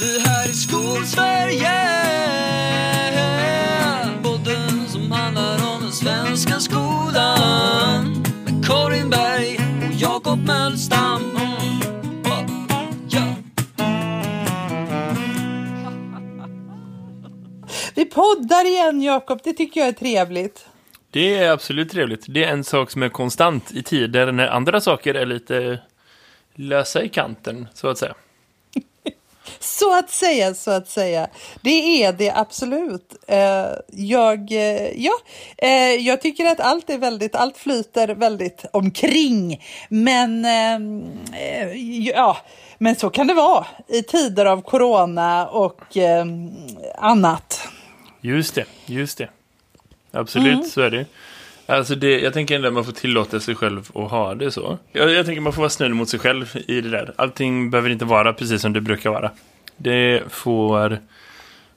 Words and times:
Det 0.00 0.28
här 0.28 0.48
är 0.48 0.52
Skolsverige 0.52 1.70
Podden 4.22 4.88
som 4.88 5.12
handlar 5.12 5.74
om 5.74 5.82
den 5.82 5.92
svenska 5.92 6.60
skolan 6.60 8.22
Med 8.44 8.66
Karin 8.66 9.10
Berg 9.10 9.58
och 9.88 9.94
Jakob 9.94 10.38
Mölstam. 10.46 11.38
Vi 17.94 18.04
poddar 18.04 18.66
igen 18.66 19.02
Jakob, 19.02 19.40
det 19.44 19.52
tycker 19.52 19.80
jag 19.80 19.88
är 19.88 19.92
trevligt. 19.92 20.66
Det 21.10 21.36
är 21.36 21.50
absolut 21.50 21.90
trevligt. 21.90 22.24
Det 22.28 22.44
är 22.44 22.52
en 22.52 22.64
sak 22.64 22.90
som 22.90 23.02
är 23.02 23.08
konstant 23.08 23.72
i 23.72 23.82
tider 23.82 24.32
när 24.32 24.46
andra 24.46 24.80
saker 24.80 25.14
är 25.14 25.26
lite 25.26 25.78
lösa 26.54 27.02
i 27.02 27.08
kanten, 27.08 27.68
så 27.74 27.88
att 27.88 27.98
säga. 27.98 28.14
Så 29.58 29.98
att 29.98 30.10
säga, 30.10 30.54
så 30.54 30.70
att 30.70 30.88
säga. 30.88 31.28
Det 31.62 32.04
är 32.04 32.12
det 32.12 32.30
absolut. 32.30 33.14
Eh, 33.26 33.66
jag, 33.86 34.52
eh, 34.52 35.02
ja, 35.02 35.12
eh, 35.58 35.70
jag 35.94 36.20
tycker 36.20 36.46
att 36.46 36.60
allt 36.60 36.90
är 36.90 36.98
väldigt, 36.98 37.34
allt 37.34 37.56
flyter 37.58 38.08
väldigt 38.08 38.64
omkring. 38.72 39.62
Men 39.88 40.46
ja, 42.14 42.36
men 42.78 42.96
så 42.96 43.10
kan 43.10 43.26
det 43.26 43.34
vara 43.34 43.66
i 43.88 44.02
tider 44.02 44.46
av 44.46 44.62
corona 44.62 45.48
och 45.48 45.96
annat. 46.98 47.60
Just 48.20 48.54
det, 48.54 48.64
just 48.86 49.18
det. 49.18 49.28
Absolut, 50.12 50.54
Mm. 50.54 50.64
så 50.68 50.80
är 50.80 50.90
det. 50.90 51.06
Alltså 51.70 51.94
det, 51.94 52.20
jag 52.20 52.32
tänker 52.32 52.54
ändå 52.54 52.68
att 52.68 52.74
man 52.74 52.84
får 52.84 52.92
tillåta 52.92 53.40
sig 53.40 53.54
själv 53.54 53.90
att 53.94 54.10
ha 54.10 54.34
det 54.34 54.50
så. 54.50 54.78
Jag, 54.92 55.10
jag 55.10 55.26
tänker 55.26 55.40
man 55.40 55.52
får 55.52 55.62
vara 55.62 55.70
snäll 55.70 55.94
mot 55.94 56.08
sig 56.08 56.20
själv 56.20 56.56
i 56.66 56.80
det 56.80 56.90
där. 56.90 57.12
Allting 57.16 57.70
behöver 57.70 57.90
inte 57.90 58.04
vara 58.04 58.32
precis 58.32 58.62
som 58.62 58.72
det 58.72 58.80
brukar 58.80 59.10
vara. 59.10 59.30
Det 59.76 60.22
får 60.28 60.98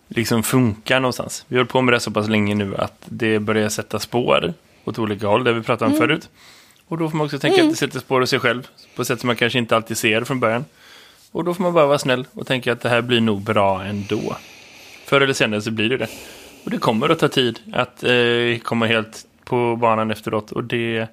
liksom 0.08 0.44
funka 0.44 1.00
någonstans. 1.00 1.46
Vi 1.48 1.58
har 1.58 1.66
på 1.66 1.82
med 1.82 1.94
det 1.94 2.00
så 2.00 2.12
pass 2.12 2.28
länge 2.28 2.56
nu 2.56 2.76
att 2.76 2.96
det 3.06 3.40
börjar 3.40 3.70
sätta 3.70 4.00
spår 4.00 4.54
åt 4.86 5.00
olika 5.00 5.28
håll, 5.28 5.44
det 5.44 5.54
vi 5.54 5.62
pratade 5.62 5.92
om 5.92 5.98
förut. 5.98 6.30
Och 6.88 6.98
då 6.98 7.10
får 7.10 7.18
man 7.18 7.26
också 7.26 7.40
tänka 7.40 7.64
att 7.64 7.70
det 7.70 7.76
sätter 7.76 8.00
spår 8.00 8.20
hos 8.20 8.30
sig 8.30 8.40
själv 8.40 8.68
på 8.96 9.02
ett 9.02 9.08
sätt 9.08 9.20
som 9.20 9.28
man 9.28 9.36
kanske 9.36 9.60
inte 9.60 9.76
alltid 9.76 9.98
ser 9.98 10.24
från 10.24 10.40
början. 10.40 10.66
Och 11.32 11.44
då 11.44 11.54
får 11.54 11.64
man 11.64 11.74
bara 11.74 11.86
vara 11.86 12.00
snäll 12.00 12.28
och 12.34 12.48
tänka 12.48 12.72
att 12.72 12.82
det 12.82 12.90
här 12.90 13.02
blir 13.02 13.22
nog 13.22 13.42
bra 13.42 13.84
ändå. 13.84 14.36
Förr 15.06 15.22
eller 15.22 15.34
senare 15.34 15.62
så 15.62 15.72
blir 15.72 15.90
det 15.90 15.98
det. 15.98 16.08
Och 16.64 16.72
det 16.72 16.78
kommer 16.78 17.10
att 17.10 17.20
ta 17.20 17.28
tid 17.28 17.60
att 17.74 18.04
eh, 18.04 18.58
komma 18.64 18.86
helt 18.86 19.26
på 19.46 19.76
banan 19.76 20.12
efteråt. 20.12 20.52
Och 20.52 20.64
det 20.64 21.08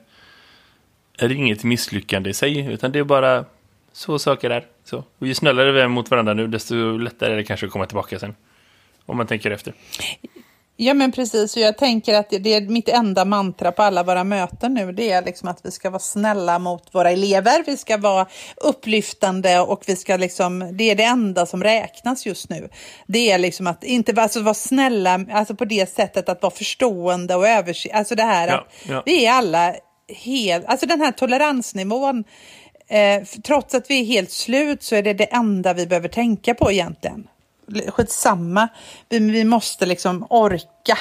är 1.18 1.32
inget 1.32 1.64
misslyckande 1.64 2.30
i 2.30 2.34
sig, 2.34 2.72
utan 2.72 2.92
det 2.92 2.98
är 2.98 3.04
bara 3.04 3.44
så 3.92 4.18
saker 4.18 4.50
är. 4.50 4.66
Så. 4.84 5.04
Och 5.18 5.26
ju 5.26 5.34
snällare 5.34 5.72
vi 5.72 5.80
är 5.80 5.88
mot 5.88 6.10
varandra 6.10 6.34
nu, 6.34 6.46
desto 6.46 6.96
lättare 6.96 7.32
är 7.32 7.36
det 7.36 7.44
kanske 7.44 7.66
att 7.66 7.72
komma 7.72 7.86
tillbaka 7.86 8.18
sen. 8.18 8.34
Om 9.06 9.16
man 9.16 9.26
tänker 9.26 9.50
efter. 9.50 9.74
Ja 10.82 10.94
men 10.94 11.12
precis, 11.12 11.56
och 11.56 11.62
jag 11.62 11.78
tänker 11.78 12.14
att 12.14 12.30
det, 12.30 12.38
det 12.38 12.54
är 12.54 12.60
mitt 12.60 12.88
enda 12.88 13.24
mantra 13.24 13.72
på 13.72 13.82
alla 13.82 14.02
våra 14.02 14.24
möten 14.24 14.74
nu. 14.74 14.92
Det 14.92 15.10
är 15.10 15.22
liksom 15.22 15.48
att 15.48 15.60
vi 15.62 15.70
ska 15.70 15.90
vara 15.90 16.00
snälla 16.00 16.58
mot 16.58 16.94
våra 16.94 17.10
elever, 17.10 17.64
vi 17.66 17.76
ska 17.76 17.96
vara 17.96 18.26
upplyftande 18.56 19.60
och 19.60 19.82
vi 19.86 19.96
ska 19.96 20.16
liksom, 20.16 20.76
det 20.76 20.90
är 20.90 20.94
det 20.94 21.04
enda 21.04 21.46
som 21.46 21.62
räknas 21.62 22.26
just 22.26 22.50
nu. 22.50 22.68
Det 23.06 23.30
är 23.30 23.38
liksom 23.38 23.66
att 23.66 23.84
inte 23.84 24.22
alltså, 24.22 24.40
vara 24.40 24.54
snälla, 24.54 25.24
alltså 25.32 25.54
på 25.54 25.64
det 25.64 25.94
sättet 25.94 26.28
att 26.28 26.42
vara 26.42 26.54
förstående 26.54 27.34
och 27.34 27.48
överse, 27.48 27.92
alltså 27.92 28.14
det 28.14 28.22
här 28.22 28.48
Ja, 28.48 28.54
att 28.54 28.66
ja. 28.88 29.02
vi 29.06 29.26
är 29.26 29.32
alla 29.32 29.74
helt, 30.16 30.66
alltså 30.66 30.86
den 30.86 31.00
här 31.00 31.12
toleransnivån, 31.12 32.24
eh, 32.88 33.24
trots 33.44 33.74
att 33.74 33.90
vi 33.90 34.00
är 34.00 34.04
helt 34.04 34.30
slut 34.30 34.82
så 34.82 34.96
är 34.96 35.02
det 35.02 35.12
det 35.12 35.24
enda 35.24 35.72
vi 35.72 35.86
behöver 35.86 36.08
tänka 36.08 36.54
på 36.54 36.72
egentligen 36.72 37.26
skitsamma. 37.88 38.68
Vi, 39.08 39.18
vi 39.18 39.44
måste 39.44 39.86
liksom 39.86 40.26
orka 40.30 40.98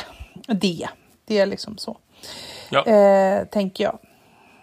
det. 0.48 0.88
Det 1.28 1.40
är 1.40 1.46
liksom 1.46 1.78
så, 1.78 1.98
Ja, 2.70 2.86
eh, 2.86 3.46
tänker 3.46 3.84
jag. 3.84 4.00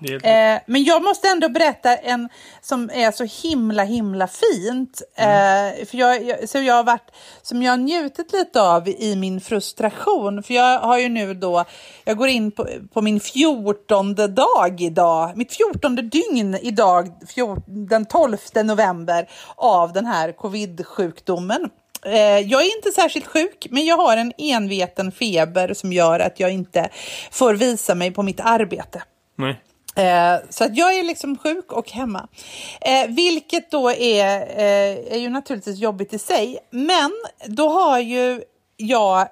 Eh, 0.04 0.60
men 0.66 0.84
jag 0.84 1.03
måste 1.03 1.28
ändå 1.28 1.48
berätta 1.48 1.97
en 1.97 2.28
som 2.60 2.91
är 2.92 3.10
så 3.10 3.48
himla, 3.48 3.84
himla 3.84 4.28
fint. 4.28 5.03
Eh, 5.14 5.86
för 5.86 5.97
jag, 5.97 6.25
jag, 6.25 6.48
så 6.48 6.58
jag 6.58 6.75
har 6.75 6.84
varit, 6.84 7.10
som 7.42 7.62
jag 7.62 7.72
har 7.72 7.76
njutit 7.76 8.32
lite 8.32 8.62
av 8.62 8.88
i 8.88 9.16
min 9.16 9.41
frustration. 9.41 10.42
För 10.42 10.54
jag 10.54 10.78
har 10.78 10.98
ju 10.98 11.09
nu 11.09 11.34
då, 11.34 11.64
jag 12.04 12.16
går 12.16 12.28
in 12.28 12.50
på, 12.50 12.69
på 12.92 13.03
min 13.03 13.20
fjortonde 13.20 14.28
dag 14.28 14.80
idag, 14.80 15.36
mitt 15.36 15.54
fjortonde 15.54 16.03
dygn 16.03 16.54
idag, 16.62 17.12
fjort, 17.34 17.64
den 17.66 18.04
12 18.04 18.36
november 18.64 19.28
av 19.56 19.92
den 19.92 20.06
här 20.06 20.32
covid-sjukdomen. 20.32 21.70
Eh, 22.06 22.38
Jag 22.40 22.62
är 22.62 22.76
inte 22.76 22.90
särskilt 22.90 23.26
sjuk, 23.26 23.66
men 23.70 23.84
jag 23.84 23.96
har 23.96 24.16
en 24.16 24.32
enveten 24.38 25.12
feber 25.12 25.74
som 25.74 25.92
gör 25.92 26.20
att 26.20 26.40
jag 26.40 26.52
inte 26.52 26.88
får 27.30 27.54
visa 27.54 27.94
mig 27.94 28.10
på 28.10 28.22
mitt 28.22 28.40
arbete. 28.40 29.02
nej. 29.38 29.60
Eh, 29.96 30.36
så 30.50 30.64
att 30.64 30.76
jag 30.76 30.94
är 30.98 31.02
liksom 31.02 31.38
sjuk 31.38 31.72
och 31.72 31.90
hemma. 31.90 32.28
Eh, 32.80 33.06
vilket 33.08 33.70
då 33.70 33.90
är, 33.90 34.40
är 35.10 35.16
ju 35.18 35.28
naturligtvis 35.28 35.78
jobbigt 35.78 36.12
i 36.14 36.18
sig. 36.18 36.58
Men 36.70 37.12
då 37.46 37.68
har 37.68 37.98
ju 37.98 38.42
jag 38.76 39.28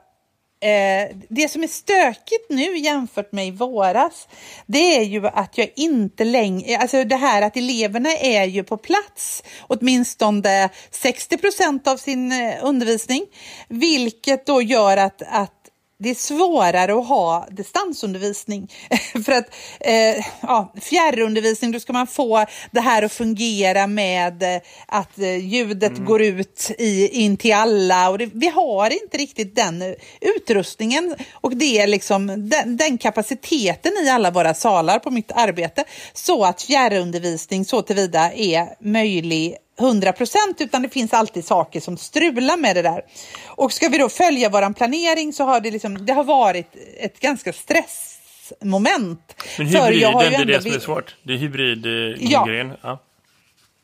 Eh, 0.64 1.16
det 1.28 1.48
som 1.48 1.62
är 1.62 1.68
stökigt 1.68 2.50
nu 2.50 2.78
jämfört 2.78 3.32
med 3.32 3.46
i 3.46 3.50
våras, 3.50 4.28
det 4.66 4.96
är 4.96 5.02
ju 5.02 5.26
att 5.26 5.58
jag 5.58 5.68
inte 5.76 6.24
längre, 6.24 6.72
eh, 6.72 6.80
alltså 6.80 7.04
det 7.04 7.16
här 7.16 7.42
att 7.42 7.56
eleverna 7.56 8.10
är 8.16 8.44
ju 8.44 8.64
på 8.64 8.76
plats 8.76 9.42
åtminstone 9.60 10.68
60 10.90 11.38
procent 11.38 11.88
av 11.88 11.96
sin 11.96 12.32
eh, 12.32 12.54
undervisning, 12.62 13.26
vilket 13.68 14.46
då 14.46 14.62
gör 14.62 14.96
att, 14.96 15.22
att 15.26 15.63
det 16.04 16.10
är 16.10 16.14
svårare 16.14 16.94
att 16.94 17.08
ha 17.08 17.46
distansundervisning. 17.50 18.72
För 19.24 19.32
att 19.32 19.54
eh, 19.80 20.26
ja, 20.40 20.72
fjärrundervisning, 20.82 21.72
då 21.72 21.80
ska 21.80 21.92
man 21.92 22.06
få 22.06 22.46
det 22.70 22.80
här 22.80 23.02
att 23.02 23.12
fungera 23.12 23.86
med 23.86 24.42
eh, 24.42 24.60
att 24.86 25.18
eh, 25.18 25.36
ljudet 25.36 25.98
går 25.98 26.22
ut 26.22 26.70
i, 26.78 27.08
in 27.08 27.36
till 27.36 27.54
alla. 27.54 28.10
Och 28.10 28.18
det, 28.18 28.30
vi 28.34 28.48
har 28.48 29.02
inte 29.02 29.18
riktigt 29.18 29.56
den 29.56 29.94
utrustningen 30.20 31.14
och 31.32 31.56
det 31.56 31.80
är 31.80 31.86
liksom 31.86 32.48
den, 32.48 32.76
den 32.76 32.98
kapaciteten 32.98 33.92
i 34.04 34.08
alla 34.08 34.30
våra 34.30 34.54
salar 34.54 34.98
på 34.98 35.10
mitt 35.10 35.32
arbete 35.32 35.84
så 36.12 36.44
att 36.44 36.62
fjärrundervisning 36.62 37.64
så 37.64 37.82
tillvida 37.82 38.32
är 38.32 38.68
möjlig 38.80 39.56
100 39.80 40.12
procent 40.12 40.60
utan 40.60 40.82
det 40.82 40.88
finns 40.88 41.12
alltid 41.12 41.44
saker 41.44 41.80
som 41.80 41.96
strular 41.96 42.56
med 42.56 42.76
det 42.76 42.82
där. 42.82 43.02
Och 43.46 43.72
ska 43.72 43.88
vi 43.88 43.98
då 43.98 44.08
följa 44.08 44.48
våran 44.48 44.74
planering 44.74 45.32
så 45.32 45.44
har 45.44 45.60
det, 45.60 45.70
liksom, 45.70 46.06
det 46.06 46.12
har 46.12 46.24
varit 46.24 46.76
ett 47.00 47.20
ganska 47.20 47.52
stressmoment. 47.52 49.34
Men 49.58 49.68
För 49.68 49.92
jag 49.92 50.12
har 50.12 50.30
det 50.30 50.36
är 50.36 50.44
det 50.44 50.62
som 50.62 50.72
är 50.72 50.78
svårt. 50.78 51.16
Det 51.22 51.32
är 51.32 51.36
hybrid 51.36 51.86
Ja. 52.20 52.50
eh, 52.50 52.96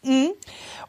Ja. 0.03 0.35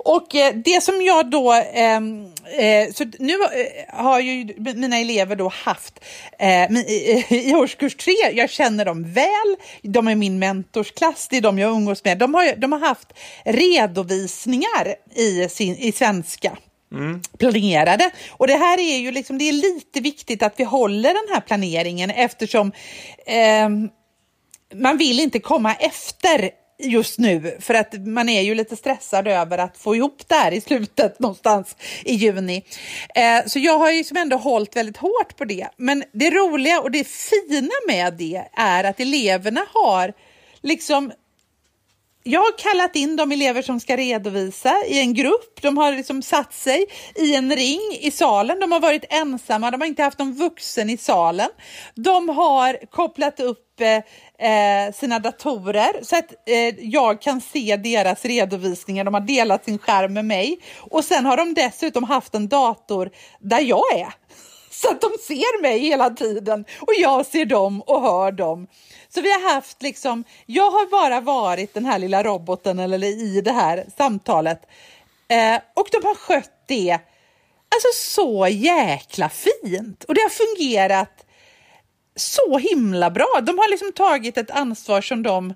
Och 0.04 0.36
eh, 0.36 0.56
det 0.56 0.84
som 0.84 1.02
jag 1.02 1.30
då, 1.30 1.52
ehm, 1.74 2.26
eh, 2.60 2.94
så 2.94 3.06
nu 3.20 3.34
eh, 3.34 3.96
har 4.04 4.20
ju 4.20 4.54
mina 4.58 4.98
elever 4.98 5.36
då 5.36 5.48
haft 5.50 6.00
eh, 6.40 6.72
i, 6.72 7.54
årskurs 7.56 7.96
tre, 7.96 8.14
jag 8.34 8.50
känner 8.50 8.86
dem 8.86 9.14
väl, 9.14 9.56
de 9.82 10.08
är 10.08 10.16
min 10.16 10.40
mentorsklass, 10.40 11.28
det 11.28 11.38
är 11.38 11.42
de 11.42 11.60
jag 11.60 11.72
umgås 11.72 12.04
med. 12.04 12.18
De 12.18 12.34
har, 12.34 12.56
de 12.56 12.72
har 12.72 12.80
haft 12.80 13.14
redovisningar 13.46 14.96
i, 15.16 15.50
sin, 15.50 15.76
i 15.76 15.92
svenska. 15.92 16.58
planerade. 17.38 18.12
Och 18.30 18.48
det 18.48 18.58
här 18.58 18.80
är 18.80 18.98
ju 18.98 19.12
liksom, 19.12 19.38
det 19.38 19.50
är 19.50 19.54
lite 19.54 20.00
viktigt 20.00 20.44
att 20.44 20.54
vi 20.58 20.64
håller 20.64 21.10
den 21.14 21.34
här 21.34 21.42
planeringen 21.42 22.10
eftersom 22.10 22.72
ehm, 23.26 23.90
man 24.76 24.98
vill 24.98 25.20
inte 25.20 25.40
komma 25.40 25.76
efter 25.76 26.52
just 26.84 27.20
nu 27.20 27.58
för 27.60 27.74
att 27.74 28.08
man 28.08 28.30
är 28.30 28.42
ju 28.42 28.56
lite 28.56 28.76
stressad 28.76 29.28
över 29.28 29.58
att 29.58 29.78
få 29.78 29.96
ihop 29.96 30.22
det 30.28 30.36
här 30.36 30.52
i 30.52 30.62
slutet 30.62 31.20
någonstans 31.20 31.76
i 32.06 32.14
juni. 32.14 32.64
Eh, 33.16 33.46
så 33.48 33.60
jag 33.60 33.78
har 33.78 33.92
ju 33.92 34.04
som 34.04 34.18
ändå 34.18 34.38
hållit 34.38 34.76
väldigt 34.76 34.98
hårt 34.98 35.38
på 35.38 35.46
det. 35.46 35.68
Men 35.78 36.04
det 36.12 36.30
roliga 36.30 36.82
och 36.82 36.92
det 36.92 37.08
fina 37.08 37.74
med 37.88 38.14
det 38.14 38.44
är 38.54 38.84
att 38.84 39.00
eleverna 39.00 39.66
har 39.74 40.14
liksom 40.62 41.12
jag 42.24 42.42
har 42.42 42.58
kallat 42.58 42.96
in 42.96 43.16
de 43.16 43.32
elever 43.32 43.62
som 43.62 43.80
ska 43.80 43.98
redovisa 43.98 44.76
i 44.88 45.00
en 45.00 45.14
grupp. 45.14 45.62
De 45.62 45.78
har 45.78 45.92
liksom 45.92 46.22
satt 46.22 46.54
sig 46.54 46.86
i 47.16 47.36
en 47.36 47.56
ring 47.56 47.98
i 48.02 48.12
salen. 48.12 48.60
De 48.60 48.72
har 48.72 48.80
varit 48.80 49.06
ensamma, 49.10 49.72
de 49.72 49.82
har 49.82 49.88
inte 49.88 50.04
haft 50.04 50.20
någon 50.20 50.34
vuxen 50.34 50.90
i 50.90 50.98
salen. 50.98 51.50
De 51.96 52.30
har 52.30 52.86
kopplat 52.92 53.40
upp 53.40 53.82
eh, 53.82 54.04
eh, 54.42 54.94
sina 54.94 55.20
datorer 55.20 56.04
så 56.04 56.18
att 56.18 56.34
eh, 56.46 56.76
jag 56.80 57.22
kan 57.22 57.42
se 57.42 57.78
deras 57.78 58.26
redovisningar. 58.26 59.04
De 59.04 59.14
har 59.14 59.22
delat 59.22 59.66
sin 59.66 59.78
skärm 59.78 60.14
med 60.14 60.26
mig. 60.26 60.60
Och 60.80 61.06
sen 61.06 61.26
har 61.26 61.38
de 61.38 61.54
dessutom 61.54 62.04
haft 62.04 62.36
en 62.36 62.48
dator 62.48 63.10
där 63.40 63.60
jag 63.60 63.94
är. 63.96 64.14
Så 64.72 64.90
att 64.90 65.02
de 65.02 65.12
ser 65.28 65.62
mig 65.62 65.80
hela 65.80 66.10
tiden 66.10 66.66
och 66.80 66.94
jag 66.98 67.26
ser 67.26 67.46
dem 67.46 67.82
och 67.82 68.02
hör 68.02 68.32
dem. 68.32 68.68
Så 69.10 69.22
vi 69.22 69.32
har 69.32 69.54
haft 69.54 69.82
liksom, 69.82 70.24
jag 70.46 70.72
har 70.72 70.92
bara 70.92 71.22
varit 71.22 71.74
den 71.74 71.86
här 71.86 72.00
lilla 72.00 72.24
roboten 72.24 72.80
eller 72.80 73.04
i 73.04 73.42
det 73.42 73.52
här 73.52 73.86
samtalet. 73.98 74.62
Eh, 75.28 75.62
och 75.74 75.88
de 75.92 76.08
har 76.08 76.16
skött 76.16 76.52
det 76.68 77.00
alltså 77.76 77.88
så 77.96 78.48
jäkla 78.48 79.30
fint. 79.30 80.04
Och 80.04 80.16
det 80.16 80.22
har 80.22 80.30
fungerat 80.30 81.26
så 82.16 82.58
himla 82.58 83.10
bra. 83.10 83.42
De 83.44 83.58
har 83.58 83.72
liksom 83.72 83.92
tagit 83.92 84.38
ett 84.38 84.52
ansvar 84.52 85.02
som 85.02 85.24
de... 85.24 85.54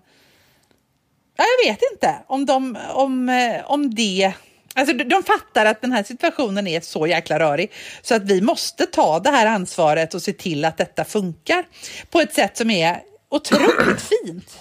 Ja, 1.37 1.43
jag 1.63 1.71
vet 1.71 1.79
inte 1.91 2.15
om, 2.27 2.45
de, 2.45 2.77
om, 2.93 3.29
eh, 3.29 3.71
om 3.71 3.95
det... 3.95 4.33
Alltså 4.77 4.93
de 4.93 5.23
fattar 5.23 5.65
att 5.65 5.81
den 5.81 5.91
här 5.91 6.03
situationen 6.03 6.67
är 6.67 6.81
så 6.81 7.07
jäkla 7.07 7.39
rörig 7.39 7.71
så 8.01 8.15
att 8.15 8.23
vi 8.23 8.41
måste 8.41 8.85
ta 8.85 9.19
det 9.19 9.29
här 9.29 9.45
ansvaret 9.45 10.13
och 10.13 10.21
se 10.21 10.33
till 10.33 10.65
att 10.65 10.77
detta 10.77 11.05
funkar 11.05 11.65
på 12.09 12.19
ett 12.21 12.33
sätt 12.33 12.57
som 12.57 12.69
är 12.69 12.99
otroligt 13.29 14.01
fint. 14.25 14.57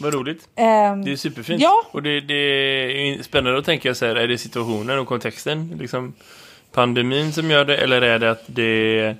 Vad 0.00 0.14
roligt. 0.14 0.48
Ehm, 0.56 1.04
Det 1.04 1.12
är 1.12 1.16
superfint. 1.16 1.62
Ja. 1.62 1.84
Och 1.90 2.02
det, 2.02 2.20
det 2.20 2.34
är 2.34 3.22
spännande 3.22 3.58
att 3.58 3.64
tänka 3.64 3.94
så 3.94 4.06
här, 4.06 4.16
är 4.16 4.28
det 4.28 4.38
situationen 4.38 4.98
och 4.98 5.08
kontexten, 5.08 5.76
liksom 5.80 6.14
pandemin 6.72 7.32
som 7.32 7.50
gör 7.50 7.64
det, 7.64 7.76
eller 7.76 8.02
är 8.02 8.18
det 8.18 8.30
att 8.30 8.42
det, 8.46 9.16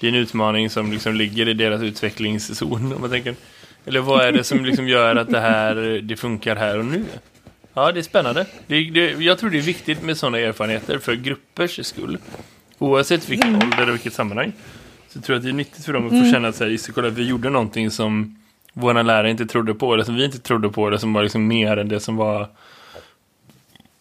det 0.00 0.06
är 0.06 0.08
en 0.08 0.18
utmaning 0.18 0.70
som 0.70 0.92
liksom 0.92 1.14
ligger 1.14 1.48
i 1.48 1.54
deras 1.54 1.82
utvecklingszon, 1.82 2.92
om 2.92 3.00
man 3.00 3.10
tänker. 3.10 3.34
Eller 3.86 4.00
vad 4.00 4.24
är 4.24 4.32
det 4.32 4.44
som 4.44 4.64
liksom 4.64 4.88
gör 4.88 5.16
att 5.16 5.30
det 5.30 5.40
här, 5.40 5.74
det 6.02 6.16
funkar 6.16 6.56
här 6.56 6.78
och 6.78 6.84
nu? 6.84 7.04
Ja, 7.74 7.92
det 7.92 8.00
är 8.00 8.02
spännande. 8.02 8.46
Det, 8.66 8.90
det, 8.90 9.10
jag 9.10 9.38
tror 9.38 9.50
det 9.50 9.58
är 9.58 9.62
viktigt 9.62 10.02
med 10.02 10.16
sådana 10.16 10.38
erfarenheter 10.38 10.98
för 10.98 11.14
gruppers 11.14 11.86
skull. 11.86 12.18
Oavsett 12.78 13.28
vilken 13.28 13.54
ålder 13.54 13.88
och 13.88 13.94
vilket 13.94 14.12
sammanhang. 14.12 14.52
Så 15.08 15.20
tror 15.20 15.34
jag 15.34 15.38
att 15.38 15.44
det 15.44 15.50
är 15.50 15.54
nyttigt 15.54 15.84
för 15.84 15.92
dem 15.92 16.06
att 16.06 16.24
få 16.24 16.32
känna 16.32 16.48
att 16.48 16.56
så 16.56 16.64
här, 16.64 16.92
kolla, 16.92 17.08
vi 17.08 17.28
gjorde 17.28 17.50
någonting 17.50 17.90
som 17.90 18.36
våra 18.72 19.02
lärare 19.02 19.30
inte 19.30 19.46
trodde 19.46 19.74
på, 19.74 19.94
eller 19.94 20.04
som 20.04 20.14
vi 20.14 20.24
inte 20.24 20.38
trodde 20.38 20.68
på, 20.68 20.86
eller 20.86 20.98
som 20.98 21.12
var 21.12 21.22
liksom 21.22 21.46
mer 21.46 21.76
än 21.76 21.88
det 21.88 22.00
som 22.00 22.16
var 22.16 22.48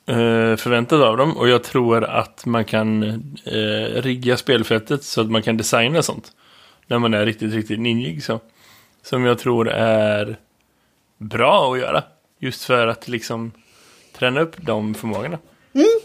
Eh, 0.10 0.56
förväntat 0.56 1.02
av 1.02 1.18
dem. 1.18 1.38
Och 1.38 1.50
jag 1.50 1.64
tror 1.64 2.04
att 2.04 2.46
man 2.46 2.66
kan 2.66 3.04
eh, 3.46 4.02
rigga 4.02 4.38
spelfältet 4.38 5.04
så 5.04 5.22
att 5.22 5.32
man 5.32 5.42
kan 5.42 5.58
designa 5.58 6.02
sånt. 6.02 6.32
När 6.88 7.00
man 7.00 7.14
är 7.14 7.26
riktigt, 7.26 7.54
riktigt 7.54 7.80
ninjig 7.80 8.24
så. 8.24 8.40
Som 9.04 9.26
jag 9.26 9.40
tror 9.40 9.70
är 9.70 10.38
bra 11.18 11.74
att 11.74 11.80
göra. 11.80 12.04
Just 12.40 12.64
för 12.64 12.88
att 12.88 13.08
liksom 13.08 13.52
träna 14.14 14.42
upp 14.42 14.56
de 14.58 14.94
förmågorna. 14.94 15.38
Mm. 15.74 16.00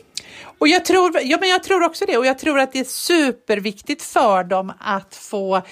Och 0.59 0.69
jag 0.69 0.85
tror, 0.85 1.13
ja, 1.23 1.37
men 1.41 1.49
jag 1.49 1.63
tror 1.63 1.85
också 1.85 2.05
det. 2.07 2.19
Och 2.19 2.27
jag 2.27 2.39
tror 2.39 2.59
att 2.59 2.73
det 2.73 2.81
är 2.81 2.85
superviktigt 2.85 4.03
för 4.03 4.45
dem 4.45 4.73
att 4.81 5.15
få, 5.15 5.63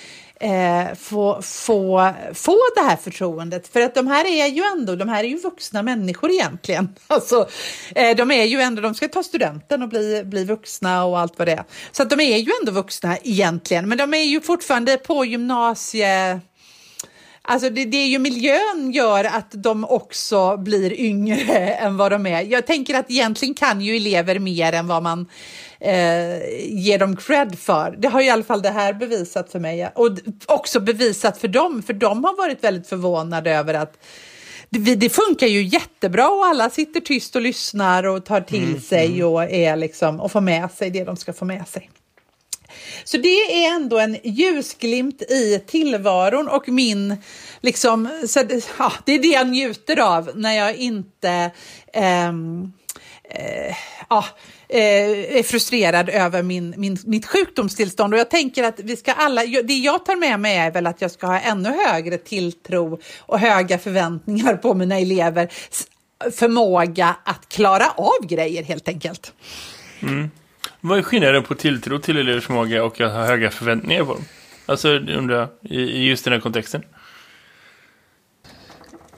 eh, 0.42 0.94
få, 0.94 1.42
få, 1.42 2.12
få 2.34 2.58
det 2.74 2.80
här 2.80 2.96
förtroendet. 2.96 3.68
För 3.68 3.80
att 3.80 3.94
de 3.94 4.06
här 4.06 4.24
är 4.24 4.46
ju 4.46 4.62
ändå, 4.62 4.96
de 4.96 5.08
här 5.08 5.24
är 5.24 5.28
ju 5.28 5.38
vuxna 5.38 5.82
människor 5.82 6.30
egentligen. 6.30 6.88
Alltså, 7.06 7.48
eh, 7.94 8.16
de 8.16 8.30
är 8.30 8.44
ju 8.44 8.60
ändå, 8.60 8.82
de 8.82 8.94
ska 8.94 9.08
ta 9.08 9.22
studenten 9.22 9.82
och 9.82 9.88
bli, 9.88 10.22
bli 10.24 10.44
vuxna 10.44 11.04
och 11.04 11.18
allt 11.18 11.38
vad 11.38 11.48
det 11.48 11.52
är. 11.52 11.64
Så 11.92 12.02
att 12.02 12.10
de 12.10 12.20
är 12.20 12.36
ju 12.36 12.50
ändå 12.60 12.72
vuxna 12.72 13.18
egentligen. 13.22 13.88
Men 13.88 13.98
de 13.98 14.14
är 14.14 14.22
ju 14.22 14.40
fortfarande 14.40 14.96
på 14.96 15.24
gymnasie... 15.24 16.40
Alltså 17.44 17.70
det, 17.70 17.84
det 17.84 17.96
är 17.96 18.06
ju 18.06 18.18
miljön 18.18 18.92
gör 18.92 19.24
att 19.24 19.50
de 19.50 19.84
också 19.84 20.56
blir 20.56 21.00
yngre 21.00 21.68
än 21.80 21.96
vad 21.96 22.12
de 22.12 22.26
är. 22.26 22.42
Jag 22.42 22.66
tänker 22.66 22.94
att 22.94 23.10
egentligen 23.10 23.54
kan 23.54 23.80
ju 23.80 23.96
elever 23.96 24.38
mer 24.38 24.72
än 24.72 24.86
vad 24.86 25.02
man 25.02 25.26
eh, 25.80 25.94
ger 26.68 26.98
dem 26.98 27.16
cred 27.16 27.58
för. 27.58 27.94
Det 27.98 28.08
har 28.08 28.20
ju 28.20 28.26
i 28.26 28.30
alla 28.30 28.44
fall 28.44 28.62
det 28.62 28.70
här 28.70 28.92
bevisat 28.92 29.52
för 29.52 29.58
mig 29.58 29.90
och 29.94 30.10
också 30.46 30.80
bevisat 30.80 31.38
för 31.38 31.48
dem, 31.48 31.82
för 31.82 31.92
de 31.92 32.24
har 32.24 32.36
varit 32.36 32.64
väldigt 32.64 32.88
förvånade 32.88 33.50
över 33.50 33.74
att 33.74 33.96
det, 34.70 34.94
det 34.94 35.08
funkar 35.08 35.46
ju 35.46 35.62
jättebra 35.62 36.28
och 36.28 36.46
alla 36.46 36.70
sitter 36.70 37.00
tyst 37.00 37.36
och 37.36 37.42
lyssnar 37.42 38.06
och 38.06 38.24
tar 38.24 38.40
till 38.40 38.82
sig 38.82 39.24
och 39.24 39.42
är 39.42 39.76
liksom 39.76 40.20
och 40.20 40.32
får 40.32 40.40
med 40.40 40.70
sig 40.70 40.90
det 40.90 41.04
de 41.04 41.16
ska 41.16 41.32
få 41.32 41.44
med 41.44 41.68
sig. 41.68 41.90
Så 43.04 43.16
det 43.16 43.28
är 43.64 43.74
ändå 43.74 43.98
en 43.98 44.16
ljusglimt 44.24 45.22
i 45.22 45.62
tillvaron 45.66 46.48
och 46.48 46.68
min, 46.68 47.16
liksom, 47.60 48.08
så, 48.28 48.42
det- 48.42 48.68
ja, 48.78 48.92
det 49.06 49.12
är 49.12 49.18
det 49.18 49.28
jag 49.28 49.48
njuter 49.48 50.00
av 50.00 50.30
när 50.34 50.52
jag 50.52 50.76
inte 50.76 51.50
ehm, 51.92 52.72
eh, 53.30 53.74
ja, 54.10 54.24
eh, 54.68 55.36
är 55.38 55.42
frustrerad 55.42 56.08
över 56.08 56.42
min, 56.42 56.74
min, 56.76 56.98
mitt 57.06 57.26
sjukdomstillstånd. 57.26 58.14
Och 58.14 58.20
jag 58.20 58.30
tänker 58.30 58.62
att 58.64 58.80
vi 58.80 58.96
ska 58.96 59.12
alla, 59.12 59.42
det 59.44 59.74
jag 59.74 60.04
tar 60.04 60.16
med 60.16 60.40
mig 60.40 60.56
är 60.56 60.70
väl 60.70 60.86
att 60.86 61.00
jag 61.00 61.10
ska 61.10 61.26
ha 61.26 61.40
ännu 61.40 61.68
högre 61.86 62.18
tilltro 62.18 63.00
och 63.20 63.38
höga 63.38 63.78
förväntningar 63.78 64.54
på 64.56 64.74
mina 64.74 64.98
elever 64.98 65.48
förmåga 66.32 67.16
att 67.24 67.48
klara 67.48 67.90
av 67.96 68.26
grejer 68.26 68.62
helt 68.62 68.88
enkelt. 68.88 69.32
Mm. 70.02 70.30
Vad 70.84 70.98
är 70.98 71.02
skillnaden 71.02 71.42
på 71.42 71.54
tilltro 71.54 71.98
till 71.98 72.16
elevers 72.16 72.46
förmåga 72.46 72.84
och 72.84 73.00
att 73.00 73.12
ha 73.12 73.24
höga 73.24 73.50
förväntningar 73.50 74.04
på 74.04 74.12
dem? 74.14 74.24
Alltså, 74.66 74.88
undrar 74.88 75.36
jag, 75.38 75.48
i, 75.72 76.08
just 76.08 76.24
den 76.24 76.32
här 76.32 76.40
kontexten. 76.40 76.82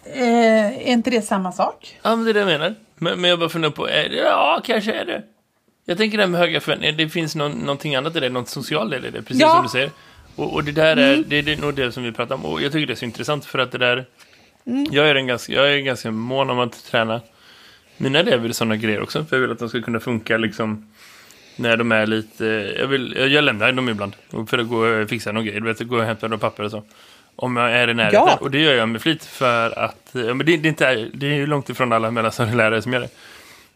Eh, 0.04 0.66
är 0.66 0.92
inte 0.92 1.10
det 1.10 1.22
samma 1.22 1.52
sak? 1.52 1.98
Ja, 2.02 2.16
men 2.16 2.24
det 2.24 2.30
är 2.30 2.34
det 2.34 2.40
jag 2.40 2.46
menar. 2.46 2.74
Men, 2.96 3.20
men 3.20 3.30
jag 3.30 3.38
bara 3.38 3.48
funderar 3.48 3.72
på, 3.72 3.88
är 3.88 4.08
det, 4.08 4.16
ja, 4.16 4.60
kanske 4.64 4.92
är 4.92 5.04
det. 5.04 5.22
Jag 5.84 5.98
tänker 5.98 6.18
det 6.18 6.22
här 6.24 6.30
med 6.30 6.40
höga 6.40 6.60
förväntningar, 6.60 6.94
det 6.96 7.08
finns 7.08 7.34
någon, 7.36 7.52
någonting 7.52 7.94
annat 7.94 8.16
i 8.16 8.20
det, 8.20 8.28
något 8.28 8.48
socialt 8.48 8.94
i 8.94 8.98
det, 8.98 9.22
precis 9.22 9.40
Ja. 9.40 9.54
som 9.54 9.62
du 9.62 9.68
säger. 9.68 9.90
Och, 10.36 10.52
och 10.54 10.64
det 10.64 10.72
där 10.72 10.96
är, 10.96 11.16
det, 11.16 11.42
det 11.42 11.52
är 11.52 11.56
nog 11.56 11.74
det 11.74 11.92
som 11.92 12.02
vi 12.02 12.12
pratar 12.12 12.34
om. 12.34 12.44
Och 12.44 12.62
jag 12.62 12.72
tycker 12.72 12.86
det 12.86 12.92
är 12.92 12.96
så 12.96 13.04
intressant 13.04 13.44
för 13.44 13.58
att 13.58 13.72
det 13.72 13.78
där, 13.78 14.04
jag, 14.90 15.08
är 15.08 15.14
en 15.14 15.26
ganska, 15.26 15.52
jag 15.52 15.74
är 15.74 15.78
ganska 15.78 16.10
mån 16.10 16.50
om 16.50 16.58
att 16.58 16.84
träna 16.84 17.20
mina 17.96 18.18
elever 18.18 18.48
i 18.48 18.52
sådana 18.52 18.76
grejer 18.76 19.02
också. 19.02 19.24
För 19.24 19.36
jag 19.36 19.40
vill 19.40 19.50
att 19.52 19.58
de 19.58 19.68
ska 19.68 19.82
kunna 19.82 20.00
funka 20.00 20.36
liksom 20.38 20.90
när 21.56 21.76
de 21.76 21.92
är 21.92 22.06
lite, 22.06 22.44
jag, 22.78 22.86
vill, 22.86 23.16
jag, 23.32 23.44
lämnar 23.44 23.72
dem 23.72 23.88
ibland 23.88 24.16
för 24.48 24.58
att 24.58 24.68
gå 24.68 24.76
och 24.76 25.08
fixa 25.08 25.32
någon 25.32 25.44
grej, 25.44 25.60
du 25.60 25.66
vet, 25.66 25.80
gå 25.80 25.96
och 25.96 26.04
hämta 26.04 26.28
några 26.28 26.38
papper 26.38 26.62
och 26.62 26.70
så. 26.70 26.82
Om 27.36 27.56
jag 27.56 27.72
är 27.72 27.88
i 27.88 27.94
närheten. 27.94 28.20
Ja. 28.26 28.38
Och 28.40 28.50
det 28.50 28.58
gör 28.58 28.74
jag 28.74 28.88
med 28.88 29.02
flit 29.02 29.24
för 29.24 29.78
att, 29.78 30.10
ja, 30.12 30.34
men 30.34 30.46
det, 30.46 30.56
det, 30.56 30.68
är 30.68 30.70
inte, 30.70 31.08
det 31.14 31.26
är 31.26 31.46
långt 31.46 31.70
ifrån 31.70 31.92
alla 31.92 32.10
mellanstadielärare 32.10 32.82
som 32.82 32.92
gör 32.92 33.00
det. 33.00 33.08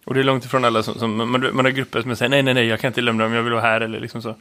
Och 0.04 0.14
det 0.14 0.20
är 0.20 0.24
långt 0.24 0.44
ifrån 0.44 0.64
alla 0.64 0.82
som, 0.82 0.94
som 0.94 1.16
man, 1.16 1.30
man 1.30 1.64
har 1.64 1.70
grupper 1.70 2.02
som 2.02 2.16
säger 2.16 2.30
nej, 2.30 2.42
nej, 2.42 2.54
nej, 2.54 2.66
jag 2.66 2.80
kan 2.80 2.88
inte 2.88 3.00
lämna 3.00 3.24
dem, 3.24 3.32
jag 3.32 3.42
vill 3.42 3.52
vara 3.52 3.62
här 3.62 3.80
eller 3.80 4.00
liksom 4.00 4.22
så. 4.22 4.34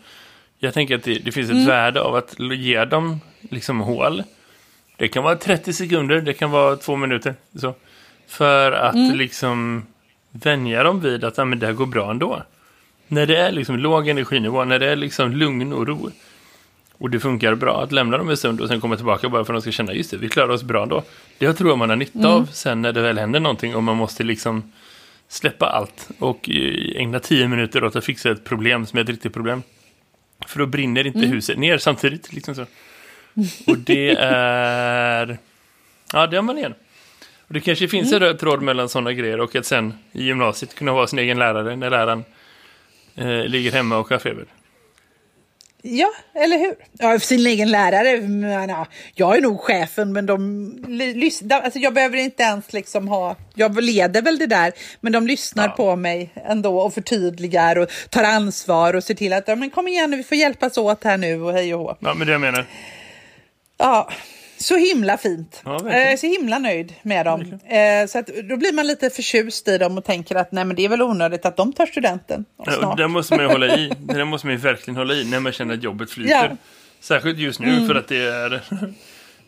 Jag 0.59 0.73
tänker 0.73 0.95
att 0.95 1.03
det, 1.03 1.19
det 1.25 1.31
finns 1.31 1.49
ett 1.49 1.67
värde 1.67 2.01
av 2.01 2.15
att 2.15 2.35
ge 2.39 2.85
dem 2.85 3.19
liksom 3.41 3.79
hål. 3.79 4.23
Det 4.97 5.07
kan 5.07 5.23
vara 5.23 5.35
30 5.35 5.73
sekunder, 5.73 6.21
det 6.21 6.33
kan 6.33 6.51
vara 6.51 6.75
två 6.75 6.95
minuter. 6.95 7.35
Så. 7.55 7.73
För 8.27 8.71
att 8.71 9.15
liksom 9.15 9.85
vänja 10.31 10.83
dem 10.83 10.99
vid 10.99 11.23
att 11.23 11.37
ja, 11.37 11.45
men 11.45 11.59
det 11.59 11.65
här 11.65 11.73
går 11.73 11.85
bra 11.85 12.11
ändå. 12.11 12.43
När 13.07 13.25
det 13.25 13.37
är 13.37 13.51
liksom 13.51 13.77
låg 13.79 14.07
energinivå, 14.07 14.63
när 14.63 14.79
det 14.79 14.91
är 14.91 14.95
liksom 14.95 15.31
lugn 15.31 15.73
och 15.73 15.87
ro. 15.87 16.11
Och 16.97 17.09
det 17.09 17.19
funkar 17.19 17.55
bra 17.55 17.83
att 17.83 17.91
lämna 17.91 18.17
dem 18.17 18.29
en 18.29 18.37
stund 18.37 18.61
och 18.61 18.67
sen 18.67 18.81
komma 18.81 18.95
tillbaka 18.95 19.29
bara 19.29 19.45
för 19.45 19.53
att 19.53 19.57
de 19.57 19.61
ska 19.61 19.71
känna 19.71 19.93
just 19.93 20.11
det, 20.11 20.17
vi 20.17 20.29
klarar 20.29 20.49
oss 20.49 20.63
bra 20.63 20.85
då. 20.85 21.03
Det 21.37 21.53
tror 21.53 21.69
jag 21.69 21.77
man 21.77 21.89
har 21.89 21.95
nytta 21.95 22.27
av 22.27 22.45
sen 22.51 22.81
när 22.81 22.93
det 22.93 23.01
väl 23.01 23.17
händer 23.17 23.39
någonting 23.39 23.75
och 23.75 23.83
man 23.83 23.97
måste 23.97 24.23
liksom 24.23 24.71
släppa 25.27 25.65
allt 25.65 26.09
och 26.19 26.49
eh, 26.49 27.01
ägna 27.01 27.19
tio 27.19 27.47
minuter 27.47 27.83
åt 27.83 27.95
att 27.95 28.05
fixa 28.05 28.31
ett 28.31 28.43
problem 28.43 28.85
som 28.85 28.99
är 28.99 29.03
ett 29.03 29.09
riktigt 29.09 29.33
problem. 29.33 29.63
För 30.47 30.59
då 30.59 30.65
brinner 30.65 31.07
inte 31.07 31.19
huset 31.19 31.57
ner 31.57 31.77
samtidigt. 31.77 32.33
Liksom 32.33 32.55
så. 32.55 32.61
Och 33.71 33.77
det 33.77 34.09
är... 34.19 35.37
Ja, 36.13 36.27
det 36.27 36.35
har 36.35 36.43
man 36.43 36.57
igen. 36.57 36.73
Och 37.47 37.53
det 37.53 37.59
kanske 37.59 37.87
finns 37.87 38.13
en 38.13 38.19
röd 38.19 38.39
tråd 38.39 38.61
mellan 38.61 38.89
sådana 38.89 39.13
grejer 39.13 39.39
och 39.39 39.55
att 39.55 39.65
sen 39.65 39.93
i 40.11 40.23
gymnasiet 40.23 40.75
kunna 40.75 40.93
vara 40.93 41.07
sin 41.07 41.19
egen 41.19 41.39
lärare 41.39 41.75
när 41.75 41.89
läraren 41.89 42.23
eh, 43.17 43.27
ligger 43.45 43.71
hemma 43.71 43.97
och 43.97 44.09
har 44.09 44.19
feber. 44.19 44.45
Ja, 45.81 46.11
eller 46.35 46.57
hur? 46.57 46.75
Ja, 46.91 47.11
för 47.11 47.27
sin 47.27 47.47
egen 47.47 47.71
lärare. 47.71 48.21
Men, 48.21 48.69
ja, 48.69 48.87
jag 49.15 49.37
är 49.37 49.41
nog 49.41 49.59
chefen, 49.59 50.13
men 50.13 50.25
de 50.25 50.85
lyssnar. 51.15 51.61
Alltså, 51.61 51.79
jag 51.79 51.93
behöver 51.93 52.17
inte 52.17 52.43
ens 52.43 52.73
liksom 52.73 53.07
ha... 53.07 53.35
Jag 53.55 53.81
leder 53.83 54.21
väl 54.21 54.37
det 54.39 54.45
där, 54.45 54.73
men 55.01 55.11
de 55.13 55.27
lyssnar 55.27 55.63
Ja. 55.67 55.71
på 55.71 55.95
mig 55.95 56.29
ändå 56.35 56.79
och 56.79 56.93
förtydligar 56.93 57.75
och 57.77 57.89
tar 58.09 58.23
ansvar 58.23 58.93
och 58.93 59.03
ser 59.03 59.13
till 59.13 59.33
att 59.33 59.47
ja, 59.47 59.55
men 59.55 59.69
kom 59.69 59.87
igen 59.87 60.11
nu, 60.11 60.17
vi 60.17 60.23
får 60.23 60.37
hjälpas 60.37 60.77
åt 60.77 61.03
här 61.03 61.17
nu 61.17 61.41
och 61.41 61.53
hej 61.53 61.73
och 61.73 61.79
hå. 61.79 61.97
Ja, 61.99 62.13
men 62.13 62.27
det 62.27 62.33
jag 62.33 62.41
menar. 62.41 62.65
Ja, 63.77 64.09
så 64.57 64.77
himla 64.77 65.17
fint. 65.17 65.61
Ja, 65.65 65.89
är 65.89 66.17
så 66.17 66.27
himla 66.27 66.59
nöjd 66.59 66.93
med 67.01 67.25
dem. 67.25 67.41
Eh, 67.41 68.07
så 68.07 68.19
att, 68.19 68.27
då 68.27 68.57
blir 68.57 68.73
man 68.73 68.87
lite 68.87 69.09
förtjust 69.09 69.67
i 69.67 69.77
dem 69.77 69.97
och 69.97 70.05
tänker 70.05 70.35
att 70.35 70.51
nej, 70.51 70.65
men 70.65 70.75
det 70.75 70.85
är 70.85 70.89
väl 70.89 71.01
onödigt 71.01 71.45
att 71.45 71.57
de 71.57 71.73
tar 71.73 71.85
studenten 71.85 72.45
Ja, 72.57 72.63
och 72.63 72.73
snart. 72.73 72.97
det 72.97 73.07
måste 73.07 73.35
man 73.35 73.45
ju 73.45 73.51
hålla 73.51 73.77
i. 73.77 73.91
Det 73.99 74.25
måste 74.25 74.47
man 74.47 74.55
ju 74.55 74.61
verkligen 74.61 74.97
hålla 74.97 75.13
i 75.13 75.25
när 75.29 75.39
man 75.39 75.51
känner 75.51 75.73
att 75.73 75.83
jobbet 75.83 76.11
flyter. 76.11 76.31
Ja. 76.31 76.45
Mm. 76.45 76.57
Särskilt 76.99 77.37
just 77.37 77.59
nu 77.59 77.87
för 77.87 77.95
att 77.95 78.07
det 78.07 78.17
är 78.17 78.53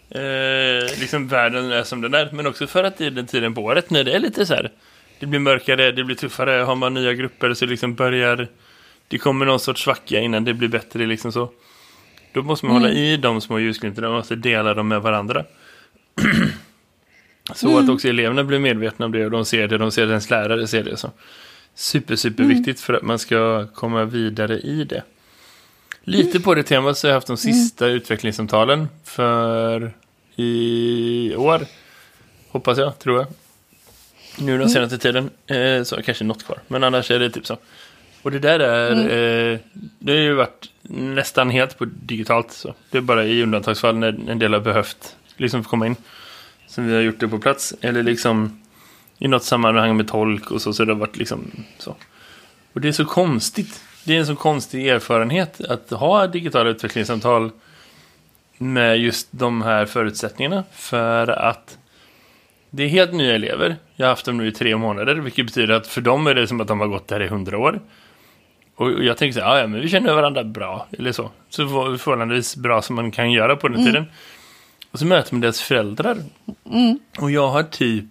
eh, 0.09 0.99
liksom 0.99 1.27
världen 1.27 1.71
är 1.71 1.83
som 1.83 2.01
den 2.01 2.13
är. 2.13 2.29
Men 2.31 2.47
också 2.47 2.67
för 2.67 2.83
att 2.83 2.97
det 2.97 3.05
är 3.05 3.11
den 3.11 3.27
tiden 3.27 3.53
på 3.53 3.61
året 3.61 3.89
när 3.89 4.03
det 4.03 4.15
är 4.15 4.19
lite 4.19 4.45
så 4.45 4.53
här. 4.53 4.71
Det 5.19 5.25
blir 5.25 5.39
mörkare, 5.39 5.91
det 5.91 6.03
blir 6.03 6.15
tuffare. 6.15 6.51
Har 6.51 6.75
man 6.75 6.93
nya 6.93 7.13
grupper 7.13 7.53
så 7.53 7.65
liksom 7.65 7.95
börjar 7.95 8.47
det 9.07 9.17
kommer 9.17 9.45
någon 9.45 9.59
sorts 9.59 9.83
svacka 9.83 10.19
innan 10.19 10.43
det 10.43 10.53
blir 10.53 10.69
bättre 10.69 11.05
liksom 11.05 11.31
så. 11.31 11.49
Då 12.33 12.41
måste 12.43 12.65
man 12.65 12.75
Mm. 12.75 12.83
hålla 12.83 12.93
i 12.95 13.17
de 13.17 13.41
små 13.41 13.59
ljusglimtarna. 13.59 14.07
Man 14.07 14.17
måste 14.17 14.35
dela 14.35 14.73
dem 14.73 14.87
med 14.87 15.01
varandra. 15.01 15.45
så 17.55 17.67
Mm. 17.69 17.83
att 17.83 17.89
också 17.89 18.07
eleverna 18.07 18.43
blir 18.43 18.59
medvetna 18.59 19.05
om 19.05 19.11
det 19.11 19.25
och 19.25 19.31
de 19.31 19.45
ser 19.45 19.67
det. 19.67 19.77
De 19.77 19.91
ser 19.91 20.03
att 20.03 20.09
ens 20.09 20.29
lärare 20.29 20.67
ser 20.67 20.83
det. 20.83 20.97
Så. 20.97 21.11
super, 21.75 22.15
super 22.15 22.43
viktigt 22.43 22.79
för 22.81 22.93
att 22.93 23.01
man 23.03 23.19
ska 23.19 23.67
komma 23.67 24.05
vidare 24.05 24.59
i 24.59 24.83
det. 24.83 25.03
Lite 26.03 26.39
på 26.39 26.55
det 26.55 26.63
temat 26.63 26.97
så 26.97 27.07
har 27.07 27.09
jag 27.09 27.15
haft 27.17 27.27
de 27.27 27.37
sista 27.37 27.87
utvecklingssamtalen 27.87 28.87
för 29.03 29.91
i 30.35 31.35
år. 31.37 31.61
Hoppas 32.49 32.77
jag, 32.77 32.99
tror 32.99 33.17
jag. 33.17 33.27
Nu 34.45 34.57
den 34.57 34.69
senaste 34.69 34.97
tiden 34.97 35.29
eh, 35.47 35.83
så 35.83 36.01
kanske 36.01 36.23
något 36.23 36.43
kvar, 36.45 36.59
men 36.67 36.83
annars 36.83 37.11
är 37.11 37.19
det 37.19 37.29
typ 37.29 37.45
så. 37.45 37.57
Och 38.21 38.31
det 38.31 38.39
där 38.39 38.59
är, 38.59 38.91
eh, 39.53 39.59
det 39.99 40.11
har 40.11 40.19
ju 40.19 40.33
varit 40.33 40.69
nästan 40.89 41.49
helt 41.49 41.77
på 41.77 41.85
digitalt. 41.85 42.51
Så. 42.51 42.73
Det 42.91 42.97
är 42.97 43.01
bara 43.01 43.25
i 43.25 43.43
undantagsfall 43.43 43.97
när 43.97 44.29
en 44.29 44.39
del 44.39 44.53
har 44.53 44.59
behövt 44.59 45.15
liksom 45.37 45.63
komma 45.63 45.87
in. 45.87 45.95
Som 46.67 46.87
vi 46.87 46.93
har 46.93 47.01
gjort 47.01 47.19
det 47.19 47.27
på 47.27 47.39
plats. 47.39 47.73
Eller 47.81 48.03
liksom 48.03 48.61
i 49.17 49.27
något 49.27 49.43
sammanhang 49.43 49.97
med 49.97 50.07
tolk 50.07 50.51
och 50.51 50.61
så. 50.61 50.73
Så 50.73 50.85
det 50.85 50.93
har 50.93 50.99
varit 50.99 51.17
liksom 51.17 51.51
så. 51.77 51.95
Och 52.73 52.81
det 52.81 52.87
är 52.87 52.91
så 52.91 53.05
konstigt. 53.05 53.83
Det 54.03 54.15
är 54.15 54.19
en 54.19 54.25
så 54.25 54.35
konstig 54.35 54.87
erfarenhet 54.87 55.61
att 55.61 55.89
ha 55.89 56.27
digitala 56.27 56.69
utvecklingssamtal 56.69 57.51
med 58.57 58.99
just 58.99 59.27
de 59.31 59.61
här 59.61 59.85
förutsättningarna. 59.85 60.63
För 60.71 61.27
att 61.27 61.77
det 62.69 62.83
är 62.83 62.87
helt 62.87 63.13
nya 63.13 63.35
elever. 63.35 63.75
Jag 63.95 64.05
har 64.05 64.09
haft 64.09 64.25
dem 64.25 64.37
nu 64.37 64.47
i 64.47 64.51
tre 64.51 64.77
månader. 64.77 65.15
Vilket 65.15 65.45
betyder 65.45 65.73
att 65.73 65.87
för 65.87 66.01
dem 66.01 66.27
är 66.27 66.33
det 66.33 66.47
som 66.47 66.61
att 66.61 66.67
de 66.67 66.79
har 66.79 66.87
gått 66.87 67.07
där 67.07 67.21
i 67.21 67.27
hundra 67.27 67.57
år. 67.57 67.79
Och 68.79 69.03
jag 69.03 69.17
tänker 69.17 69.39
så 69.39 69.45
här, 69.45 69.59
ja, 69.59 69.67
men 69.67 69.81
vi 69.81 69.89
känner 69.89 70.13
varandra 70.13 70.43
bra. 70.43 70.87
Eller 70.97 71.11
så. 71.11 71.29
Så 71.49 71.67
för- 71.67 71.97
förhållandevis 71.97 72.55
bra 72.55 72.81
som 72.81 72.95
man 72.95 73.11
kan 73.11 73.31
göra 73.31 73.55
på 73.55 73.67
den 73.67 73.85
tiden. 73.85 74.05
Och 74.91 74.99
så 74.99 75.05
möter 75.05 75.33
man 75.33 75.41
deras 75.41 75.61
föräldrar. 75.61 76.17
Och 77.19 77.31
jag 77.31 77.47
har 77.47 77.63
typ... 77.63 78.05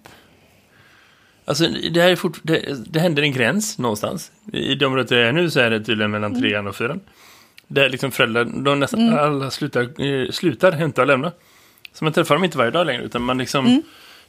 Alltså 1.45 1.67
det 1.93 2.01
här 2.03 2.11
är 2.11 2.17
fort, 2.17 2.39
det, 2.43 2.85
det 2.87 3.01
händer 3.01 3.23
en 3.23 3.33
gräns 3.33 3.79
någonstans. 3.79 4.33
I 4.53 4.75
de 4.75 4.85
området 4.87 5.11
jag 5.11 5.21
är 5.21 5.33
nu 5.33 5.51
så 5.51 5.61
är 5.61 5.71
det 5.71 5.85
tydligen 5.85 6.11
mellan 6.11 6.41
trean 6.41 6.67
och 6.67 6.77
fyran. 6.77 7.01
Där 7.67 7.89
liksom 7.89 8.11
föräldrar, 8.11 8.45
de 8.45 8.81
nästan 8.81 9.19
alla 9.19 9.51
slutar, 9.51 9.83
eh, 10.05 10.31
slutar 10.31 10.73
hämta 10.73 11.01
och 11.01 11.07
lämna. 11.07 11.33
Så 11.93 12.05
man 12.05 12.13
träffar 12.13 12.35
dem 12.35 12.45
inte 12.45 12.59
varje 12.59 12.71
dag 12.71 12.87
längre 12.87 13.03
utan 13.03 13.23
man 13.23 13.39
liksom... 13.39 13.83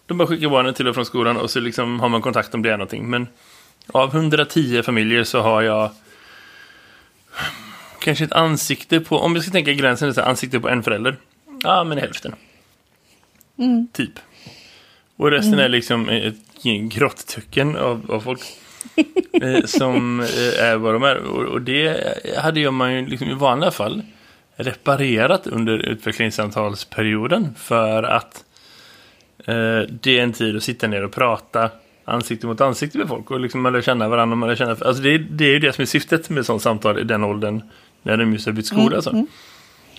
De 0.05 0.17
bara 0.17 0.27
skickar 0.27 0.49
barnen 0.49 0.73
till 0.73 0.87
och 0.87 0.95
från 0.95 1.05
skolan 1.05 1.37
och 1.37 1.49
så 1.49 1.59
liksom 1.59 1.99
har 1.99 2.09
man 2.09 2.21
kontakt 2.21 2.53
om 2.53 2.61
det 2.61 2.69
är 2.69 2.77
någonting. 2.77 3.09
Men 3.09 3.27
av 3.87 4.15
110 4.15 4.81
familjer 4.83 5.23
så 5.23 5.39
har 5.41 5.61
jag 5.61 5.89
kanske 7.99 8.23
ett 8.23 8.31
ansikte 8.31 8.99
på, 8.99 9.17
om 9.17 9.33
vi 9.33 9.41
ska 9.41 9.51
tänka 9.51 9.73
gränsen, 9.73 10.13
så 10.13 10.21
ansikte 10.21 10.59
på 10.59 10.69
en 10.69 10.83
förälder. 10.83 11.15
Ja, 11.63 11.83
men 11.83 11.97
hälften. 11.97 12.35
Typ. 13.93 14.19
Och 15.15 15.31
resten 15.31 15.59
är 15.59 15.69
liksom 15.69 16.09
ett 16.09 16.65
gäng 16.65 16.89
grotttöcken 16.89 17.75
av, 17.75 18.11
av 18.11 18.19
folk. 18.19 18.41
eh, 19.41 19.65
som 19.65 20.19
eh, 20.19 20.63
är 20.63 20.77
vad 20.77 20.93
de 20.93 21.03
är. 21.03 21.17
Och, 21.17 21.43
och 21.43 21.61
det 21.61 22.17
hade 22.37 22.59
ju 22.59 22.71
man 22.71 22.93
ju 22.93 23.07
liksom 23.07 23.29
i 23.29 23.33
vanliga 23.33 23.71
fall 23.71 24.01
reparerat 24.55 25.47
under 25.47 25.77
utvecklingssamtalsperioden 25.77 27.55
för 27.57 28.03
att 28.03 28.43
eh, 29.45 29.81
det 30.01 30.19
är 30.19 30.23
en 30.23 30.33
tid 30.33 30.57
att 30.57 30.63
sitta 30.63 30.87
ner 30.87 31.03
och 31.03 31.11
prata 31.11 31.69
ansikte 32.05 32.47
mot 32.47 32.61
ansikte 32.61 32.97
med 32.97 33.07
folk 33.07 33.31
och 33.31 33.39
liksom 33.39 33.61
man 33.61 33.73
lär 33.73 33.81
känna 33.81 34.09
varandra. 34.09 34.35
Man 34.35 34.49
lär 34.49 34.55
känna, 34.55 34.71
alltså 34.71 35.03
det, 35.03 35.17
det 35.17 35.45
är 35.45 35.51
ju 35.51 35.59
det 35.59 35.73
som 35.73 35.81
är 35.81 35.85
syftet 35.85 36.29
med 36.29 36.45
sådant 36.45 36.61
samtal 36.61 36.99
i 36.99 37.03
den 37.03 37.23
åldern 37.23 37.61
när 38.03 38.17
de 38.17 38.33
just 38.33 38.45
har 38.45 38.53
bytt 38.53 38.65
skola. 38.65 38.95
Alltså. 38.95 39.25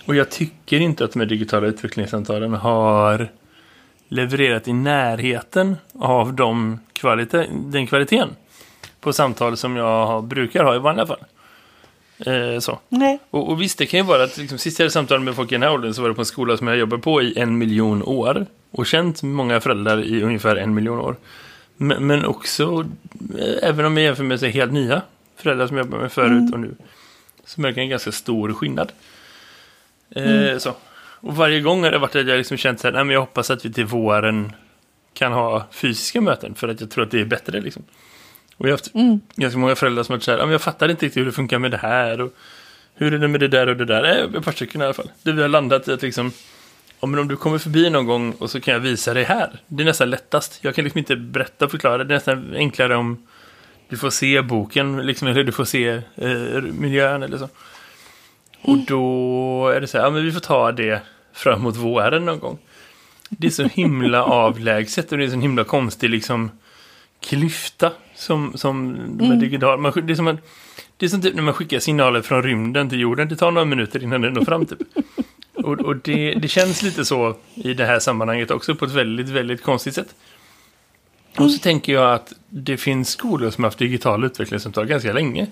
Och 0.05 0.15
jag 0.15 0.29
tycker 0.29 0.79
inte 0.79 1.05
att 1.05 1.11
de 1.11 1.19
här 1.19 1.25
digitala 1.25 1.67
utvecklingssamtalen 1.67 2.53
har 2.53 3.29
levererat 4.07 4.67
i 4.67 4.73
närheten 4.73 5.77
av 5.99 6.33
de 6.33 6.79
kvalite 6.93 7.47
den 7.51 7.87
kvaliteten 7.87 8.29
på 9.01 9.13
samtal 9.13 9.57
som 9.57 9.75
jag 9.75 10.23
brukar 10.23 10.63
ha 10.63 10.75
i 10.75 10.79
vanliga 10.79 11.05
fall. 11.05 11.23
Eh, 12.25 12.59
så. 12.59 12.79
Nej. 12.89 13.19
Och, 13.29 13.49
och 13.49 13.61
visst, 13.61 13.77
det 13.77 13.85
kan 13.85 13.99
ju 13.99 14.05
vara 14.05 14.23
att 14.23 14.37
liksom, 14.37 14.57
sist 14.57 14.79
jag 14.79 14.83
hade 14.83 14.91
samtal 14.91 15.19
med 15.19 15.35
folk 15.35 15.51
i 15.51 15.55
den 15.55 15.63
här 15.63 15.73
åldern 15.73 15.93
så 15.93 16.01
var 16.01 16.09
det 16.09 16.15
på 16.15 16.21
en 16.21 16.25
skola 16.25 16.57
som 16.57 16.67
jag 16.67 16.77
jobbat 16.77 17.01
på 17.01 17.21
i 17.21 17.39
en 17.39 17.57
miljon 17.57 18.03
år. 18.03 18.45
Och 18.71 18.85
känt 18.85 19.23
många 19.23 19.59
föräldrar 19.59 20.03
i 20.03 20.23
ungefär 20.23 20.55
en 20.55 20.73
miljon 20.73 20.99
år. 20.99 21.15
Men, 21.77 22.07
men 22.07 22.25
också, 22.25 22.85
eh, 23.39 23.69
även 23.69 23.85
om 23.85 23.97
jag 23.97 24.03
jämför 24.03 24.23
med 24.23 24.39
sig 24.39 24.51
helt 24.51 24.71
nya 24.71 25.01
föräldrar 25.35 25.67
som 25.67 25.77
jag 25.77 25.85
jobbar 25.85 25.99
med 25.99 26.11
förut 26.11 26.53
och 26.53 26.59
nu, 26.59 26.75
så 27.51 27.61
märker 27.61 27.77
jag 27.77 27.83
en 27.83 27.89
ganska 27.89 28.11
stor 28.11 28.53
skillnad. 28.53 28.91
Eh, 30.15 30.57
så. 30.57 30.75
Och 31.21 31.35
varje 31.35 31.61
gång 31.61 31.83
har 31.83 31.91
det 31.91 31.97
varit 31.97 32.15
att 32.15 32.27
jag 32.27 32.37
liksom 32.37 32.57
känt 32.57 32.79
så 32.79 32.87
här, 32.87 32.93
nej 32.93 33.03
men 33.03 33.13
jag 33.13 33.19
hoppas 33.19 33.51
att 33.51 33.65
vi 33.65 33.73
till 33.73 33.85
våren 33.85 34.51
kan 35.13 35.31
ha 35.31 35.65
fysiska 35.71 36.21
möten 36.21 36.55
för 36.55 36.67
att 36.67 36.81
jag 36.81 36.91
tror 36.91 37.03
att 37.03 37.11
det 37.11 37.21
är 37.21 37.25
bättre 37.25 37.61
liksom. 37.61 37.83
Och 38.57 38.67
jag 38.67 38.71
har 38.71 38.77
haft 38.77 38.91
ganska 39.35 39.59
många 39.59 39.75
föräldrar 39.75 40.03
som 40.03 40.13
har 40.13 40.17
varit 40.17 40.23
så 40.23 40.31
här, 40.31 40.37
"Ja, 40.37 40.45
men 40.45 40.51
jag 40.51 40.61
fattar 40.61 40.89
inte 40.89 41.05
riktigt 41.05 41.21
hur 41.21 41.25
det 41.25 41.31
funkar 41.31 41.59
med 41.59 41.71
det 41.71 41.77
här 41.77 42.21
och 42.21 42.33
hur 42.95 43.13
är 43.13 43.17
det 43.17 43.27
med 43.27 43.39
det 43.39 43.47
där 43.47 43.67
och 43.67 43.77
det 43.77 43.85
där? 43.85 44.03
Eh, 44.03 44.37
ett 44.37 44.45
par 44.45 44.51
stycken 44.51 44.81
i 44.81 44.83
alla 44.83 44.93
fall. 44.93 45.11
Där 45.23 45.33
vi 45.33 45.41
har 45.41 45.49
landat 45.49 45.87
i 45.87 45.91
att 45.93 46.01
liksom, 46.01 46.31
ja, 46.99 47.07
men 47.07 47.19
om 47.19 47.27
du 47.27 47.35
kommer 47.35 47.57
förbi 47.57 47.89
någon 47.89 48.05
gång 48.05 48.31
och 48.31 48.49
så 48.49 48.61
kan 48.61 48.73
jag 48.73 48.81
visa 48.81 49.13
dig 49.13 49.23
här. 49.23 49.49
Det 49.67 49.83
är 49.83 49.85
nästan 49.85 50.09
lättast. 50.09 50.59
Jag 50.61 50.75
kan 50.75 50.83
liksom 50.83 50.99
inte 50.99 51.15
berätta 51.15 51.65
och 51.65 51.71
förklara. 51.71 51.97
Det 51.97 52.13
är 52.13 52.15
nästan 52.15 52.53
enklare 52.55 52.95
om 52.95 53.27
du 53.91 53.97
får 53.97 54.09
se 54.09 54.41
boken, 54.41 55.05
liksom, 55.05 55.27
eller 55.27 55.43
du 55.43 55.51
får 55.51 55.65
se 55.65 55.87
eh, 56.15 56.61
miljön 56.61 57.23
eller 57.23 57.37
så. 57.37 57.49
Och 58.61 58.77
då 58.77 59.67
är 59.75 59.81
det 59.81 59.87
så 59.87 59.97
här, 59.97 60.05
ja 60.05 60.09
men 60.09 60.25
vi 60.25 60.31
får 60.31 60.39
ta 60.39 60.71
det 60.71 61.01
framåt 61.33 61.75
våren 61.75 62.25
någon 62.25 62.39
gång. 62.39 62.57
Det 63.29 63.47
är 63.47 63.51
så 63.51 63.63
himla 63.63 64.23
avlägset 64.23 65.11
och 65.11 65.17
det 65.17 65.25
är 65.25 65.29
så 65.29 65.39
himla 65.39 65.63
konstig 65.63 66.09
liksom 66.09 66.51
klyfta 67.21 67.91
som, 68.15 68.51
som 68.55 68.97
de 69.17 69.25
här 69.25 69.35
digitala... 69.35 69.77
Man, 69.77 69.93
det 70.05 70.13
är 70.13 70.15
som 70.15 70.27
att, 70.27 70.39
det 70.97 71.05
är 71.05 71.09
som 71.09 71.21
typ 71.21 71.35
när 71.35 71.43
man 71.43 71.53
skickar 71.53 71.79
signaler 71.79 72.21
från 72.21 72.43
rymden 72.43 72.89
till 72.89 72.99
jorden. 72.99 73.27
Det 73.27 73.35
tar 73.35 73.51
några 73.51 73.65
minuter 73.65 74.03
innan 74.03 74.21
det 74.21 74.29
når 74.29 74.45
fram 74.45 74.65
typ. 74.65 74.79
Och, 75.53 75.79
och 75.79 75.95
det, 75.95 76.33
det 76.33 76.47
känns 76.47 76.81
lite 76.81 77.05
så 77.05 77.35
i 77.53 77.73
det 77.73 77.85
här 77.85 77.99
sammanhanget 77.99 78.51
också 78.51 78.75
på 78.75 78.85
ett 78.85 78.91
väldigt, 78.91 79.29
väldigt 79.29 79.63
konstigt 79.63 79.95
sätt. 79.95 80.15
Och 81.37 81.51
så 81.51 81.59
tänker 81.59 81.93
jag 81.93 82.13
att 82.13 82.33
det 82.49 82.77
finns 82.77 83.09
skolor 83.09 83.49
som 83.49 83.63
har 83.63 83.69
haft 83.69 83.79
digitala 83.79 84.25
utvecklingssamtal 84.25 84.85
ganska 84.85 85.13
länge. 85.13 85.47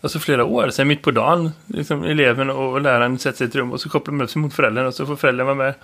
Alltså 0.00 0.18
flera 0.18 0.44
år. 0.44 0.70
Sen 0.70 0.88
mitt 0.88 1.02
på 1.02 1.10
dagen, 1.10 1.50
liksom, 1.66 2.04
eleven 2.04 2.50
och 2.50 2.80
läraren 2.80 3.18
sätter 3.18 3.38
sig 3.38 3.46
i 3.46 3.48
ett 3.48 3.54
rum 3.54 3.72
och 3.72 3.80
så 3.80 3.88
kopplar 3.88 4.14
de 4.14 4.20
upp 4.20 4.30
sig 4.30 4.42
mot 4.42 4.54
föräldern 4.54 4.86
och 4.86 4.94
så 4.94 5.06
får 5.06 5.16
föräldern 5.16 5.46
vara 5.46 5.56
med 5.56 5.74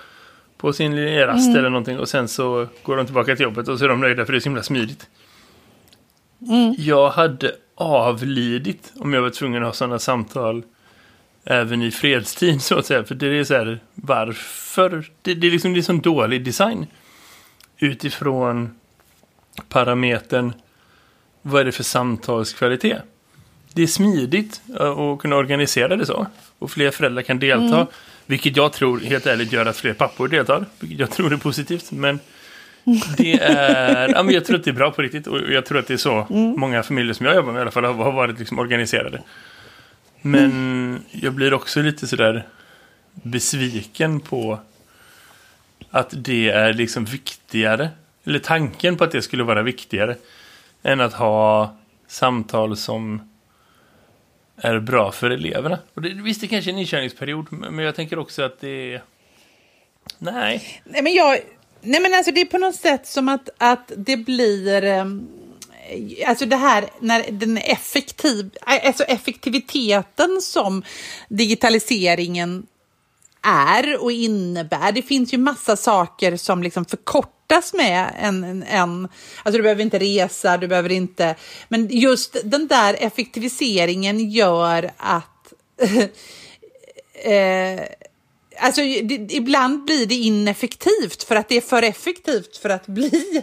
på 0.57 0.73
sin 0.73 0.97
lilla 0.97 1.27
rast 1.27 1.57
eller 1.57 1.71
någonting 1.71 1.99
och 1.99 2.09
sen 2.09 2.29
så 2.29 2.67
går 2.83 2.97
de 2.97 3.07
tillbaka 3.07 3.37
till 3.37 3.43
jobbet 3.43 3.69
och 3.69 3.79
så 3.79 3.85
är 3.85 3.89
de 3.89 4.01
nöjda 4.01 4.25
för 4.25 4.33
det 4.33 4.39
är 4.39 4.41
så 4.41 4.49
himla 4.49 4.63
smidigt. 4.63 5.07
Jag 6.79 7.11
hade 7.11 7.53
avlidit 7.75 8.93
om 8.97 9.15
jag 9.15 9.23
var 9.23 9.31
tvungen 9.31 9.63
att 9.63 9.69
ha 9.69 9.73
sådana 9.73 9.99
samtal 9.99 10.63
även 11.45 11.83
i 11.83 11.91
fredstid 11.91 12.63
så 12.63 12.79
att 12.79 12.87
säga. 12.87 13.05
För 13.05 13.15
det 13.15 13.27
är 13.27 13.45
så 13.45 13.55
här, 13.55 13.81
varför? 13.95 15.11
Det, 15.23 15.35
det 15.35 15.47
är 15.47 15.51
liksom 15.51 15.73
det 15.73 15.81
är 15.81 15.83
sån 15.83 16.01
dålig 16.01 16.45
design. 16.45 16.87
Utifrån 17.79 18.79
parametern, 19.69 20.53
vad 21.43 21.61
är 21.61 21.65
det 21.65 21.73
för 21.73 21.83
samtalskvalitet? 21.83 23.03
Det 23.73 23.83
är 23.83 23.87
smidigt 23.87 24.63
eh, 24.81 24.99
att 24.99 25.19
kunna 25.19 25.37
organisera 25.37 25.97
det 25.97 26.07
så. 26.07 26.27
Och 26.59 26.71
fler 26.71 26.91
föräldrar 26.91 27.23
kan 27.23 27.39
delta. 27.39 27.87
Vilket 28.27 28.57
jag 28.57 28.73
tror, 28.73 29.01
helt 29.01 29.27
ärligt, 29.27 29.53
gör 29.53 29.67
att 29.67 29.77
fler 29.77 29.95
pappor 29.95 30.29
deltar. 30.29 30.67
Vilket 30.81 30.99
jag 30.99 31.11
tror 31.11 31.33
är 31.33 31.37
positivt. 31.37 31.93
Men 31.93 32.21
det 33.17 33.33
är, 33.33 34.09
ja, 34.09 34.23
men 34.23 34.35
jag 34.35 34.45
tror 34.45 34.57
att 34.57 34.65
det 34.65 34.71
är 34.71 34.75
bra 34.75 34.91
på 34.91 35.03
riktigt. 35.03 35.27
Och 35.27 35.41
jag 35.53 35.67
tror 35.67 35.79
att 35.79 35.87
det 35.87 35.95
är 35.95 35.99
så 35.99 36.27
många 36.31 36.83
familjer 36.83 37.15
som 37.15 37.27
jag 37.27 37.35
jobbar 37.35 37.53
med 37.53 37.59
i 37.59 37.63
alla 37.63 37.71
fall 37.71 37.85
har, 37.85 38.13
varit 38.13 38.39
liksom 38.39 38.59
organiserade. 38.59 39.23
Men 40.23 41.05
jag 41.11 41.33
blir 41.33 41.55
också 41.55 41.83
lite 41.83 42.07
sådär 42.07 42.47
besviken 43.13 44.21
på 44.21 44.59
att 45.91 46.09
det 46.17 46.51
är 46.51 46.73
liksom 46.73 47.05
viktigare. 47.05 47.91
Eller 48.25 48.39
tanken 48.39 48.97
på 48.97 49.05
att 49.05 49.11
det 49.11 49.23
skulle 49.23 49.45
vara 49.45 49.63
viktigare. 49.63 50.17
Än 50.83 51.01
att 51.01 51.13
ha 51.13 51.77
samtal 52.07 52.77
som 52.77 53.33
är 54.57 54.79
bra 54.79 55.13
för 55.13 55.31
eleverna. 55.31 55.79
Och 55.95 56.03
det, 56.03 56.09
visst, 56.09 56.41
det 56.41 56.47
kanske 56.47 56.71
är 56.71 56.73
en 56.73 56.79
inkörningsperiod. 56.79 57.47
Men 57.51 57.79
jag 57.79 57.95
tänker 57.95 58.19
också 58.19 58.43
att 58.43 58.61
det 58.61 58.95
är... 58.95 59.03
Nej. 60.19 60.81
Nej, 60.85 61.03
men 61.03 61.15
jag, 61.15 61.39
nej, 61.81 62.01
men 62.01 62.15
alltså 62.15 62.33
det 62.33 62.41
är 62.41 62.45
på 62.45 62.59
något 62.59 62.75
sätt 62.75 63.07
som 63.07 63.29
att, 63.29 63.49
att 63.59 63.93
det 63.97 64.17
blir... 64.17 64.85
Ehm, 64.85 65.29
alltså 66.27 66.47
det 66.47 66.57
här 66.57 66.85
när 67.01 67.25
den 67.31 67.59
effektiv, 67.59 68.51
alltså 68.61 69.05
effektiviteten 69.05 70.41
som 70.41 70.83
digitaliseringen 71.29 72.67
är 73.43 74.03
och 74.03 74.13
innebär. 74.13 74.93
Det 74.93 75.03
finns 75.03 75.35
ju 75.35 75.39
massa 75.39 75.77
saker 75.77 76.37
som 76.37 76.63
liksom 76.63 76.85
förkortas 76.85 77.75
med 77.75 78.15
en, 78.19 78.45
en, 78.45 78.63
en... 78.63 79.09
Alltså 79.43 79.57
du 79.57 79.63
behöver 79.63 79.83
inte 79.83 79.99
resa, 79.99 80.57
du 80.57 80.69
behöver 80.69 80.93
inte... 80.93 81.35
Men 81.69 81.89
just 81.91 82.37
den 82.45 82.69
där 82.69 82.97
effektiviseringen 82.99 84.31
gör 84.31 84.91
att... 84.97 85.53
eh, 87.25 87.85
Alltså, 88.59 88.81
det, 88.81 89.33
ibland 89.33 89.85
blir 89.85 90.07
det 90.07 90.15
ineffektivt 90.15 91.23
för 91.23 91.37
att 91.37 91.49
det 91.49 91.57
är 91.57 91.61
för 91.61 91.83
effektivt 91.83 92.57
för 92.57 92.69
att 92.69 92.87
bli... 92.87 93.43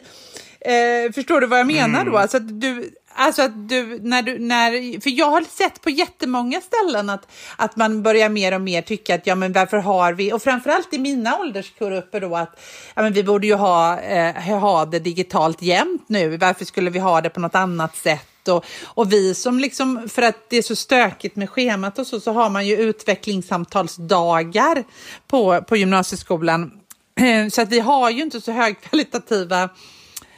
Eh, 0.62 1.12
förstår 1.14 1.42
du 1.42 1.48
vad 1.48 1.60
jag 1.60 1.68
menar 1.68 2.06
då? 2.06 2.18
Alltså 2.18 2.38
att 2.38 2.62
du, 2.62 2.92
Alltså 3.14 3.42
att 3.42 3.70
du, 3.70 4.00
när 4.04 4.22
du, 4.22 4.40
när, 4.40 5.02
för 5.02 5.10
jag 5.10 5.30
har 5.30 5.42
sett 5.42 5.82
på 5.82 5.90
jättemånga 5.90 6.62
ställen 6.62 7.10
att, 7.10 7.28
att 7.58 7.76
man 7.76 8.04
börjar 8.04 8.30
mer 8.30 8.54
och 8.54 8.62
mer 8.62 8.82
tycka 8.82 9.16
att 9.16 9.28
ja 9.28 9.36
men 9.36 9.54
varför 9.54 9.78
har 9.78 10.14
vi, 10.14 10.34
och 10.34 10.42
framförallt 10.42 10.94
i 10.94 11.00
mina 11.00 11.40
åldersgrupper 11.40 12.22
då 12.22 12.36
att 12.36 12.60
ja 12.96 13.02
men 13.02 13.14
vi 13.14 13.24
borde 13.24 13.48
ju 13.48 13.56
ha, 13.56 14.00
eh, 14.00 14.60
ha 14.60 14.86
det 14.86 15.00
digitalt 15.00 15.62
jämt 15.62 16.04
nu, 16.08 16.38
varför 16.38 16.66
skulle 16.66 16.90
vi 16.90 17.00
ha 17.00 17.22
det 17.22 17.30
på 17.30 17.40
något 17.40 17.56
annat 17.56 17.96
sätt? 17.96 18.48
Och, 18.48 18.66
och 18.86 19.14
vi 19.14 19.36
som 19.36 19.60
liksom, 19.60 20.10
för 20.10 20.22
att 20.22 20.50
det 20.50 20.58
är 20.58 20.62
så 20.62 20.76
stökigt 20.76 21.36
med 21.36 21.50
schemat 21.50 22.00
och 22.00 22.08
så, 22.08 22.20
så 22.20 22.32
har 22.32 22.50
man 22.50 22.68
ju 22.68 22.78
utvecklingssamtalsdagar 22.78 24.84
på, 25.28 25.62
på 25.62 25.76
gymnasieskolan. 25.76 26.72
Så 27.52 27.62
att 27.62 27.70
vi 27.70 27.80
har 27.80 28.10
ju 28.10 28.22
inte 28.22 28.42
så 28.42 28.52
högkvalitativa 28.52 29.70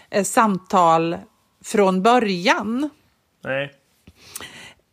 eh, 0.09 0.23
samtal 0.23 1.17
från 1.65 2.01
början. 2.01 2.89
Nej. 3.43 3.73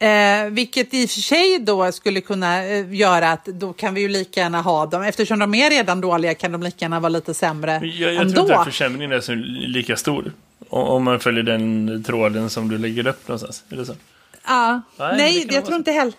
Eh, 0.00 0.50
vilket 0.50 0.94
i 0.94 1.06
och 1.06 1.10
för 1.10 1.20
sig 1.20 1.58
då 1.58 1.92
skulle 1.92 2.20
kunna 2.20 2.64
eh, 2.64 2.94
göra 2.94 3.32
att 3.32 3.44
då 3.44 3.72
kan 3.72 3.94
vi 3.94 4.00
ju 4.00 4.08
lika 4.08 4.40
gärna 4.40 4.60
ha 4.62 4.86
dem. 4.86 5.02
Eftersom 5.02 5.38
de 5.38 5.54
är 5.54 5.70
redan 5.70 6.00
dåliga 6.00 6.34
kan 6.34 6.52
de 6.52 6.62
lika 6.62 6.84
gärna 6.84 7.00
vara 7.00 7.08
lite 7.08 7.34
sämre 7.34 7.72
Jag, 7.72 8.14
jag 8.14 8.22
ändå. 8.22 8.32
tror 8.34 8.44
inte 8.46 8.56
att 8.58 8.64
försämringen 8.66 9.12
är 9.12 9.20
så 9.20 9.34
lika 9.34 9.96
stor. 9.96 10.32
Om 10.68 11.04
man 11.04 11.20
följer 11.20 11.42
den 11.42 12.04
tråden 12.06 12.50
som 12.50 12.68
du 12.68 12.78
lägger 12.78 13.06
upp 13.06 13.28
någonstans. 13.28 13.64
Är 13.70 13.76
det 13.76 13.86
så? 13.86 13.94
Ja. 14.46 14.82
Nej, 14.98 15.16
Nej, 15.16 15.46
jag 15.50 15.64
tror 15.64 15.72
så. 15.74 15.78
inte 15.78 15.92
heller. 15.92 16.14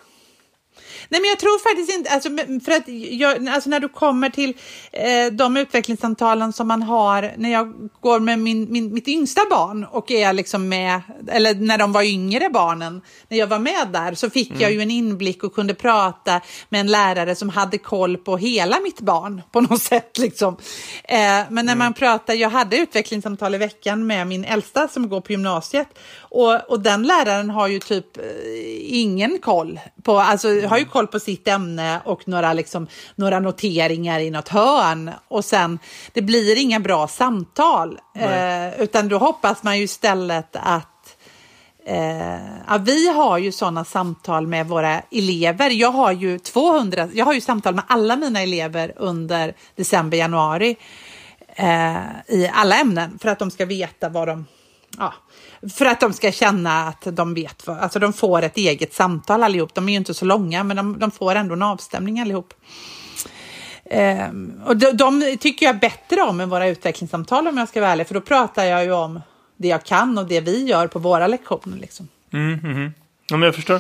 Nej, 1.09 1.21
men 1.21 1.29
jag 1.29 1.39
tror 1.39 1.59
faktiskt 1.59 1.97
inte, 1.97 2.09
alltså, 2.09 2.29
för 2.65 2.71
att 2.71 2.87
jag, 3.11 3.47
alltså 3.47 3.69
när 3.69 3.79
du 3.79 3.89
kommer 3.89 4.29
till 4.29 4.53
eh, 4.91 5.31
de 5.31 5.57
utvecklingssamtalen 5.57 6.53
som 6.53 6.67
man 6.67 6.83
har 6.83 7.33
när 7.37 7.51
jag 7.51 7.73
går 8.01 8.19
med 8.19 8.39
min, 8.39 8.71
min, 8.71 8.93
mitt 8.93 9.07
yngsta 9.07 9.41
barn 9.49 9.85
och 9.85 10.11
är 10.11 10.33
liksom 10.33 10.69
med, 10.69 11.01
eller 11.27 11.53
när 11.53 11.77
de 11.77 11.91
var 11.91 12.03
yngre 12.03 12.49
barnen, 12.49 13.01
när 13.27 13.37
jag 13.37 13.47
var 13.47 13.59
med 13.59 13.87
där 13.93 14.13
så 14.13 14.29
fick 14.29 14.61
jag 14.61 14.71
ju 14.71 14.81
en 14.81 14.91
inblick 14.91 15.43
och 15.43 15.55
kunde 15.55 15.73
prata 15.73 16.41
med 16.69 16.81
en 16.81 16.87
lärare 16.87 17.35
som 17.35 17.49
hade 17.49 17.77
koll 17.77 18.17
på 18.17 18.37
hela 18.37 18.79
mitt 18.79 18.99
barn 18.99 19.41
på 19.51 19.61
något 19.61 19.81
sätt. 19.91 20.17
Liksom. 20.17 20.57
Eh, 21.03 21.41
men 21.49 21.65
när 21.65 21.75
man 21.75 21.93
pratar, 21.93 22.33
jag 22.33 22.49
hade 22.49 22.77
utvecklingssamtal 22.77 23.55
i 23.55 23.57
veckan 23.57 24.07
med 24.07 24.27
min 24.27 24.43
äldsta 24.43 24.87
som 24.87 25.09
går 25.09 25.21
på 25.21 25.31
gymnasiet 25.31 25.87
och, 26.21 26.71
och 26.71 26.79
den 26.79 27.03
läraren 27.03 27.49
har 27.49 27.67
ju 27.67 27.79
typ 27.79 28.17
eh, 28.17 28.23
ingen 28.81 29.39
koll 29.39 29.79
på, 30.03 30.19
alltså 30.19 30.47
har 30.67 30.77
ju 30.77 30.85
koll 30.89 31.07
på 31.07 31.19
sitt 31.19 31.47
ämne 31.47 32.01
och 32.05 32.27
några, 32.27 32.53
liksom, 32.53 32.87
några 33.15 33.39
noteringar 33.39 34.19
i 34.19 34.31
något 34.31 34.49
hörn. 34.49 35.11
Och 35.27 35.45
sen 35.45 35.79
det 36.13 36.21
blir 36.21 36.57
inga 36.57 36.79
bra 36.79 37.07
samtal. 37.07 37.99
Eh, 38.15 38.81
utan 38.81 39.07
då 39.07 39.17
hoppas 39.17 39.63
man 39.63 39.77
ju 39.77 39.83
istället 39.83 40.55
att 40.55 40.85
Eh, 41.85 42.39
ja, 42.67 42.77
vi 42.77 43.09
har 43.09 43.37
ju 43.37 43.51
sådana 43.51 43.85
samtal 43.85 44.47
med 44.47 44.67
våra 44.67 45.01
elever. 45.11 45.69
Jag 45.69 45.91
har 45.91 46.11
ju 46.11 46.39
200, 46.39 47.09
jag 47.13 47.25
har 47.25 47.33
ju 47.33 47.41
samtal 47.41 47.75
med 47.75 47.83
alla 47.87 48.15
mina 48.15 48.41
elever 48.41 48.93
under 48.95 49.53
december, 49.75 50.17
januari 50.17 50.77
eh, 51.55 51.95
i 52.27 52.51
alla 52.53 52.75
ämnen 52.75 53.19
för 53.21 53.29
att 53.29 53.39
de 53.39 53.51
ska 53.51 53.65
veta 53.65 54.09
vad 54.09 54.27
de, 54.27 54.45
ja, 54.99 55.13
för 55.77 55.85
att 55.85 55.99
de 55.99 56.13
ska 56.13 56.31
känna 56.31 56.87
att 56.87 57.07
de 57.15 57.33
vet, 57.33 57.67
vad, 57.67 57.79
alltså 57.79 57.99
de 57.99 58.13
får 58.13 58.41
ett 58.41 58.57
eget 58.57 58.93
samtal 58.93 59.43
allihop. 59.43 59.73
De 59.73 59.89
är 59.89 59.93
ju 59.93 59.97
inte 59.97 60.13
så 60.13 60.25
långa, 60.25 60.63
men 60.63 60.77
de, 60.77 60.99
de 60.99 61.11
får 61.11 61.35
ändå 61.35 61.53
en 61.53 61.61
avstämning 61.63 62.19
allihop. 62.19 62.53
Ehm, 63.85 64.61
och 64.65 64.77
de, 64.77 64.91
de 64.91 65.37
tycker 65.39 65.65
jag 65.65 65.79
bättre 65.79 66.21
om 66.21 66.39
än 66.39 66.49
våra 66.49 66.67
utvecklingssamtal 66.67 67.47
om 67.47 67.57
jag 67.57 67.69
ska 67.69 67.81
vara 67.81 67.91
ärlig, 67.91 68.07
för 68.07 68.13
då 68.13 68.21
pratar 68.21 68.65
jag 68.65 68.83
ju 68.85 68.91
om 68.91 69.21
det 69.57 69.67
jag 69.67 69.83
kan 69.85 70.17
och 70.17 70.27
det 70.27 70.41
vi 70.41 70.63
gör 70.63 70.87
på 70.87 70.99
våra 70.99 71.27
lektioner. 71.27 71.77
Liksom. 71.77 72.07
Mm, 72.33 72.59
mhm. 72.63 72.93
Ja, 73.29 73.37
men 73.37 73.45
jag 73.45 73.55
förstår. 73.55 73.79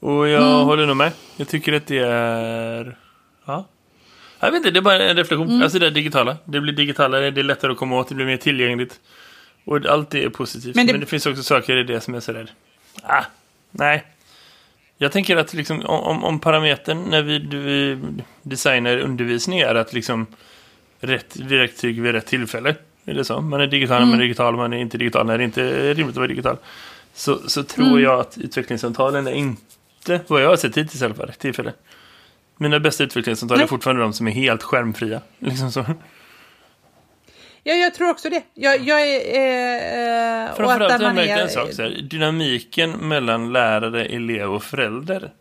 Och 0.00 0.28
jag 0.28 0.42
Mm. 0.42 0.64
håller 0.66 0.86
nog 0.86 0.96
med. 0.96 1.12
Jag 1.36 1.48
tycker 1.48 1.72
att 1.72 1.86
det 1.86 1.98
är... 1.98 2.98
Ja. 3.44 3.66
Jag 4.40 4.50
vet 4.50 4.56
inte, 4.58 4.70
det 4.70 4.78
är 4.78 4.82
bara 4.82 5.02
en 5.02 5.16
reflektion. 5.16 5.48
Mm. 5.48 5.62
Alltså 5.62 5.78
det 5.78 5.90
digitala. 5.90 6.36
Det 6.44 6.60
blir 6.60 6.72
digitalare, 6.72 7.30
det 7.30 7.40
är 7.40 7.44
lättare 7.44 7.72
att 7.72 7.78
komma 7.78 7.96
åt, 7.98 8.08
det 8.08 8.14
blir 8.14 8.26
mer 8.26 8.36
tillgängligt. 8.36 9.00
Och 9.64 9.86
allt 9.86 10.10
det 10.10 10.24
är 10.24 10.28
positivt. 10.28 10.74
Men 10.76 10.86
Men 10.86 10.94
det- 10.94 11.00
det, 11.00 11.06
finns 11.06 11.26
också 11.26 11.42
saker 11.42 11.76
i 11.76 11.82
det 11.84 12.00
som 12.00 12.14
är 12.14 12.20
sådär... 12.20 12.50
Ah, 13.02 13.24
nej. 13.70 14.04
Jag 14.98 15.12
tänker 15.12 15.36
att 15.36 15.54
liksom, 15.54 15.80
om, 15.86 16.24
om- 16.24 16.40
parametern 16.40 17.02
när 17.10 17.22
vi, 17.22 17.38
vi 17.38 17.98
designar 18.42 18.98
undervisning 18.98 19.58
är 19.58 19.74
att 19.74 19.92
liksom 19.92 20.26
rätt 21.00 21.36
verktyg 21.36 22.00
vid 22.02 22.12
rätt 22.12 22.26
tillfälle. 22.26 22.74
Är 23.04 23.14
det 23.14 23.24
så? 23.24 23.40
Man 23.40 23.60
är 23.60 23.66
digital 23.66 24.00
när 24.00 24.06
man 24.06 24.18
är 24.18 24.22
digital, 24.22 24.56
man 24.56 24.72
är 24.72 24.76
inte 24.78 24.98
digital 24.98 25.26
när 25.26 25.38
det 25.38 25.44
inte 25.44 25.62
är 25.62 25.94
rimligt 25.94 26.08
att 26.14 26.16
vara 26.16 26.26
digital. 26.26 26.56
Så, 27.14 27.38
så 27.48 27.62
tror 27.62 28.00
jag 28.00 28.20
att 28.20 28.38
utvecklingssamtalen 28.38 29.26
är 29.26 29.32
inte, 29.32 30.20
vad 30.26 30.42
jag 30.42 30.48
har 30.48 30.56
sett 30.56 30.76
hittills 30.76 31.02
i 31.02 31.04
alla 31.04 31.14
fall, 31.14 31.26
rätt 31.26 31.38
tillfälle. 31.38 31.72
Mina 32.56 32.80
bästa 32.80 33.04
utvecklingssamtal 33.04 33.60
är 33.60 33.66
fortfarande 33.66 34.02
de 34.02 34.12
som 34.12 34.28
är 34.28 34.32
helt 34.32 34.62
skärmfria. 34.62 35.20
Liksom 35.38 35.72
så. 35.72 35.84
Ja, 37.64 37.74
jag 37.74 37.94
tror 37.94 38.10
också 38.10 38.30
det. 38.30 38.42
Jag, 38.54 38.80
jag 38.80 39.02
är... 39.02 40.44
Eh, 40.44 40.50
att 40.50 40.56
Framförallt 40.56 40.82
har 40.82 40.90
jag 40.90 41.00
man 41.02 41.14
märkt 41.14 41.30
är, 41.30 41.42
en 41.42 41.48
sak, 41.50 41.72
så 41.72 41.82
här, 41.82 42.00
dynamiken 42.02 42.90
mellan 42.90 43.52
lärare, 43.52 44.04
elev 44.04 44.54
och 44.54 44.62
förälder. 44.64 45.32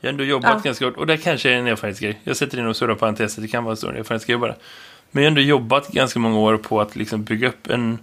Jag 0.00 0.08
har 0.08 0.12
ändå 0.12 0.24
jobbat 0.24 0.50
Ja. 0.54 0.60
ganska 0.64 0.84
hårt, 0.84 0.96
och 0.96 1.06
det 1.06 1.16
kanske 1.16 1.50
är 1.50 1.54
en 1.56 1.66
erfarenhetsgrej. 1.66 2.20
Jag 2.24 2.36
sätter 2.36 2.58
in 2.58 2.66
och 2.66 2.76
stora 2.76 2.94
parenteser, 2.94 3.42
det 3.42 3.48
kan 3.48 3.64
vara 3.64 3.70
en 3.72 3.76
stor 3.76 3.96
erfarenhetsgrej 3.96 4.38
bara. 4.38 4.54
Men 5.10 5.22
jag 5.22 5.30
har 5.30 5.30
ändå 5.30 5.40
jobbat 5.40 5.88
ganska 5.88 6.18
många 6.18 6.38
år 6.38 6.56
på 6.56 6.80
att 6.80 6.96
liksom 6.96 7.24
bygga 7.24 7.48
upp 7.48 7.70
en 7.70 7.98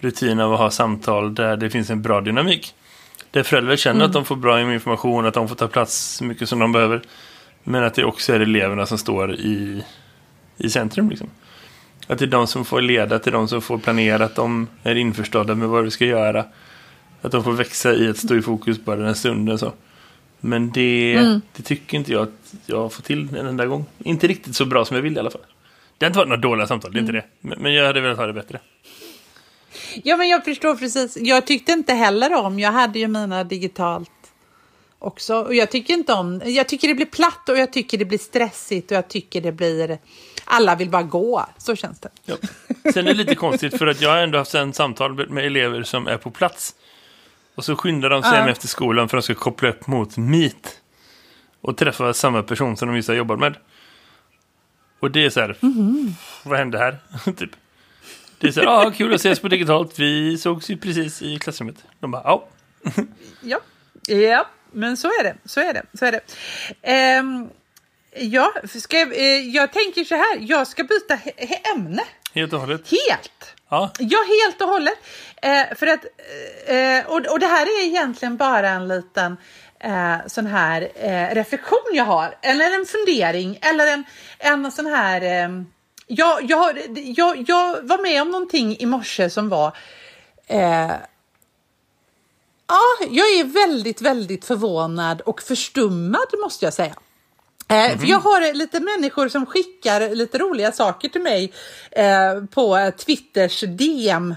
rutin 0.00 0.40
av 0.40 0.52
att 0.52 0.58
ha 0.58 0.70
samtal 0.70 1.34
där 1.34 1.56
det 1.56 1.70
finns 1.70 1.90
en 1.90 2.02
bra 2.02 2.20
dynamik. 2.20 2.74
Där 3.30 3.42
föräldrar 3.42 3.76
känner 3.76 3.94
Mm. 4.00 4.06
att 4.06 4.12
de 4.12 4.24
får 4.24 4.36
bra 4.36 4.60
information, 4.74 5.26
att 5.26 5.34
de 5.34 5.48
får 5.48 5.56
ta 5.56 5.68
plats 5.68 5.94
så 6.16 6.24
mycket 6.24 6.48
som 6.48 6.58
de 6.58 6.72
behöver. 6.72 7.02
Men 7.64 7.84
att 7.84 7.94
det 7.94 8.04
också 8.04 8.32
är 8.34 8.40
eleverna 8.40 8.86
som 8.86 8.98
står 8.98 9.34
i, 9.34 9.84
i 10.56 10.70
centrum. 10.70 11.10
Liksom. 11.10 11.30
Att 12.06 12.18
det 12.18 12.24
är 12.24 12.26
de 12.26 12.46
som 12.46 12.64
får 12.64 12.80
leda, 12.80 13.16
är 13.16 13.30
de 13.30 13.48
som 13.48 13.62
får 13.62 13.78
planera, 13.78 14.24
att 14.24 14.34
de 14.34 14.66
är 14.82 14.94
införstådda 14.94 15.54
med 15.54 15.68
vad 15.68 15.84
vi 15.84 15.90
ska 15.90 16.04
göra. 16.04 16.44
Att 17.22 17.32
de 17.32 17.44
får 17.44 17.52
växa 17.52 17.94
i 17.94 18.08
att 18.08 18.16
stå 18.18 18.34
i 18.36 18.42
fokus 18.42 18.84
bara 18.84 18.96
den 18.96 19.14
stunden. 19.14 19.58
Så. 19.58 19.72
Men 20.40 20.72
det, 20.72 21.14
Mm. 21.14 21.40
det 21.56 21.62
tycker 21.62 21.96
inte 21.98 22.12
jag 22.12 22.22
att 22.22 22.54
jag 22.66 22.92
får 22.92 23.02
till 23.02 23.36
en 23.36 23.46
enda 23.46 23.66
gång. 23.66 23.84
Inte 23.98 24.26
riktigt 24.26 24.56
så 24.56 24.64
bra 24.64 24.84
som 24.84 24.96
jag 24.96 25.02
vill 25.02 25.16
i 25.16 25.18
alla 25.18 25.30
fall. 25.30 25.40
Det 25.98 26.04
har 26.06 26.10
inte 26.10 26.18
varit 26.18 26.28
några 26.28 26.40
dåliga 26.40 26.66
samtal, 26.66 26.92
det 26.92 26.98
är 26.98 27.00
inte 27.00 27.12
Mm. 27.12 27.22
det. 27.40 27.48
Men, 27.48 27.62
men 27.62 27.74
jag 27.74 27.86
hade 27.86 28.00
velat 28.00 28.18
ha 28.18 28.26
det 28.26 28.32
bättre. 28.32 28.60
Ja, 30.04 30.16
men 30.16 30.28
jag 30.28 30.44
förstår 30.44 30.76
precis. 30.76 31.16
Jag 31.20 31.46
tyckte 31.46 31.72
inte 31.72 31.92
heller 31.94 32.34
om, 32.34 32.58
jag 32.58 32.72
hade 32.72 32.98
ju 32.98 33.08
mina 33.08 33.44
digitalt 33.44 34.10
också. 34.98 35.36
Och 35.36 35.54
jag 35.54 35.70
tycker 35.70 35.94
inte 35.94 36.12
om, 36.12 36.42
jag 36.44 36.68
tycker 36.68 36.88
det 36.88 36.94
blir 36.94 37.06
platt 37.06 37.48
och 37.48 37.58
jag 37.58 37.72
tycker 37.72 37.98
det 37.98 38.04
blir 38.04 38.18
stressigt 38.18 38.90
och 38.90 38.96
jag 38.96 39.08
tycker 39.08 39.40
det 39.40 39.52
blir, 39.52 39.98
alla 40.46 40.74
vill 40.74 40.90
bara 40.90 41.02
gå. 41.02 41.46
Så 41.58 41.76
känns 41.76 42.00
det. 42.00 42.08
Ja. 42.24 42.36
Sen 42.92 43.06
är 43.06 43.10
det 43.10 43.14
lite 43.14 43.34
konstigt 43.34 43.78
för 43.78 43.86
att 43.86 44.00
jag 44.00 44.10
har 44.10 44.18
ändå 44.18 44.38
haft 44.38 44.54
en 44.54 44.72
samtal 44.72 45.28
med 45.28 45.46
elever 45.46 45.82
som 45.82 46.06
är 46.06 46.16
på 46.16 46.30
plats. 46.30 46.74
Och 47.54 47.64
så 47.64 47.76
skyndar 47.76 48.10
de 48.10 48.22
sig 48.22 48.32
hem 48.32 48.48
efter 48.48 48.68
skolan 48.68 49.08
för 49.08 49.16
att 49.16 49.26
de 49.26 49.34
ska 49.34 49.42
koppla 49.42 49.68
upp 49.68 49.86
mot 49.86 50.16
Meet. 50.16 50.80
Och 51.60 51.76
träffa 51.76 52.14
samma 52.14 52.42
person 52.42 52.76
som 52.76 52.88
de 52.88 52.96
just 52.96 53.08
har 53.08 53.14
jobbat 53.14 53.38
med. 53.38 53.54
Och 55.00 55.10
det 55.10 55.24
är 55.24 55.30
så 55.30 55.40
här, 55.40 55.56
vad 56.44 56.58
hände 56.58 56.78
här? 56.78 56.98
typ. 57.36 57.50
Det 58.38 58.48
är 58.48 58.52
så 58.52 58.60
här, 58.60 58.66
ah, 58.66 58.90
kul 58.90 59.14
att 59.14 59.20
ses 59.20 59.40
på 59.40 59.48
digitalt. 59.48 59.98
Vi 59.98 60.38
sågs 60.38 60.70
ju 60.70 60.76
precis 60.76 61.22
i 61.22 61.38
klassrummet. 61.38 61.84
De 62.00 62.10
bara, 62.10 62.22
ja. 62.24 62.48
Ja, 63.40 63.60
ja 64.06 64.46
men 64.72 64.96
så 64.96 65.08
är 65.08 65.24
det. 65.24 65.36
Så 65.44 65.60
är 65.60 65.74
det. 65.74 65.82
Så 65.94 66.04
är 66.04 66.12
det. 66.12 66.20
Ehm, 66.82 67.48
ja, 68.18 68.52
ska 68.80 68.98
jag, 68.98 69.12
eh, 69.16 69.48
jag 69.48 69.72
tänker 69.72 70.04
så 70.04 70.14
här, 70.14 70.38
jag 70.40 70.66
ska 70.66 70.84
byta 70.84 71.14
he- 71.14 71.72
ämne. 71.74 72.02
Helt 72.34 72.52
och 72.52 72.60
hållet. 72.60 72.90
Helt. 72.90 73.54
Ja, 73.68 73.90
Ja, 73.98 74.18
helt 74.42 74.60
och 74.62 74.68
hållet. 74.68 74.98
Eh, 75.42 75.64
för 75.76 75.86
att, 75.86 76.04
eh, 76.66 77.06
och, 77.12 77.26
och 77.32 77.38
det 77.40 77.46
här 77.46 77.62
är 77.66 77.84
egentligen 77.86 78.36
bara 78.36 78.68
en 78.68 78.88
liten 78.88 79.36
eh, 79.80 80.16
sån 80.26 80.46
här 80.46 80.88
eh, 80.94 81.34
reflektion 81.34 81.90
jag 81.92 82.04
har, 82.04 82.38
eller 82.42 82.74
en 82.80 82.86
fundering, 82.86 83.58
eller 83.62 83.86
en, 83.86 84.04
en 84.38 84.72
sån 84.72 84.86
här... 84.86 85.22
Eh, 85.22 85.62
jag, 86.08 86.50
jag, 86.50 86.78
jag, 87.16 87.44
jag 87.48 87.82
var 87.82 87.98
med 88.02 88.22
om 88.22 88.30
någonting 88.30 88.76
i 88.78 88.86
morse 88.86 89.30
som 89.30 89.48
var... 89.48 89.76
Ja, 92.68 92.82
jag 93.10 93.26
är 93.30 93.44
väldigt, 93.44 94.00
väldigt 94.00 94.44
förvånad 94.44 95.20
och 95.20 95.42
förstummad 95.42 96.26
måste 96.42 96.64
jag 96.64 96.74
säga. 96.74 96.94
Eh, 97.68 97.98
För 97.98 98.06
jag 98.06 98.18
har 98.20 98.54
lite 98.54 98.80
människor 98.80 99.28
som 99.28 99.46
skickar 99.46 100.14
lite 100.14 100.38
roliga 100.38 100.72
saker 100.72 101.08
till 101.08 101.22
mig 101.22 101.52
eh, 101.90 102.44
på 102.50 102.92
Twitters 102.98 103.60
DM 103.60 104.34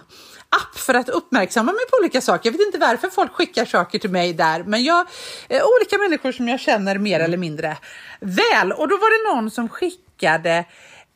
app 0.50 0.78
för 0.78 0.94
att 0.94 1.10
uppmärksamma 1.10 1.72
mig 1.72 1.82
på 1.92 1.98
olika 2.02 2.22
saker. 2.22 2.50
Jag 2.50 2.58
vet 2.58 2.66
inte 2.68 2.78
varför 2.78 3.10
folk 3.10 3.32
skickar 3.34 3.66
saker 3.66 4.00
till 4.00 4.10
mig 4.10 4.34
där, 4.34 4.64
men 4.64 4.84
jag, 4.84 5.08
eh, 5.50 5.62
olika 5.78 5.98
människor 5.98 6.32
som 6.32 6.48
jag 6.48 6.60
känner 6.60 6.98
mer 6.98 7.20
eller 7.20 7.38
mindre 7.38 7.78
väl. 8.20 8.72
Och 8.72 8.88
då 8.88 8.98
var 8.98 9.30
det 9.30 9.36
någon 9.36 9.52
som 9.52 9.70
skickade 9.70 10.66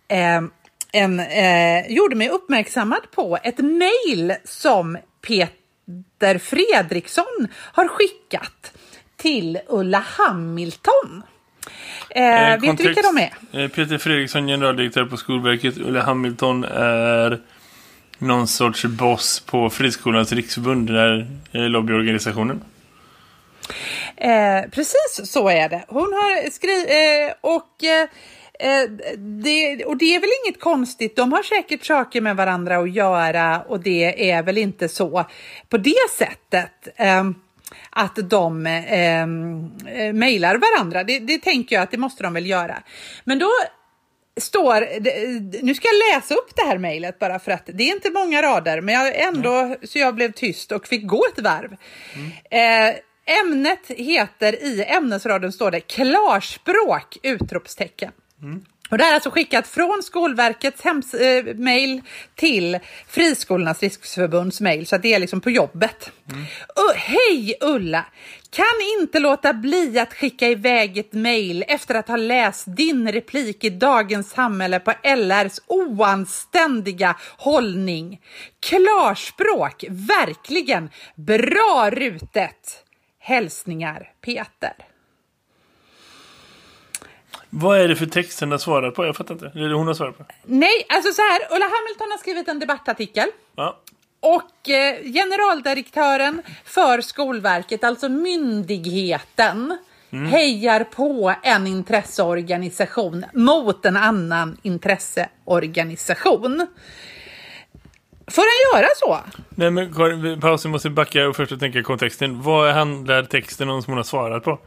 eh, 0.08 0.42
en, 0.92 1.20
eh, 1.20 1.88
gjorde 1.92 2.16
mig 2.16 2.30
uppmärksammad 2.30 3.12
på 3.12 3.38
ett 3.44 3.58
mejl 3.58 4.36
som 4.44 4.98
Peter 5.28 6.38
Fredriksson 6.38 7.48
har 7.74 7.88
skickat 7.88 8.72
till 9.18 9.60
Ulla 9.68 10.00
Hamilton. 10.18 11.24
Eh, 12.10 12.52
Eh, 12.52 12.60
vet 12.60 12.78
du 12.78 12.84
vilka 12.84 13.02
de 13.02 13.18
är? 13.18 13.64
Eh, 13.64 13.68
Peter 13.70 13.98
Fredriksson, 13.98 14.48
generaldirektör 14.48 15.06
på 15.06 15.18
Skolverket. 15.18 15.78
Ulla 15.78 16.02
Hamilton 16.02 16.64
är 16.64 17.40
någon 18.18 18.48
sorts 18.48 18.86
boss 18.86 19.40
på 19.40 19.70
Friskolans 19.70 20.32
riksförbund, 20.32 20.88
den 20.88 20.98
här 20.98 21.28
eh, 21.52 21.70
lobbyorganisationen. 21.70 22.64
Eh, 24.16 24.70
precis 24.72 25.22
så 25.24 25.50
är 25.50 25.70
det. 25.70 25.86
Hon 25.88 26.14
har 26.14 26.50
skrivit 26.50 26.90
eh, 26.90 27.36
och 27.42 27.84
eh, 27.84 28.02
eh, 28.60 28.90
det, 29.18 29.86
och 29.86 29.98
det 29.98 30.16
är 30.16 30.20
väl 30.20 30.30
inget 30.46 30.60
konstigt. 30.60 31.16
De 31.16 31.32
har 31.34 31.44
säkert 31.44 31.86
saker 31.86 32.22
med 32.22 32.36
varandra 32.36 32.78
att 32.78 32.94
göra 32.94 33.62
och 33.62 33.80
det 33.80 34.32
är 34.32 34.44
väl 34.44 34.58
inte 34.58 34.90
så 34.90 35.26
på 35.70 35.78
det 35.78 36.10
sättet. 36.18 36.88
Eh, 37.96 38.04
att 38.04 38.16
de 38.30 38.66
eh, 38.66 40.14
mejlar 40.14 40.56
varandra. 40.58 41.04
Det, 41.04 41.20
det 41.20 41.40
tänker 41.40 41.76
jag 41.76 41.84
att 41.84 41.92
det 41.92 41.98
måste 41.98 42.24
de 42.24 42.34
väl 42.34 42.46
göra. 42.46 42.84
Men 43.24 43.40
då 43.40 43.50
står, 44.42 45.02
nu 45.64 45.76
ska 45.76 45.88
jag 45.88 46.16
läsa 46.16 46.36
upp 46.36 46.56
det 46.56 46.62
här 46.62 46.78
mejlet 46.78 47.20
bara 47.20 47.40
för 47.40 47.52
att 47.52 47.70
det 47.74 47.84
är 47.84 47.96
inte 47.96 48.12
många 48.12 48.42
rader, 48.42 48.82
men 48.82 48.96
jag 48.96 49.22
ändå 49.22 49.76
så 49.84 50.00
jag 50.00 50.16
blev 50.16 50.32
tyst 50.32 50.72
och 50.72 50.88
fick 50.88 51.08
gå 51.08 51.26
ett 51.34 51.44
varv. 51.44 51.78
Eh, 52.52 52.96
ämnet 53.42 53.88
heter 53.88 54.64
i 54.64 54.84
ämnesraden 54.84 55.52
står 55.52 55.72
det 55.72 55.80
klarspråk! 55.80 57.18
Utropstecken. 57.24 58.12
Och 58.94 58.98
det 58.98 59.04
här 59.04 59.12
är 59.12 59.16
alltså 59.16 59.30
skickat 59.30 59.68
från 59.68 60.04
Skolverkets 60.04 60.82
hems, 60.82 61.14
eh, 61.14 61.46
till 62.36 62.80
Friskolornas 63.08 63.82
riksförbunds 63.82 64.62
mail, 64.62 64.88
så 64.88 64.96
att 64.96 65.02
det 65.02 65.14
är 65.14 65.20
liksom 65.20 65.42
på 65.42 65.50
jobbet. 65.50 66.12
Uh, 66.32 66.96
Hej 66.96 67.56
Ulla! 67.62 68.06
Kan 68.50 69.02
inte 69.02 69.20
låta 69.20 69.54
bli 69.54 70.00
att 70.00 70.14
skicka 70.14 70.48
iväg 70.48 70.98
ett 70.98 71.14
mail 71.14 71.66
efter 71.68 71.96
att 71.96 72.08
ha 72.08 72.16
läst 72.16 72.66
din 72.68 73.12
replik 73.12 73.64
i 73.64 73.70
Dagens 73.70 74.30
Samhälle 74.30 74.80
på 74.80 74.94
LRs 75.04 75.62
oanständiga 75.68 77.16
hållning. 77.38 78.22
Klarspråk, 78.60 79.86
verkligen! 79.90 80.90
Bra 81.16 81.90
rutet! 81.92 82.84
Hälsningar 83.20 84.12
Peter. 84.22 84.93
Vad 87.56 87.80
är 87.82 87.88
det 87.88 87.96
för 87.96 88.06
text 88.06 88.40
hon 88.40 88.52
har 88.52 88.58
svarat 88.58 88.96
på? 88.96 89.06
Jag 89.06 89.16
fattar 89.16 89.34
inte. 89.34 89.52
Det 89.54 89.74
hon 89.74 89.88
har 89.88 89.94
svarat 89.94 90.18
på. 90.18 90.26
Nej, 90.44 90.86
alltså 90.90 91.14
så 91.14 91.22
här, 91.22 91.40
Ulla 91.56 91.66
Hamilton 91.66 92.12
har 92.12 92.18
skrivit 92.18 92.48
en 92.48 92.60
debattartikel 92.60 93.28
Ja. 93.56 93.78
och 94.20 94.70
eh, 94.70 95.04
generaldirektören 95.14 96.42
för 96.66 97.02
Skolverket, 97.02 97.84
alltså 97.84 98.10
myndigheten, 98.10 99.78
hejar 100.32 100.84
på 100.84 101.34
en 101.44 101.68
intresseorganisation 101.68 103.26
mot 103.34 103.86
en 103.86 103.98
annan 103.98 104.58
intresseorganisation. 104.62 106.68
Får 108.28 108.42
han 108.42 108.82
göra 108.82 108.88
så? 108.96 109.20
Nej 109.50 109.72
men 109.72 109.94
Karin, 109.94 110.42
paus, 110.42 110.66
vi 110.66 110.70
måste 110.70 110.90
backa 110.90 111.28
och 111.28 111.36
först 111.36 111.52
och 111.52 111.60
tänka 111.60 111.84
kontexten. 111.84 112.42
Vad 112.42 112.74
handlar 112.74 113.24
texten 113.24 113.70
om 113.70 113.82
som 113.84 113.92
hon 113.92 113.98
har 113.98 114.04
svarat 114.04 114.44
på? 114.44 114.60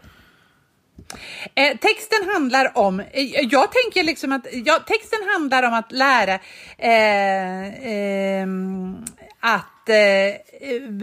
Eh, 1.55 1.77
texten 1.77 2.29
handlar 2.33 2.79
om, 2.79 3.01
eh, 3.01 3.23
jag 3.51 3.69
tänker 3.73 4.05
liksom 4.05 4.33
att, 4.33 4.47
ja, 4.53 4.79
texten 4.87 5.19
handlar 5.33 5.63
om 5.63 5.75
att 5.75 5.93
lära 5.93 6.35
eh, 6.79 7.87
ehm, 7.87 9.05
att 9.41 9.89
eh, 9.89 10.35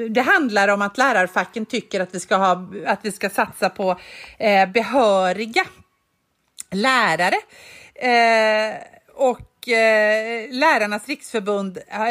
det 0.09 0.21
handlar 0.21 0.67
om 0.67 0.81
att 0.81 0.97
lärarfacken 0.97 1.65
tycker 1.65 1.99
att 1.99 2.15
vi 2.15 2.19
ska, 2.19 2.35
ha, 2.35 2.67
att 2.85 2.99
vi 3.01 3.11
ska 3.11 3.29
satsa 3.29 3.69
på 3.69 3.99
eh, 4.37 4.69
behöriga 4.69 5.65
lärare. 6.71 7.37
Eh, 7.95 8.75
och 9.63 9.69
eh, 9.69 10.51
Lärarnas 10.51 11.07
riksförbund 11.07 11.77
eh, 11.77 12.01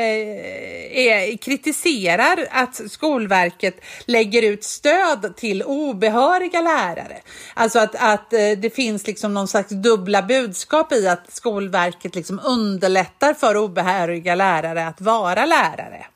är, 1.07 1.37
kritiserar 1.37 2.47
att 2.51 2.91
Skolverket 2.91 3.81
lägger 4.07 4.43
ut 4.43 4.65
stöd 4.65 5.37
till 5.37 5.63
obehöriga 5.63 6.61
lärare. 6.61 7.17
Alltså 7.55 7.79
att, 7.79 7.95
att 7.95 8.33
eh, 8.33 8.39
det 8.59 8.75
finns 8.75 9.07
liksom 9.07 9.35
någon 9.35 9.49
slags 9.49 9.71
dubbla 9.71 10.23
budskap 10.23 10.93
i 10.93 11.09
att 11.09 11.33
Skolverket 11.33 12.15
liksom 12.15 12.41
underlättar 12.45 13.35
för 13.35 13.57
obehöriga 13.57 14.35
lärare 14.35 14.87
att 14.87 15.01
vara 15.01 15.47
lärare. 15.47 16.07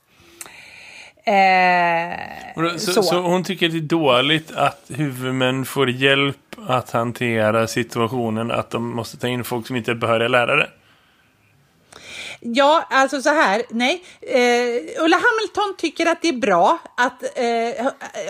Eh, 1.25 2.77
Så, 2.79 2.93
så. 2.93 3.03
så. 3.03 3.21
hon 3.21 3.45
tycker 3.45 3.69
det 3.69 3.79
är 3.79 3.81
dåligt 3.81 4.53
att 4.53 4.85
huvudmän 4.89 5.65
får 5.65 5.91
hjälp 5.91 6.37
att 6.67 6.91
hantera 6.91 7.67
situationen 7.67 8.51
att 8.51 8.71
de 8.71 8.95
måste 8.97 9.17
ta 9.17 9.29
in 9.29 9.45
folk 9.45 9.67
som 9.67 9.77
inte 9.77 9.91
är 9.91 9.95
behöriga 9.95 10.29
lärare. 10.29 10.67
Ja, 12.55 12.87
alltså 12.91 13.23
så 13.23 13.29
här, 13.29 13.63
nej. 13.71 14.05
Eh, 14.21 15.03
Ulla 15.05 15.17
Hamilton 15.17 15.77
tycker 15.79 16.07
att 16.07 16.23
det 16.23 16.29
är 16.29 16.33
bra 16.33 16.79
att... 16.97 17.23
Eh, 17.23 17.87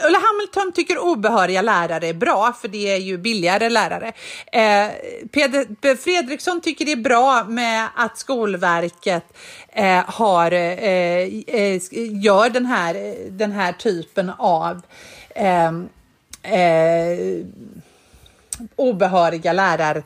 Ulla 0.07 0.19
Hamilton 0.19 0.73
tycker 0.75 0.99
obehöriga 0.99 1.63
lärare 1.63 2.09
är 2.09 2.15
bra, 2.15 2.53
för 2.61 2.69
det 2.69 2.93
är 2.93 2.97
ju 2.97 3.19
billigare 3.19 3.69
lärare. 3.69 4.13
Eh, 4.53 4.89
Peder 5.31 5.97
Fredriksson 5.97 6.61
tycker 6.61 6.85
det 6.85 6.93
är 6.93 6.97
bra 6.97 7.45
med 7.45 7.89
att 7.95 8.19
Skolverket 8.19 9.37
eh, 9.69 10.05
har, 10.07 10.53
eh, 10.53 10.79
eh 11.47 11.81
gör 12.23 12.51
den 12.51 12.67
här, 12.67 13.17
den 13.31 13.53
här 13.53 13.73
typen 13.73 14.31
av 14.39 14.83
eh, 15.35 15.73
eh, 16.53 17.45
obehöriga 18.77 19.53
lärar... 19.53 20.03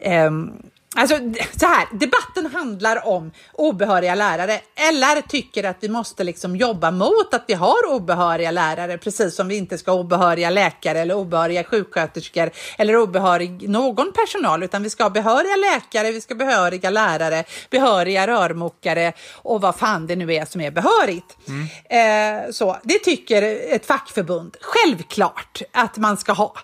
Ehm, 0.00 0.52
Alltså 0.98 1.16
så 1.56 1.66
här, 1.66 1.86
debatten 1.92 2.46
handlar 2.46 3.06
om 3.06 3.32
obehöriga 3.52 4.14
lärare. 4.14 4.60
LR 4.92 5.28
tycker 5.28 5.64
att 5.64 5.76
vi 5.80 5.88
måste 5.88 6.24
liksom 6.24 6.56
jobba 6.56 6.90
mot 6.90 7.34
att 7.34 7.44
vi 7.46 7.54
har 7.54 7.86
obehöriga 7.88 8.50
lärare, 8.50 8.98
precis 8.98 9.34
som 9.34 9.48
vi 9.48 9.56
inte 9.56 9.78
ska 9.78 9.90
ha 9.90 9.98
obehöriga 9.98 10.50
läkare 10.50 11.00
eller 11.00 11.14
obehöriga 11.14 11.64
sjuksköterskor 11.64 12.50
eller 12.78 12.96
obehörig 12.96 13.68
någon 13.68 14.12
personal, 14.12 14.62
utan 14.62 14.82
vi 14.82 14.90
ska 14.90 15.02
ha 15.02 15.10
behöriga 15.10 15.56
läkare, 15.56 16.12
vi 16.12 16.20
ska 16.20 16.34
ha 16.34 16.38
behöriga 16.38 16.90
lärare, 16.90 17.44
behöriga 17.70 18.26
rörmokare 18.26 19.12
och 19.32 19.60
vad 19.60 19.76
fan 19.76 20.06
det 20.06 20.16
nu 20.16 20.34
är 20.34 20.44
som 20.44 20.60
är 20.60 20.70
behörigt. 20.70 21.36
Eh, 21.84 22.50
så, 22.52 22.76
det 22.82 22.98
tycker 22.98 23.42
ett 23.74 23.86
fackförbund 23.86 24.56
självklart 24.60 25.62
att 25.72 25.96
man 25.96 26.16
ska 26.16 26.32
ha. 26.32 26.54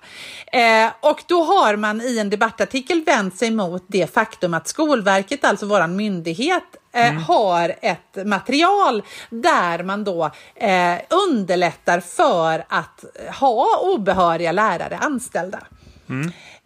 Eh, 0.53 0.90
och 1.01 1.23
då 1.27 1.42
har 1.45 1.77
man 1.77 2.01
i 2.01 2.18
en 2.18 2.31
debattartikel 2.31 3.05
vänt 3.05 3.38
sig 3.38 3.51
mot 3.51 3.85
det 3.87 4.14
faktum 4.23 4.55
att 4.55 4.69
Skolverket, 4.69 5.45
alltså 5.45 5.67
våran 5.67 5.97
myndighet, 5.97 6.63
eh, 6.93 7.13
har 7.13 7.75
ett 7.83 8.27
material 8.27 9.03
där 9.31 9.83
man 9.83 10.05
då 10.05 10.31
eh, 10.55 10.95
underlättar 11.29 12.01
för 12.01 12.65
att 12.69 13.05
ha 13.41 13.79
obehöriga 13.83 14.53
lärare 14.53 14.99
anställda. 14.99 15.59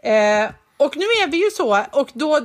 Eh, 0.02 0.50
och 0.78 0.96
nu 0.96 1.02
är 1.04 1.26
vi 1.30 1.36
ju 1.44 1.50
så, 1.50 1.84
och 1.92 2.08
då 2.12 2.40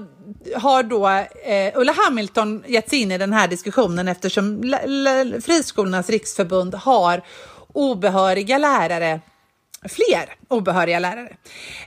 har 0.56 0.84
då 0.84 1.08
eh, 1.10 1.72
Ulla 1.76 1.94
Hamilton 2.06 2.64
gett 2.68 2.90
sig 2.90 3.02
in 3.02 3.12
i 3.12 3.18
den 3.18 3.34
här 3.34 3.48
diskussionen 3.48 4.08
eftersom 4.08 4.62
L- 4.64 4.78
L- 5.08 5.42
Friskolornas 5.46 6.10
riksförbund 6.10 6.76
har 6.76 7.22
obehöriga 7.74 8.58
lärare 8.58 9.20
fler 9.90 10.36
obehöriga 10.48 11.00
lärare. 11.00 11.36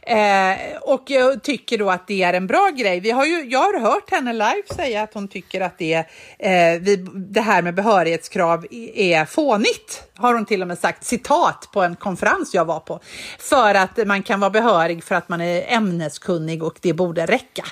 Eh, 0.03 0.77
och 0.83 1.03
jag 1.07 1.43
tycker 1.43 1.79
då 1.79 1.91
att 1.91 2.07
det 2.07 2.23
är 2.23 2.35
en 2.35 2.47
bra 2.47 2.71
grej. 2.77 3.01
Vi 3.01 3.11
har 3.11 3.25
ju, 3.25 3.45
jag 3.51 3.59
har 3.59 3.81
hört 3.81 4.11
henne 4.11 4.33
live 4.33 4.63
säga 4.75 5.03
att 5.03 5.15
hon 5.15 5.29
tycker 5.29 5.61
att 5.61 5.79
det, 5.79 5.95
eh, 6.39 6.81
vi, 6.81 6.97
det 7.15 7.41
här 7.41 7.63
med 7.63 7.75
behörighetskrav 7.75 8.67
är 8.95 9.25
fånigt. 9.25 10.03
Har 10.17 10.35
hon 10.35 10.45
till 10.45 10.63
och 10.63 10.69
med 10.69 10.79
sagt 10.79 11.05
citat 11.05 11.69
på 11.73 11.83
en 11.83 11.97
konferens 11.97 12.55
jag 12.55 12.65
var 12.65 12.81
på. 12.81 13.01
För 13.39 13.75
att 13.75 14.07
man 14.07 14.23
kan 14.23 14.41
vara 14.41 14.51
behörig 14.51 15.05
för 15.05 15.15
att 15.15 15.29
man 15.29 15.41
är 15.41 15.65
ämneskunnig 15.69 16.63
och 16.63 16.79
det 16.81 16.93
borde 16.93 17.27
räcka. 17.27 17.65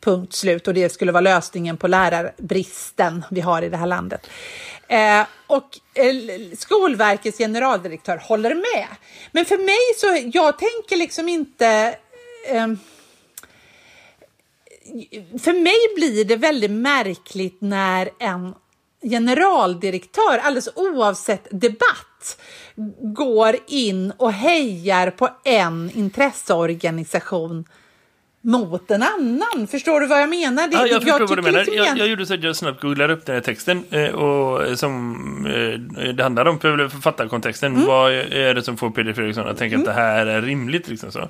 Punkt 0.00 0.32
slut. 0.32 0.68
Och 0.68 0.74
det 0.74 0.92
skulle 0.92 1.12
vara 1.12 1.20
lösningen 1.20 1.76
på 1.76 1.88
lärarbristen 1.88 3.24
vi 3.30 3.40
har 3.40 3.62
i 3.62 3.68
det 3.68 3.76
här 3.76 3.86
landet. 3.86 4.26
Eh, 4.90 5.26
och 5.46 5.78
eh, 5.94 6.14
Skolverkets 6.56 7.38
generaldirektör 7.38 8.16
håller 8.16 8.54
med. 8.54 8.86
Men 9.32 9.44
för 9.44 9.58
mig 9.58 9.94
så, 9.96 10.30
jag 10.38 10.58
tänker 10.58 10.96
liksom 10.96 11.28
inte... 11.28 11.96
Eh, 12.48 12.66
för 15.38 15.52
mig 15.52 15.94
blir 15.96 16.24
det 16.24 16.36
väldigt 16.36 16.70
märkligt 16.70 17.60
när 17.60 18.10
en 18.18 18.54
generaldirektör, 19.02 20.38
alldeles 20.38 20.68
oavsett 20.74 21.46
debatt, 21.50 22.40
går 23.00 23.56
in 23.66 24.12
och 24.16 24.32
hejar 24.32 25.10
på 25.10 25.28
en 25.44 25.90
intresseorganisation 25.94 27.64
mot 28.42 28.90
en 28.90 29.02
annan. 29.02 29.66
Förstår 29.70 30.00
du 30.00 30.06
vad 30.06 30.22
jag 30.22 30.28
menar? 30.28 30.68
Det, 30.68 30.76
Ja, 30.76 30.86
jag 30.86 31.02
förstår 31.02 31.26
vad 31.26 31.38
du 31.38 31.42
menar. 31.42 31.58
liksom 31.58 31.74
Jag, 31.76 31.98
jag 31.98 32.08
gjorde 32.08 32.26
så 32.26 32.34
att 32.34 32.42
jag 32.42 32.56
snabbt 32.56 32.80
googlade 32.82 33.12
upp 33.12 33.26
den 33.26 33.34
här 33.34 33.42
texten 33.42 33.84
eh, 33.90 34.08
och, 34.08 34.66
eh, 34.66 34.74
som 34.74 35.46
eh, 35.46 36.10
det 36.12 36.22
handlar 36.22 36.46
om, 36.46 36.60
för 36.60 36.88
författarkontexten. 36.88 37.74
Mm. 37.74 37.86
Vad 37.86 38.12
är 38.12 38.54
det 38.54 38.62
som 38.62 38.76
får 38.76 38.90
Peder 38.90 39.12
Fredriksson 39.12 39.48
att 39.48 39.58
tänka 39.58 39.78
att 39.78 39.84
det 39.84 39.92
här 39.92 40.26
är 40.26 40.42
rimligt? 40.42 40.88
Liksom 40.88 41.12
så. 41.12 41.28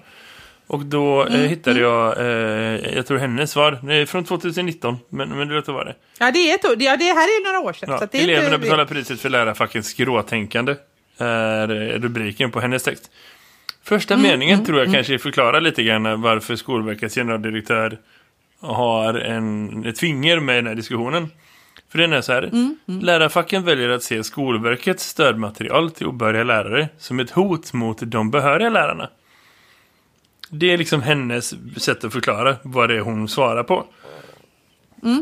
Och 0.66 0.84
då 0.86 1.22
Mm, 1.22 1.40
hittade 1.48 1.80
jag, 1.80 2.18
eh, 2.18 2.94
jag 2.96 3.06
tror 3.06 3.18
hennes 3.18 3.50
svar, 3.50 4.06
från 4.06 4.24
2019, 4.24 4.98
men, 5.08 5.28
men 5.28 5.48
det 5.48 5.54
låter 5.54 5.72
vara 5.72 5.84
det. 5.84 5.94
Ja, 6.18 6.30
det, 6.30 6.50
är 6.50 6.54
ett, 6.54 6.64
ja, 6.82 6.96
det 6.96 7.04
här 7.04 7.24
är 7.24 7.52
några 7.52 7.68
år 7.68 7.72
sedan. 7.72 7.88
Ja, 7.92 7.98
så 7.98 8.04
att 8.04 8.12
det 8.12 8.18
eleverna 8.22 8.46
inte, 8.46 8.58
betalar 8.58 8.84
priset 8.84 9.20
för 9.20 9.28
lärarfackens 9.28 9.86
skråtänkande. 9.86 10.74
Är 11.18 11.66
rubriken 11.98 12.50
på 12.50 12.60
hennes 12.60 12.82
text. 12.82 13.10
Första 13.82 14.14
Mm, 14.14 14.30
meningen 14.30 14.64
tror 14.64 14.78
jag 14.78 14.92
kanske 14.92 15.18
förklarar 15.18 15.60
lite 15.60 15.82
grann 15.82 16.20
varför 16.20 16.56
Skolverkets 16.56 17.14
generaldirektör 17.14 17.98
har 18.60 19.14
en, 19.14 19.86
ett 19.86 19.98
finger 19.98 20.40
med 20.40 20.54
i 20.54 20.56
den 20.56 20.66
här 20.66 20.74
diskussionen. 20.74 21.28
För 21.88 21.98
den 21.98 22.12
är 22.12 22.20
så 22.20 22.32
här. 22.32 22.42
Mm, 22.42 22.76
Lärarfacken 22.86 23.64
väljer 23.64 23.88
att 23.88 24.02
se 24.02 24.24
Skolverkets 24.24 25.04
stödmaterial 25.04 25.90
till 25.90 26.06
obehöriga 26.06 26.44
lärare 26.44 26.88
som 26.98 27.20
ett 27.20 27.30
hot 27.30 27.72
mot 27.72 27.98
de 28.00 28.30
behöriga 28.30 28.70
lärarna. 28.70 29.10
Det 30.50 30.72
är 30.72 30.78
liksom 30.78 31.02
hennes 31.02 31.54
sätt 31.82 32.04
att 32.04 32.12
förklara 32.12 32.56
vad 32.62 32.88
det 32.88 32.96
är 32.96 33.00
hon 33.00 33.28
svarar 33.28 33.62
på. 33.62 33.86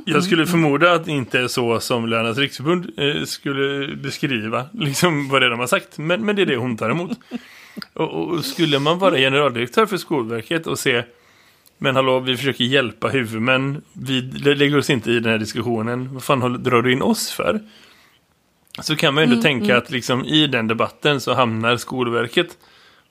Jag 0.05 0.25
skulle 0.25 0.47
förmoda 0.47 0.93
att 0.93 1.05
det 1.05 1.13
inte 1.13 1.39
är 1.41 1.49
så 1.49 1.81
som 1.81 2.09
Lärarnas 2.09 2.39
riksförbund 2.39 2.91
eh, 2.97 3.25
skulle 3.25 3.97
beskriva 3.97 4.69
liksom 4.73 5.29
vad 5.29 5.43
det 5.43 5.47
är 5.47 5.51
de 5.51 5.59
har 5.59 5.67
sagt. 5.67 5.99
Men, 5.99 6.25
men 6.25 6.37
det 6.37 6.43
är 6.43 6.47
det 6.47 6.57
hon 6.57 6.77
tar 6.77 6.91
emot. 6.91 7.11
Och, 7.93 8.29
och 8.29 8.45
skulle 8.45 8.79
man 8.79 8.99
vara 8.99 9.17
generaldirektör 9.17 9.87
för 9.87 9.97
Skolverket 9.97 10.67
och 10.67 10.79
se 10.79 11.03
men 11.81 11.97
hallå, 11.97 12.21
vi 12.21 12.37
försöker 12.37 12.65
hjälpa 12.65 13.09
huvudmän. 13.09 13.83
Vi 13.93 14.21
lägger 14.55 14.79
oss 14.79 14.91
inte 14.91 15.11
i 15.11 15.21
den 15.21 15.33
här 15.33 15.39
diskussionen. 15.39 16.15
Vad 16.15 16.23
fan 16.23 16.63
drar 16.63 16.83
du 16.83 16.93
in 16.93 17.03
oss 17.03 17.31
för? 17.31 17.61
Så 18.83 18.97
kan 18.97 19.15
man 19.15 19.25
ju 19.25 19.31
ändå 19.31 19.43
tänka 19.43 19.77
att 19.77 19.91
liksom 19.91 20.25
i 20.25 20.47
den 20.47 20.67
debatten 20.69 21.21
så 21.21 21.35
hamnar 21.35 21.77
Skolverket 21.77 22.59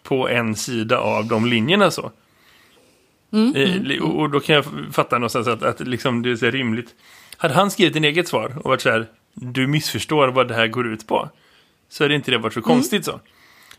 på 0.04 0.30
en 0.30 0.56
sida 0.56 0.98
av 1.00 1.26
de 1.28 1.46
linjerna 1.46 1.92
så. 1.92 2.12
Eh, 3.56 3.82
li- 3.82 4.00
Och 4.00 4.20
och 4.20 4.30
då 4.30 4.40
kan 4.40 4.56
jag 4.56 4.66
fatta 4.92 5.18
någonstans 5.18 5.48
att, 5.48 5.64
att 5.64 5.80
liksom 5.80 6.22
det 6.22 6.30
är 6.44 6.52
rimligt. 6.52 6.96
Hade 7.38 7.54
han 7.54 7.72
skrivit 7.72 7.96
en 7.96 8.04
eget 8.04 8.28
svar 8.28 8.58
och 8.58 8.64
varit 8.70 8.82
så 8.82 8.90
här, 8.90 9.06
du 9.34 9.68
missförstår 9.68 10.28
vad 10.28 10.48
det 10.48 10.54
här 10.54 10.68
går 10.68 10.88
ut 10.88 11.08
på. 11.08 11.30
Så 11.90 12.04
hade 12.04 12.16
inte 12.16 12.32
det 12.32 12.38
varit 12.38 12.54
så 12.54 12.62
konstigt 12.62 13.06
så. 13.06 13.20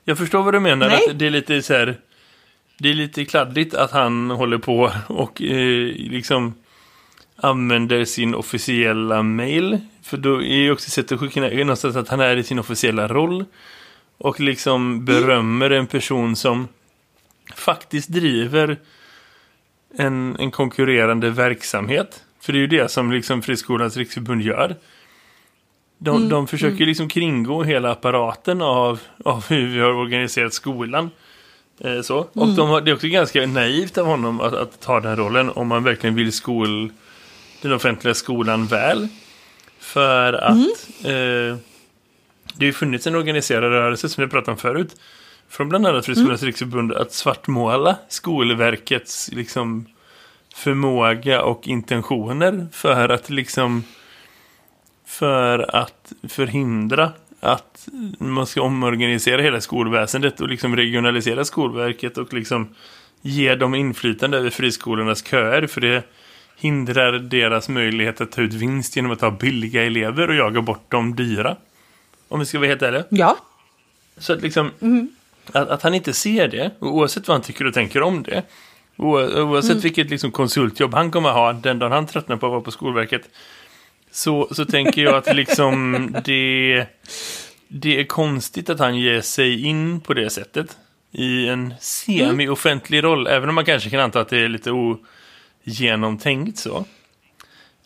Jag 0.08 0.18
förstår 0.18 0.42
vad 0.42 0.54
du 0.54 0.60
menar, 0.60 0.88
Nej. 0.88 1.04
att 1.10 1.18
det 1.18 1.26
är 1.26 1.30
lite 1.30 1.62
så 1.62 1.74
här, 1.74 1.96
det 2.78 2.90
är 2.90 2.94
lite 2.94 3.24
kladdigt 3.24 3.74
att 3.74 3.90
han 3.90 4.30
håller 4.30 4.58
på 4.58 4.92
och 5.06 5.42
eh, 5.42 5.86
liksom 5.94 6.54
använder 7.36 8.04
sin 8.04 8.34
officiella 8.34 9.22
mail. 9.22 9.78
För 10.02 10.16
då 10.16 10.42
är 10.42 10.56
ju 10.56 10.72
också 10.72 10.90
sättet 10.90 11.12
att 11.12 11.20
skicka 11.20 11.40
någonstans 11.40 11.96
att 11.96 12.08
han 12.08 12.20
är 12.20 12.36
i 12.36 12.42
sin 12.42 12.58
officiella 12.58 13.08
roll. 13.08 13.44
Och 14.18 14.40
liksom 14.40 15.04
berömmer 15.04 15.70
en 15.70 15.86
person 15.86 16.36
som 16.36 16.68
faktiskt 17.54 18.08
driver 18.08 18.76
en, 19.98 20.36
en 20.38 20.50
konkurrerande 20.50 21.30
verksamhet. 21.30 22.24
För 22.40 22.52
det 22.52 22.58
är 22.58 22.60
ju 22.60 22.66
det 22.66 22.90
som 22.90 23.12
liksom 23.12 23.42
Friskolans 23.42 23.96
riksförbund 23.96 24.42
gör. 24.42 24.76
De, 25.98 26.28
de 26.28 26.46
försöker 26.46 26.86
liksom 26.86 27.08
kringgå 27.08 27.62
hela 27.62 27.92
apparaten 27.92 28.62
av, 28.62 29.00
av 29.24 29.48
hur 29.48 29.66
vi 29.66 29.80
har 29.80 29.92
organiserat 29.92 30.54
skolan. 30.54 31.10
Eh, 31.80 32.00
så. 32.00 32.18
Och 32.18 32.48
de 32.48 32.68
har, 32.68 32.80
det 32.80 32.90
är 32.90 32.94
också 32.94 33.08
ganska 33.08 33.46
naivt 33.46 33.98
av 33.98 34.06
honom 34.06 34.40
att, 34.40 34.54
att 34.54 34.80
ta 34.80 35.00
den 35.00 35.16
rollen 35.16 35.50
om 35.50 35.68
man 35.68 35.84
verkligen 35.84 36.14
vill 36.14 36.32
skol, 36.32 36.92
den 37.62 37.72
offentliga 37.72 38.14
skolan 38.14 38.66
väl. 38.66 39.08
För 39.78 40.32
att 40.32 40.88
eh, 41.04 41.56
det 42.54 42.66
har 42.66 42.72
funnits 42.72 43.06
en 43.06 43.14
organiserad 43.14 43.72
rörelse 43.72 44.08
som 44.08 44.24
vi 44.24 44.30
pratade 44.30 44.50
om 44.50 44.58
förut. 44.58 44.96
Från 45.48 45.68
bland 45.68 45.86
annat 45.86 46.06
Friskolans 46.06 46.42
riksförbund 46.42 46.92
att 46.92 47.12
svartmåla 47.12 47.96
Skolverkets 48.08 49.30
liksom 49.32 49.86
förmåga 50.54 51.42
och 51.42 51.68
intentioner 51.68 52.66
för 52.72 53.08
att 53.08 53.30
liksom 53.30 53.84
för 55.08 55.76
att 55.76 56.12
förhindra 56.28 57.12
att 57.40 57.88
man 58.18 58.46
ska 58.46 58.62
omorganisera 58.62 59.42
hela 59.42 59.60
skolväsendet 59.60 60.40
och 60.40 60.48
liksom 60.48 60.76
regionalisera 60.76 61.44
Skolverket 61.44 62.18
och 62.18 62.32
liksom 62.32 62.68
ge 63.22 63.54
dem 63.54 63.74
inflytande 63.74 64.38
över 64.38 64.50
friskolornas 64.50 65.24
köer 65.26 65.66
för 65.66 65.80
det 65.80 66.02
hindrar 66.56 67.12
deras 67.12 67.68
möjlighet 67.68 68.20
att 68.20 68.32
ta 68.32 68.42
ut 68.42 68.54
vinst 68.54 68.96
genom 68.96 69.10
att 69.10 69.20
ha 69.20 69.30
billiga 69.30 69.84
elever 69.84 70.28
och 70.28 70.34
jaga 70.34 70.60
bort 70.60 70.84
de 70.88 71.16
dyra. 71.16 71.56
Om 72.28 72.40
vi 72.40 72.46
ska 72.46 72.58
vara 72.58 72.68
helt 72.68 72.82
ärliga. 72.82 73.04
Ja. 73.08 73.36
Så 74.18 74.32
att 74.32 74.42
liksom 74.42 74.70
att, 75.52 75.68
att 75.68 75.82
han 75.82 75.94
inte 75.94 76.12
ser 76.12 76.48
det, 76.48 76.70
och 76.78 76.94
oavsett 76.94 77.28
vad 77.28 77.34
han 77.34 77.42
tycker 77.42 77.66
och 77.66 77.74
tänker 77.74 78.02
om 78.02 78.22
det, 78.22 78.42
oavsett 78.96 79.84
vilket 79.84 80.10
liksom 80.10 80.30
konsultjobb 80.30 80.94
han 80.94 81.10
kommer 81.10 81.30
ha 81.30 81.52
den 81.52 81.78
dagen 81.78 81.92
han 81.92 82.06
tröttnar 82.06 82.36
på 82.36 82.46
att 82.46 82.52
vara 82.52 82.60
på 82.60 82.70
Skolverket, 82.70 83.30
så, 84.10 84.48
så 84.50 84.64
tänker 84.64 85.02
jag 85.02 85.14
att 85.14 85.36
liksom 85.36 86.08
det, 86.24 86.86
det 87.68 88.00
är 88.00 88.04
konstigt 88.04 88.70
att 88.70 88.78
han 88.78 88.96
ger 88.96 89.20
sig 89.20 89.64
in 89.64 90.00
på 90.00 90.14
det 90.14 90.30
sättet 90.30 90.76
i 91.12 91.48
en 91.48 91.74
semi-offentlig 91.80 93.04
roll, 93.04 93.26
även 93.26 93.48
om 93.48 93.54
man 93.54 93.64
kanske 93.64 93.90
kan 93.90 94.00
anta 94.00 94.20
att 94.20 94.28
det 94.28 94.38
är 94.38 94.48
lite 94.48 94.70
ogenomtänkt 95.66 96.58
så. 96.58 96.84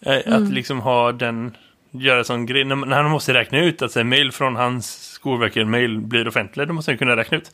Eh, 0.07 0.35
Att 0.35 0.53
liksom 0.53 0.81
ha 0.81 1.13
den, 1.13 1.57
göra 1.91 2.25
sån 2.25 2.47
grej, 2.47 2.65
när, 2.65 2.87
han 2.87 3.11
måste 3.11 3.35
räkna 3.35 3.59
ut 3.59 3.83
att 3.83 3.95
här, 3.95 4.05
mail 4.05 4.33
från 4.33 4.57
hans 4.57 5.13
Skolverket 5.13 5.67
mail 5.67 6.01
blir 6.01 6.29
offentliga, 6.29 6.67
då 6.67 6.73
måste 6.73 6.91
han 6.91 6.99
kunna 6.99 7.17
räkna 7.17 7.37
ut. 7.37 7.51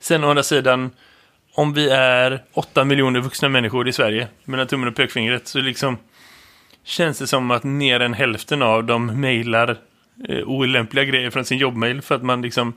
Sen 0.00 0.24
å 0.24 0.30
andra 0.30 0.42
sidan, 0.42 0.90
om 1.54 1.72
vi 1.72 1.90
är 1.90 2.42
åtta 2.52 2.84
miljoner 2.84 3.20
vuxna 3.20 3.48
människor 3.48 3.88
i 3.88 3.92
Sverige, 3.92 4.28
mellan 4.44 4.66
tummen 4.66 4.88
och 4.88 4.96
pekfingret, 4.96 5.48
så 5.48 5.58
liksom 5.58 5.98
känns 6.84 7.18
det 7.18 7.26
som 7.26 7.50
att 7.50 7.64
mer 7.64 8.00
än 8.00 8.14
hälften 8.14 8.62
av 8.62 8.84
dem 8.84 9.20
mejlar 9.20 9.76
eh, 10.28 10.38
olämpliga 10.48 11.04
grejer 11.04 11.30
från 11.30 11.44
sin 11.44 11.58
jobbmail 11.58 12.02
för 12.02 12.14
att 12.14 12.22
man 12.22 12.42
liksom 12.42 12.72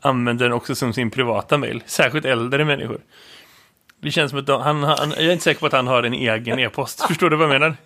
använder 0.00 0.44
den 0.44 0.52
också 0.52 0.74
som 0.74 0.92
sin 0.92 1.10
privata 1.10 1.58
mail. 1.58 1.82
Särskilt 1.86 2.24
äldre 2.24 2.64
människor. 2.64 3.00
Det 4.00 4.10
känns 4.10 4.30
som 4.30 4.38
att 4.38 4.46
de, 4.46 4.60
han, 4.62 4.82
han, 4.82 5.10
jag 5.10 5.18
är 5.24 5.32
inte 5.32 5.44
säker 5.44 5.60
på 5.60 5.66
att 5.66 5.72
han 5.72 5.86
har 5.86 6.02
en 6.02 6.12
egen 6.14 6.58
e-post. 6.58 7.06
Förstår 7.08 7.30
du 7.30 7.36
vad 7.36 7.44
jag 7.44 7.52
menar? 7.60 7.76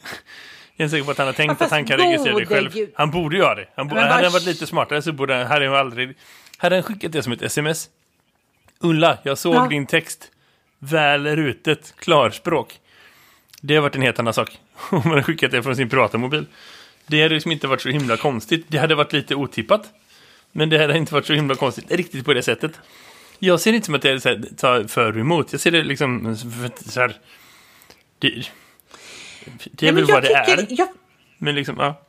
Jag 0.77 0.81
är 0.81 0.85
inte 0.85 0.91
säker 0.91 1.05
på 1.05 1.11
att 1.11 1.19
han 1.19 1.27
har 1.27 1.35
tänkt 1.35 1.57
Ja, 1.61 1.67
att 1.67 1.73
han 1.73 1.85
kan 1.85 1.99
registrera 1.99 2.39
det 2.39 2.47
själv. 2.47 2.73
gud. 2.73 2.91
Han 2.95 3.11
borde 3.11 3.37
göra 3.37 3.55
det. 3.55 3.67
Han, 3.77 3.89
bo, 3.89 3.95
Men 3.95 4.05
hade 4.09 4.25
han 4.25 4.33
varit 4.33 4.47
lite 4.47 4.67
smartare 4.67 5.03
så 5.03 5.13
borde 5.13 5.35
han, 5.35 5.47
hade 5.47 5.67
han 5.69 5.77
aldrig... 5.77 6.17
Hade 6.59 6.77
han 6.77 6.83
skickat 6.83 7.13
det 7.13 7.23
som 7.23 7.33
ett 7.33 7.43
sms? 7.43 7.89
Ulla, 8.81 9.19
jag 9.23 9.39
såg 9.39 9.55
Ja. 9.55 9.67
din 9.67 9.87
text. 9.87 10.31
Väl 10.79 11.27
rutet, 11.37 11.95
klarspråk. 11.99 12.79
Det 13.61 13.75
har 13.75 13.83
varit 13.83 13.97
en 13.97 14.03
helt 14.03 14.19
annan 14.19 14.35
sak. 14.35 14.59
Om 14.91 14.99
man 15.05 15.11
hade 15.11 15.23
skickat 15.23 15.51
det 15.51 15.63
från 15.63 15.77
sin 15.77 15.89
privata 15.89 16.19
mobil. 16.19 16.47
Det 17.07 17.23
hade 17.23 17.35
liksom 17.35 17.53
inte 17.53 17.67
varit 17.67 17.81
så 17.81 17.89
himla 17.89 18.17
konstigt. 18.17 18.65
Det 18.69 18.79
hade 18.79 18.95
varit 18.95 19.13
lite 19.13 19.35
otippat. 19.35 19.83
Men 20.53 20.71
det 20.71 20.79
hade 20.79 20.99
inte 20.99 21.15
varit 21.15 21.27
så 21.27 21.33
himla 21.33 21.55
konstigt 21.55 21.91
riktigt 21.91 22.25
på 22.25 22.35
det 22.35 22.43
sättet. 22.43 22.73
Jag 23.39 23.61
ser 23.61 23.73
det 23.73 23.77
inte 23.77 23.87
som 23.87 23.95
att 23.95 24.03
det 24.03 24.11
är 24.11 24.19
så 24.19 24.29
här, 24.29 24.43
ta 24.57 24.89
för 24.89 25.13
och 25.13 25.21
emot. 25.21 25.53
Jag 25.53 25.61
ser 25.61 25.71
det 25.71 25.83
liksom 25.83 26.37
så 26.87 27.01
här... 27.01 27.17
Det, 28.19 28.45
det 29.71 29.89
är 29.89 29.93
men 29.93 30.07
väl 30.07 30.15
vad 30.15 30.23
det 30.23 30.33
är. 30.33 30.67
Jag, 30.69 30.89
Men 31.39 31.55
liksom, 31.55 31.77
ja. 31.79 32.03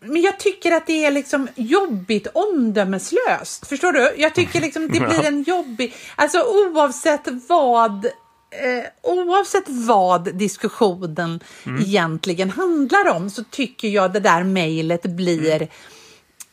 men 0.00 0.22
jag 0.22 0.38
tycker 0.38 0.72
att 0.72 0.86
det 0.86 1.04
är 1.04 1.10
liksom 1.10 1.48
jobbigt 1.54 2.26
omdömeslöst. 2.34 3.66
Förstår 3.66 3.92
du? 3.92 4.14
Jag 4.16 4.34
tycker 4.34 4.60
liksom 4.66 4.82
det 4.82 5.00
blir 5.00 5.26
en 5.26 5.42
jobbig... 5.42 5.94
Alltså 6.16 6.42
oavsett 6.42 7.28
vad... 7.48 8.06
Eh, 8.52 8.84
oavsett 9.02 9.68
vad 9.68 10.34
diskussionen 10.34 11.40
egentligen 11.80 12.50
handlar 12.50 13.08
om 13.08 13.30
så 13.30 13.44
tycker 13.44 13.88
jag 13.88 14.12
det 14.12 14.20
där 14.20 14.42
mejlet 14.42 15.02
blir... 15.02 15.62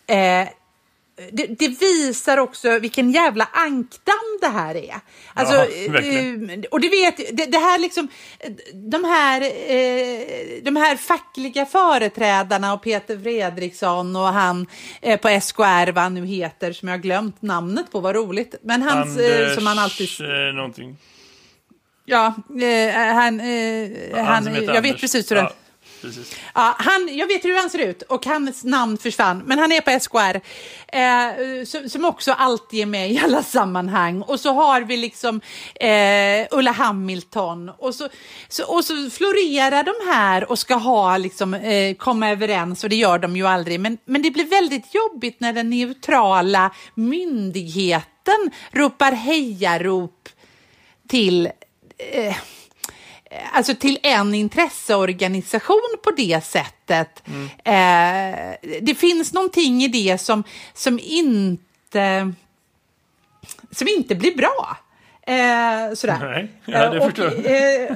Eh, 0.07 0.47
det, 1.31 1.45
det 1.59 1.67
visar 1.67 2.37
också 2.37 2.79
vilken 2.79 3.11
jävla 3.11 3.49
ankdamm 3.53 4.37
det 4.41 4.47
här 4.47 4.75
är. 4.75 4.95
Alltså, 5.33 5.55
Ja, 5.55 5.99
eh, 5.99 6.59
och 6.71 6.81
det 6.81 6.89
vet, 6.89 7.17
det, 7.17 7.45
det 7.45 7.57
här 7.57 7.79
liksom, 7.79 8.07
eh, 8.39 8.51
de 8.73 9.03
här, 9.03 9.41
eh, 9.41 10.63
de 10.63 10.75
här 10.75 10.95
fackliga 10.95 11.65
företrädarna 11.65 12.73
och 12.73 12.83
Peter 12.83 13.19
Fredriksson 13.19 14.15
och 14.15 14.27
han 14.27 14.67
eh, 15.01 15.19
på 15.19 15.39
SKR, 15.41 15.91
vad 15.91 16.03
han 16.03 16.13
nu 16.13 16.25
heter, 16.25 16.73
som 16.73 16.87
jag 16.87 16.97
har 16.97 17.01
glömt 17.01 17.41
namnet 17.41 17.91
på, 17.91 17.99
vad 17.99 18.15
roligt. 18.15 18.55
Men 18.61 18.81
hans, 18.81 19.17
eh, 19.17 19.39
Anders, 19.39 19.55
som 19.55 19.67
han 19.67 19.79
alltid... 19.79 20.09
eh, 20.21 20.55
någonting. 20.55 20.97
Ja, 22.09 22.25
eh, 22.61 23.13
han, 23.13 23.39
eh, 23.39 24.25
han, 24.25 24.47
heter 24.47 24.73
jag 24.73 24.81
vet 24.81 24.85
Anders. 24.85 25.01
precis 25.01 25.31
hur 25.31 25.35
den... 25.35 25.45
Ja. 25.45 25.51
precis. 26.01 26.35
Ja, 26.55 26.75
han, 26.79 27.09
jag 27.11 27.27
vet 27.27 27.45
hur 27.45 27.57
han 27.61 27.69
ser 27.69 27.79
ut 27.79 28.01
och 28.01 28.25
hans 28.25 28.63
namn 28.63 28.97
försvann, 28.97 29.43
men 29.45 29.59
han 29.59 29.71
är 29.71 29.81
på 29.81 29.99
SKR. 29.99 30.41
Eh, 30.97 31.65
som, 31.65 31.89
som 31.89 32.05
också 32.05 32.31
alltid 32.31 32.79
är 32.79 32.85
med 32.85 33.11
i 33.11 33.19
alla 33.19 33.43
sammanhang. 33.43 34.21
Och 34.21 34.39
så 34.39 34.53
har 34.53 34.81
vi 34.81 34.97
liksom 34.97 35.41
eh, 35.75 36.47
Ulla 36.51 36.71
Hamilton. 36.71 37.69
Och 37.69 37.95
så, 37.95 38.09
så, 38.47 38.75
och 38.75 38.85
så 38.85 39.09
florerar 39.09 39.83
de 39.83 40.11
här 40.13 40.51
och 40.51 40.59
ska 40.59 40.75
ha, 40.75 41.17
liksom, 41.17 41.53
eh, 41.53 41.95
komma 41.95 42.29
överens 42.29 42.83
och 42.83 42.89
det 42.89 42.95
gör 42.95 43.19
de 43.19 43.37
ju 43.37 43.47
aldrig. 43.47 43.79
Men, 43.79 43.97
men 44.05 44.21
det 44.21 44.31
blir 44.31 44.45
väldigt 44.45 44.95
jobbigt 44.95 45.39
när 45.39 45.53
den 45.53 45.69
neutrala 45.69 46.71
myndigheten 46.95 48.51
ropar 48.71 49.11
hejarop 49.11 50.29
till 51.07 51.49
eh, 51.97 52.35
alltså 53.53 53.75
till 53.75 53.99
en 54.03 54.33
intresseorganisation 54.33 55.97
på 56.03 56.11
det 56.11 56.43
sättet. 56.43 57.23
Mm. 57.27 57.45
Eh, 57.63 58.55
det 58.81 58.95
finns 58.95 59.33
någonting 59.33 59.83
i 59.83 59.87
det 59.87 60.17
som, 60.17 60.43
som, 60.73 60.99
inte, 60.99 62.33
som 63.71 63.87
inte 63.87 64.15
blir 64.15 64.35
bra. 64.35 64.77
Eh, 65.27 65.93
sådär. 65.93 66.19
Nej, 66.19 66.47
ja, 66.65 66.89
det 66.89 66.99
och, 66.99 67.05
förstår 67.05 67.51
eh, 67.51 67.95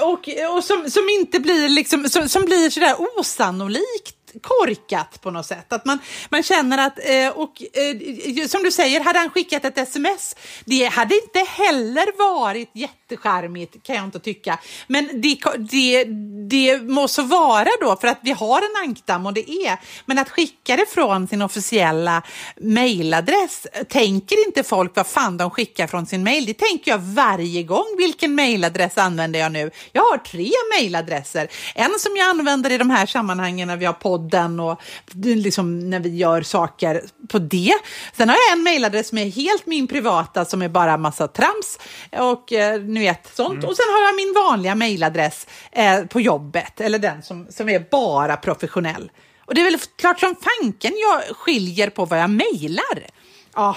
och, 0.00 0.56
och 0.56 0.64
som, 0.64 0.90
som 0.90 1.08
inte 1.08 1.40
blir 1.40 1.68
liksom, 1.68 2.08
som, 2.08 2.28
som 2.28 2.44
blir 2.44 2.70
sådär 2.70 2.94
osannolikt 3.18 4.23
korkat 4.42 5.20
på 5.20 5.30
något 5.30 5.46
sätt. 5.46 5.72
Att 5.72 5.84
man, 5.84 5.98
man 6.28 6.42
känner 6.42 6.86
att, 6.86 6.98
eh, 6.98 7.28
och 7.28 7.62
eh, 7.62 8.46
som 8.46 8.62
du 8.62 8.70
säger, 8.70 9.00
hade 9.00 9.18
han 9.18 9.30
skickat 9.30 9.64
ett 9.64 9.78
sms, 9.78 10.36
det 10.64 10.84
hade 10.84 11.14
inte 11.14 11.38
heller 11.38 12.18
varit 12.18 12.70
jättecharmigt 12.74 13.82
kan 13.82 13.96
jag 13.96 14.04
inte 14.04 14.18
tycka. 14.18 14.58
Men 14.86 15.20
det, 15.20 15.38
det, 15.58 16.04
det 16.48 16.82
må 16.82 17.08
så 17.08 17.22
vara 17.22 17.68
då, 17.80 17.96
för 17.96 18.08
att 18.08 18.18
vi 18.22 18.32
har 18.32 18.58
en 18.58 18.88
ankdamm 18.88 19.26
och 19.26 19.32
det 19.32 19.50
är, 19.50 19.78
men 20.06 20.18
att 20.18 20.30
skicka 20.30 20.76
det 20.76 20.86
från 20.86 21.28
sin 21.28 21.42
officiella 21.42 22.22
mailadress, 22.60 23.66
tänker 23.88 24.46
inte 24.46 24.62
folk 24.62 24.96
vad 24.96 25.06
fan 25.06 25.36
de 25.36 25.50
skickar 25.50 25.86
från 25.86 26.06
sin 26.06 26.24
mail? 26.24 26.46
Det 26.46 26.54
tänker 26.54 26.90
jag 26.90 26.98
varje 26.98 27.62
gång. 27.62 27.84
Vilken 27.98 28.34
mailadress 28.34 28.98
använder 28.98 29.40
jag 29.40 29.52
nu? 29.52 29.70
Jag 29.92 30.02
har 30.02 30.18
tre 30.18 30.50
mailadresser. 30.78 31.48
En 31.74 31.98
som 31.98 32.16
jag 32.16 32.28
använder 32.28 32.70
i 32.70 32.78
de 32.78 32.90
här 32.90 33.06
sammanhangen 33.06 33.68
när 33.68 33.76
vi 33.76 33.86
har 33.86 33.92
podd 33.92 34.23
podden 34.24 34.60
och 34.60 34.80
liksom 35.14 35.90
när 35.90 36.00
vi 36.00 36.16
gör 36.16 36.42
saker 36.42 37.02
på 37.28 37.38
det. 37.38 37.74
Sen 38.12 38.28
har 38.28 38.36
jag 38.36 38.58
en 38.58 38.62
mejladress 38.62 39.08
som 39.08 39.18
är 39.18 39.30
helt 39.30 39.66
min 39.66 39.86
privata 39.86 40.44
som 40.44 40.62
är 40.62 40.68
bara 40.68 40.96
massa 40.96 41.28
trams 41.28 41.78
och 42.12 42.52
eh, 42.52 42.80
ni 42.80 43.00
vet 43.00 43.36
sånt. 43.36 43.52
Mm. 43.52 43.64
Och 43.64 43.76
sen 43.76 43.86
har 43.88 44.02
jag 44.02 44.16
min 44.16 44.34
vanliga 44.34 44.74
mejladress 44.74 45.46
eh, 45.72 46.04
på 46.04 46.20
jobbet 46.20 46.80
eller 46.80 46.98
den 46.98 47.22
som, 47.22 47.46
som 47.50 47.68
är 47.68 47.84
bara 47.90 48.36
professionell. 48.36 49.10
Och 49.46 49.54
det 49.54 49.60
är 49.60 49.64
väl 49.64 49.80
klart 49.98 50.20
som 50.20 50.34
fanken 50.36 50.92
jag 50.96 51.36
skiljer 51.36 51.90
på 51.90 52.04
vad 52.04 52.18
jag 52.18 52.30
mejlar. 52.30 53.06
Ja. 53.54 53.76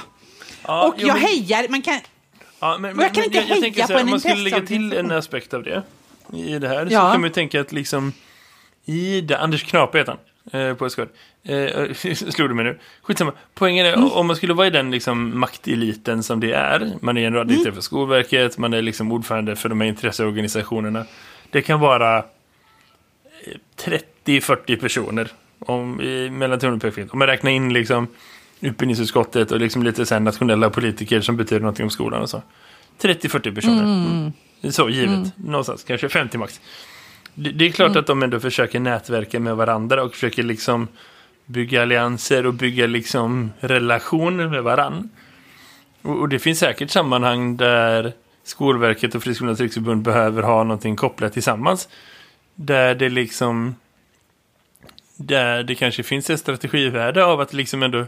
ja. 0.67 0.87
och 0.87 0.95
jo, 0.97 1.07
jag 1.07 1.13
men... 1.13 1.23
hejar, 1.23 1.67
man 1.69 1.81
kan... 1.81 1.99
Ja, 2.59 2.77
men, 2.79 2.95
men, 2.95 3.03
jag 3.03 3.13
kan 3.13 3.23
inte 3.23 3.37
jag, 3.37 3.49
jag 3.49 3.61
heja 3.61 3.87
på 3.87 3.93
en 3.93 3.99
Om 3.99 4.09
man 4.09 4.19
skulle 4.19 4.35
lägga 4.35 4.61
till 4.61 4.93
en 4.93 5.11
aspekt 5.11 5.53
av 5.53 5.63
det 5.63 5.83
i 6.33 6.59
det 6.59 6.67
här 6.67 6.87
ja. 6.89 7.01
så 7.01 7.11
kan 7.11 7.21
man 7.21 7.23
ju 7.23 7.33
tänka 7.33 7.61
att 7.61 7.71
liksom 7.71 8.13
i 8.85 9.21
det, 9.21 9.37
Anders 9.37 9.63
Knape 9.63 9.97
heter 9.97 10.11
han 10.11 10.21
eh, 10.51 10.73
på 10.73 10.89
SKR. 10.89 11.07
Eh, 11.43 11.93
slog 12.13 12.49
du 12.49 12.53
mig 12.53 12.65
nu? 12.65 12.79
Skitsamma. 13.01 13.33
Poängen 13.53 13.85
är, 13.85 13.93
mm. 13.93 14.11
om 14.11 14.27
man 14.27 14.35
skulle 14.35 14.53
vara 14.53 14.67
i 14.67 14.69
den 14.69 14.91
liksom, 14.91 15.39
makteliten 15.39 16.23
som 16.23 16.39
det 16.39 16.53
är, 16.53 16.91
man 17.01 17.17
är 17.17 17.21
generaldirektör 17.21 17.65
mm. 17.65 17.75
för 17.75 17.81
Skolverket, 17.81 18.57
man 18.57 18.73
är 18.73 18.81
liksom 18.81 19.11
ordförande 19.11 19.55
för 19.55 19.69
de 19.69 19.81
här 19.81 19.87
intresseorganisationerna. 19.87 21.05
Det 21.51 21.61
kan 21.61 21.79
vara 21.79 22.23
30-40 24.25 24.57
eh, 24.65 24.79
personer 24.79 25.31
om, 25.59 26.01
i, 26.01 26.29
mellan 26.29 26.59
tummen 26.59 26.75
och 26.75 26.81
pekfingret. 26.81 27.13
Om 27.13 27.19
man 27.19 27.27
räknar 27.27 27.51
in 27.51 27.73
liksom, 27.73 28.07
utbildningsutskottet 28.59 29.51
och 29.51 29.59
liksom 29.59 29.83
lite 29.83 30.05
så 30.05 30.19
nationella 30.19 30.69
politiker 30.69 31.21
som 31.21 31.37
betyder 31.37 31.59
någonting 31.59 31.83
om 31.83 31.89
skolan 31.89 32.21
och 32.21 32.29
så. 32.29 32.41
30-40 33.01 33.55
personer. 33.55 33.83
Mm. 33.83 34.31
Så 34.71 34.89
givet. 34.89 35.09
Mm. 35.09 35.31
Någonstans, 35.35 35.83
kanske 35.83 36.09
50 36.09 36.37
max. 36.37 36.61
Det, 37.39 37.51
det 37.51 37.65
är 37.65 37.71
klart 37.71 37.89
mm. 37.89 37.99
att 37.99 38.07
de 38.07 38.23
ändå 38.23 38.39
försöker 38.39 38.79
nätverka 38.79 39.39
med 39.39 39.55
varandra 39.55 40.03
och 40.03 40.11
försöker 40.13 40.43
liksom 40.43 40.87
bygga 41.45 41.81
allianser 41.81 42.45
och 42.45 42.53
bygga 42.53 42.87
liksom 42.87 43.51
relationer 43.59 44.47
med 44.47 44.63
varandra. 44.63 45.09
Och, 46.01 46.19
och, 46.19 46.29
det 46.29 46.39
finns 46.39 46.59
säkert 46.59 46.91
sammanhang 46.91 47.57
där 47.57 48.13
Skolverket 48.43 49.15
och 49.15 49.23
Friskolornas 49.23 49.59
riksförbund 49.59 50.01
behöver 50.01 50.43
ha 50.43 50.63
någonting 50.63 50.95
kopplat 50.95 51.33
tillsammans. 51.33 51.89
Där 52.55 52.95
det 52.95 53.09
liksom 53.09 53.75
där 55.15 55.63
det 55.63 55.75
kanske 55.75 56.03
finns 56.03 56.29
ett 56.29 56.39
strategivärde 56.39 57.25
av 57.25 57.41
att 57.41 57.53
liksom 57.53 57.83
ändå 57.83 58.05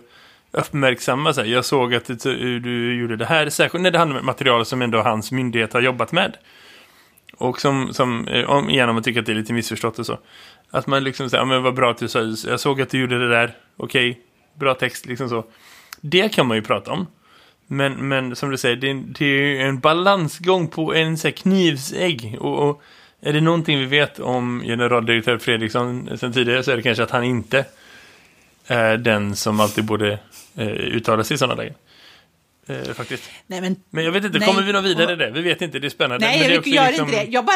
uppmärksamma 0.52 1.34
sig. 1.34 1.52
Jag 1.52 1.66
såg 1.66 1.96
att 1.96 2.06
du 2.06 3.00
gjorde 3.00 3.16
det 3.16 3.26
här, 3.26 3.50
särskilt 3.50 3.82
när 3.82 3.92
det 3.92 3.98
handlar 3.98 4.20
om 4.20 4.26
material 4.26 4.66
som 4.66 4.82
ändå 4.82 5.02
hans 5.02 5.32
myndighet 5.32 5.74
har 5.74 5.82
jobbat 5.82 6.12
med. 6.12 6.38
Och 7.40 7.62
som, 7.62 7.94
som 7.94 8.28
eh, 8.28 8.50
om, 8.50 8.70
igen 8.70 8.90
om 8.90 8.96
man 8.96 9.04
tycker 9.04 9.20
att 9.20 9.26
det 9.26 9.32
är 9.32 9.36
lite 9.36 9.54
missförstått 9.54 10.00
och 10.00 10.06
så. 10.06 10.20
Att 10.72 10.88
man 10.88 11.04
liksom 11.04 11.30
säger, 11.30 11.42
ja 11.42 11.46
men 11.46 11.64
vad 11.64 11.74
bra 11.74 11.92
att 11.92 11.98
du 11.98 12.08
sa, 12.08 12.20
jag 12.48 12.60
såg 12.60 12.82
att 12.82 12.90
du 12.90 13.00
gjorde 13.00 13.20
det 13.20 13.30
där, 13.30 13.58
okej, 13.78 14.12
okay, 14.12 14.22
bra 14.54 14.74
text 14.74 15.06
liksom 15.06 15.30
så. 15.30 15.46
Det 16.02 16.34
kan 16.34 16.48
man 16.48 16.58
ju 16.58 16.64
prata 16.64 16.92
om. 16.92 17.08
Men, 17.68 18.08
men 18.08 18.36
som 18.36 18.50
du 18.50 18.58
säger, 18.58 18.76
det, 18.76 18.94
det 18.94 19.62
är 19.62 19.66
en 19.66 19.80
balansgång 19.80 20.68
på 20.68 20.94
en 20.94 21.18
så 21.18 21.28
här, 21.28 21.36
knivsägg. 21.36 22.38
Och, 22.40 22.70
och, 22.70 22.82
är 23.22 23.34
det 23.34 23.42
någonting 23.42 23.80
vi 23.80 23.86
vet 23.86 24.20
om 24.20 24.62
generaldirektör 24.66 25.38
Fredriksson 25.38 26.18
sen 26.18 26.34
tidigare 26.34 26.64
så 26.64 26.72
är 26.72 26.76
det 26.76 26.82
kanske 26.82 27.04
att 27.04 27.12
han 27.12 27.24
inte 27.24 27.66
är 28.68 28.98
den 28.98 29.36
som 29.36 29.60
alltid 29.60 29.86
borde 29.86 30.20
eh, 30.56 30.68
uttala 30.68 31.24
sig 31.24 31.36
i 31.36 31.38
sådana 31.38 31.56
lägen. 31.56 31.76
Eh, 32.70 32.94
faktiskt. 32.94 33.30
Nej, 33.48 33.62
men, 33.62 33.76
men 33.90 34.06
jag 34.06 34.12
vet 34.12 34.26
inte, 34.26 34.40
nej, 34.40 34.48
kommer 34.48 34.62
vi 34.62 34.74
nå 34.74 34.82
vidare 34.82 35.16
det? 35.16 35.32
Vi 35.32 35.42
vet 35.42 35.62
inte, 35.62 35.80
det 35.80 35.88
är 35.88 35.90
spännande. 35.90 36.26
Nej, 36.26 36.40
men 36.40 36.54
jag 36.54 36.64
det 36.64 36.70
gör 36.70 36.88
liksom... 36.88 37.08
inte 37.08 37.24
det. 37.24 37.32
Jag 37.32 37.46
bara, 37.46 37.56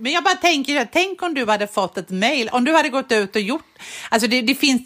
men 0.00 0.12
jag 0.12 0.24
bara 0.24 0.34
tänker, 0.34 0.88
tänk 0.92 1.22
om 1.22 1.34
du 1.34 1.46
hade 1.46 1.66
fått 1.66 1.98
ett 1.98 2.10
mejl, 2.10 2.48
om 2.52 2.64
du 2.64 2.72
hade 2.72 2.88
gått 2.88 3.12
ut 3.12 3.36
och 3.36 3.42
gjort, 3.42 3.64
alltså 4.08 4.28
det, 4.28 4.42
det, 4.42 4.54
finns, 4.54 4.82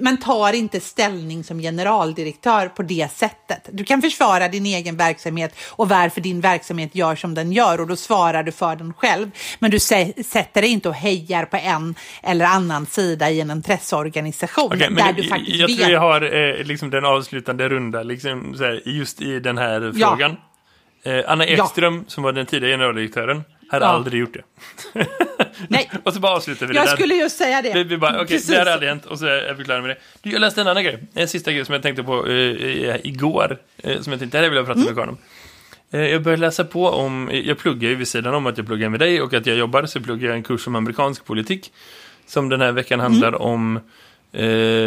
man 0.00 0.16
tar 0.16 0.52
inte 0.52 0.80
ställning 0.80 1.44
som 1.44 1.58
generaldirektör 1.58 2.68
på 2.68 2.82
det 2.82 3.08
sättet. 3.12 3.68
Du 3.72 3.84
kan 3.84 4.02
försvara 4.02 4.48
din 4.48 4.66
egen 4.66 4.96
verksamhet 4.96 5.56
och 5.68 5.88
varför 5.88 6.20
din 6.20 6.40
verksamhet 6.40 6.94
gör 6.94 7.16
som 7.16 7.34
den 7.34 7.52
gör 7.52 7.80
och 7.80 7.86
då 7.86 7.96
svarar 7.96 8.42
du 8.42 8.52
för 8.52 8.76
den 8.76 8.94
själv. 8.94 9.30
Men 9.58 9.70
du 9.70 9.80
sätter 9.80 10.60
dig 10.60 10.70
inte 10.70 10.88
och 10.88 10.94
hejar 10.94 11.44
på 11.44 11.56
en 11.56 11.94
eller 12.22 12.44
annan 12.44 12.86
sida 12.86 13.30
i 13.30 13.40
en 13.40 13.50
intresseorganisation. 13.50 14.66
Okay, 14.66 14.88
där 14.88 15.12
du 15.12 15.28
faktiskt 15.28 15.56
jag 15.56 15.68
vet. 15.68 15.78
tror 15.78 15.90
jag 15.90 16.00
har 16.00 16.22
eh, 16.22 16.64
liksom 16.64 16.90
den 16.90 17.04
avslutande 17.04 17.68
runda 17.68 18.02
liksom, 18.02 18.56
här, 18.58 18.82
just 18.84 19.22
i 19.22 19.40
den 19.40 19.58
här 19.58 19.92
frågan. 19.92 20.36
Eh, 21.02 21.24
Anna 21.26 21.46
Ekström, 21.46 21.94
ja. 21.94 22.02
som 22.06 22.22
var 22.22 22.32
den 22.32 22.46
tidigare 22.46 22.72
generaldirektören, 22.72 23.44
hade 23.68 23.84
ja. 23.84 23.88
aldrig 23.88 24.20
gjort 24.20 24.34
det. 24.34 24.42
Nej. 25.68 25.90
och 26.04 26.14
så 26.14 26.20
bara 26.20 26.32
avslutar 26.32 26.66
vi 26.66 26.74
jag 26.74 26.84
det 26.84 26.90
Jag 26.90 26.98
skulle 26.98 27.14
just 27.14 27.38
säga 27.38 27.62
det. 27.62 27.74
Vi, 27.74 27.84
vi 27.84 27.96
bara, 27.96 28.22
okay, 28.22 28.38
det 28.48 28.58
har 28.58 28.66
aldrig 28.66 28.88
hänt 28.88 29.06
och 29.06 29.18
så 29.18 29.26
är 29.26 29.54
vi 29.54 29.64
klara 29.64 29.80
med 29.80 29.90
det. 29.90 29.96
Du, 30.22 30.30
jag 30.30 30.40
läste 30.40 30.60
en 30.60 30.68
annan 30.68 30.84
grej. 30.84 30.98
En 31.14 31.28
sista 31.28 31.52
grej 31.52 31.64
som 31.64 31.72
jag 31.72 31.82
tänkte 31.82 32.02
på 32.02 32.26
uh, 32.26 32.96
igår. 33.06 33.58
Uh, 33.86 34.00
som 34.00 34.12
jag 34.12 34.20
tänkte, 34.20 34.38
det 34.38 34.42
här 34.42 34.48
vill 34.48 34.56
jag 34.56 34.66
prata 34.66 34.80
mm. 34.80 34.94
med 34.94 34.96
Karin 34.96 35.08
om. 35.08 35.18
Uh, 36.00 36.08
jag 36.08 36.22
började 36.22 36.40
läsa 36.40 36.64
på 36.64 36.88
om, 36.88 37.30
jag 37.44 37.58
pluggar 37.58 37.88
ju 37.88 37.94
vid 37.94 38.08
sidan 38.08 38.34
om 38.34 38.46
att 38.46 38.58
jag 38.58 38.66
pluggar 38.66 38.88
med 38.88 39.00
dig 39.00 39.22
och 39.22 39.34
att 39.34 39.46
jag 39.46 39.56
jobbar 39.56 39.86
så 39.86 40.00
pluggar 40.00 40.28
jag 40.28 40.36
en 40.36 40.42
kurs 40.42 40.66
om 40.66 40.74
amerikansk 40.74 41.24
politik. 41.24 41.72
Som 42.26 42.48
den 42.48 42.60
här 42.60 42.72
veckan 42.72 43.00
handlar 43.00 43.28
mm. 43.28 43.40
om 43.40 43.80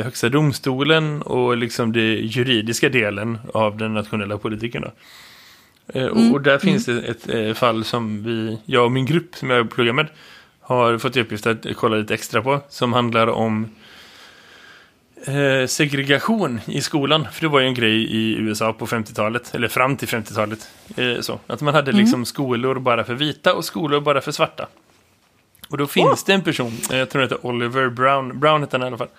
Högsta 0.04 0.30
domstolen 0.30 1.22
och 1.22 1.58
liksom 1.58 1.92
den 1.92 2.28
juridiska 2.28 2.90
delen 2.90 3.40
av 3.54 3.78
den 3.78 3.94
nationella 3.94 4.38
politiken. 4.38 4.82
Då. 4.82 4.92
Eh, 5.94 6.06
mm. 6.06 6.34
Och 6.34 6.42
där 6.42 6.58
finns 6.58 6.88
mm. 6.88 7.02
det 7.02 7.08
ett 7.08 7.30
eh, 7.30 7.54
fall 7.54 7.84
som 7.84 8.24
vi, 8.24 8.58
jag 8.66 8.86
och 8.86 8.92
min 8.92 9.06
grupp 9.06 9.36
som 9.36 9.50
jag 9.50 9.72
pluggar 9.72 9.94
med 9.94 10.08
har 10.62 10.98
fått 10.98 11.18
i 11.18 11.22
uppgift 11.22 11.48
att 11.48 11.66
kolla 11.76 11.98
lite 11.98 12.14
extra 12.14 12.42
på. 12.42 12.60
Som 12.70 12.94
handlar 12.94 13.28
om 13.28 13.70
eh, 15.26 15.68
segregation 15.68 16.60
i 16.66 16.82
skolan. 16.82 17.28
För 17.32 17.42
det 17.42 17.48
var 17.48 17.60
ju 17.60 17.66
en 17.66 17.74
grej 17.74 18.16
i 18.16 18.36
USA 18.36 18.74
på 18.74 18.86
50-talet, 18.86 19.56
eller 19.56 19.68
fram 19.68 19.98
till 19.98 20.08
50-talet. 20.08 20.70
Eh, 20.98 21.20
så, 21.20 21.40
att 21.48 21.62
man 21.62 21.74
hade 21.74 21.92
mm. 21.92 22.02
liksom 22.02 22.26
skolor 22.26 22.80
bara 22.80 23.04
för 23.04 23.14
vita 23.14 23.54
och 23.54 23.66
skolor 23.66 24.00
bara 24.00 24.22
för 24.22 24.32
svarta. 24.32 24.68
Och 25.70 25.78
då 25.78 25.88
finns 25.88 26.24
oh. 26.24 26.26
det 26.26 26.34
en 26.34 26.42
person, 26.42 26.78
eh, 26.92 26.98
jag 26.98 27.10
tror 27.10 27.22
det 27.22 27.26
heter 27.26 27.46
Oliver 27.46 27.90
Brown, 27.90 28.40
Brown 28.40 28.62
heter 28.62 28.80
han 28.80 28.86
i 28.86 28.88
alla 28.88 28.98
fall. 28.98 29.10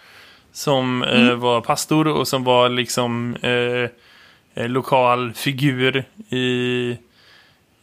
Som 0.52 1.02
mm. 1.02 1.40
var 1.40 1.60
pastor 1.60 2.08
och 2.08 2.28
som 2.28 2.44
var 2.44 2.68
liksom 2.68 3.36
eh, 4.54 4.68
lokal 4.68 5.32
figur 5.32 6.04
i, 6.28 6.96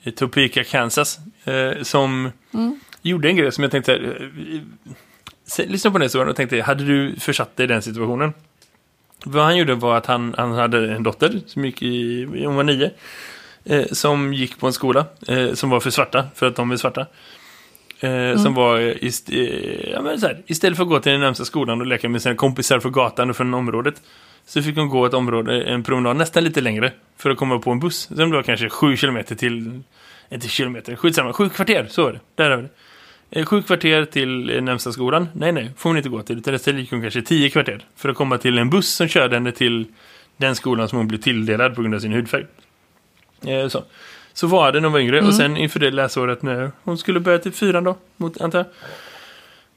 i 0.04 0.12
Topeka, 0.12 0.64
Kansas. 0.64 1.20
Eh, 1.44 1.82
som 1.82 2.32
mm. 2.54 2.80
gjorde 3.02 3.30
en 3.30 3.36
grej 3.36 3.52
som 3.52 3.62
jag 3.64 3.72
tänkte... 3.72 3.96
Eh, 3.96 5.66
lyssna 5.68 5.92
på 5.92 5.98
den 5.98 6.06
historien 6.06 6.30
och 6.30 6.36
tänkte, 6.36 6.62
hade 6.62 6.84
du 6.84 7.16
försatt 7.20 7.58
dig 7.58 7.64
i 7.64 7.68
den 7.68 7.82
situationen? 7.82 8.34
Vad 9.26 9.44
han 9.44 9.58
gjorde 9.58 9.76
var 9.76 9.98
att 9.98 10.06
han, 10.06 10.36
han 10.38 10.52
hade 10.52 10.94
en 10.94 11.04
dotter 11.04 11.42
som 11.46 11.66
gick 11.66 11.82
i, 11.82 12.24
hon 12.26 12.56
var 12.56 12.64
nio. 12.64 12.92
Eh, 13.66 13.86
som 13.92 14.34
gick 14.34 14.60
på 14.60 14.68
en 14.68 14.74
skola 14.74 15.06
eh, 15.28 15.54
som 15.54 15.70
var 15.70 15.80
för 15.80 15.90
svarta, 15.90 16.26
för 16.36 16.46
att 16.46 16.56
de 16.56 16.72
är 16.72 16.78
svarta. 16.78 17.06
Eh, 18.00 18.38
Som 18.38 18.54
var 18.54 18.80
ist 18.80 19.30
ja, 19.30 20.02
här, 20.02 20.42
istället 20.48 20.78
för 20.78 20.84
att 20.84 20.90
gå 20.90 21.00
till 21.00 21.12
den 21.12 21.22
närmsta 21.22 21.46
skolan 21.46 21.82
och 21.82 21.88
leka 21.88 22.10
med 22.10 22.22
sina 22.22 22.36
kompisar 22.36 22.80
från 22.80 22.92
gatan 22.92 23.30
och 23.30 23.38
från 23.38 23.54
området. 23.54 24.02
Så 24.46 24.62
fick 24.62 24.78
hon 24.78 24.90
gå 24.90 25.06
ett 25.06 25.14
område, 25.14 25.64
en 25.64 25.84
promenad 25.84 26.18
nästan 26.18 26.44
lite 26.44 26.62
längre. 26.62 26.92
För 27.18 27.30
att 27.30 27.38
komma 27.38 27.60
på 27.60 27.72
en 27.72 27.80
buss. 27.80 28.10
Som 28.16 28.32
var 28.32 28.44
kanske 28.44 28.70
sju 28.70 28.98
kilometer 28.98 29.36
till, 29.36 29.82
inte 30.30 30.48
kilometer, 30.48 30.96
skitsamma, 30.96 31.34
sju 31.34 31.50
kvarter, 31.50 31.88
så 31.90 32.04
var 32.04 32.14
det. 32.14 32.20
Där 32.36 32.58
vi 32.58 32.62
det. 32.62 32.70
Eh, 33.32 33.46
Sju 33.46 33.62
kvarter 33.62 34.06
till 34.06 34.50
eh, 34.56 34.62
närmsta 34.62 34.92
skolan. 34.92 35.28
Nej, 35.34 35.52
nej, 35.52 35.72
får 35.78 35.90
hon 35.90 35.98
inte 35.98 36.10
gå 36.10 36.22
till. 36.22 36.38
Utan 36.38 36.56
istället 36.56 36.82
gick 36.82 36.92
hon 36.92 37.02
kanske 37.02 37.22
tio 37.22 37.50
kvarter. 37.50 37.86
För 37.96 38.10
att 38.10 38.16
komma 38.16 38.38
till 38.38 38.58
en 38.58 38.70
buss 38.70 38.90
som 38.90 39.08
körde 39.08 39.36
henne 39.36 39.52
till 39.52 39.86
den 40.38 40.56
skolan 40.56 40.90
som 40.90 40.98
hon 40.98 41.08
blev 41.08 41.20
tilldelad 41.20 41.76
på 41.76 41.82
grund 41.82 41.96
av 41.96 42.00
sin 42.00 42.14
hudfärg. 42.14 42.46
Eh, 43.48 43.68
så. 43.68 43.84
så 44.34 44.48
var 44.48 44.72
det 44.72 44.80
när 44.80 44.86
hon 44.86 44.94
var 44.94 45.00
yngre. 45.00 45.22
Och 45.22 45.34
sen 45.34 45.58
inför 45.58 45.80
det 45.80 45.92
läsåret 45.92 46.42
när 46.42 46.72
hon 46.84 46.98
skulle 46.98 47.20
börja 47.20 47.40
till 47.40 47.52
fyran 47.52 47.84
då, 47.84 47.98
mot, 48.18 48.42
antar 48.42 48.60
jag. 48.60 48.68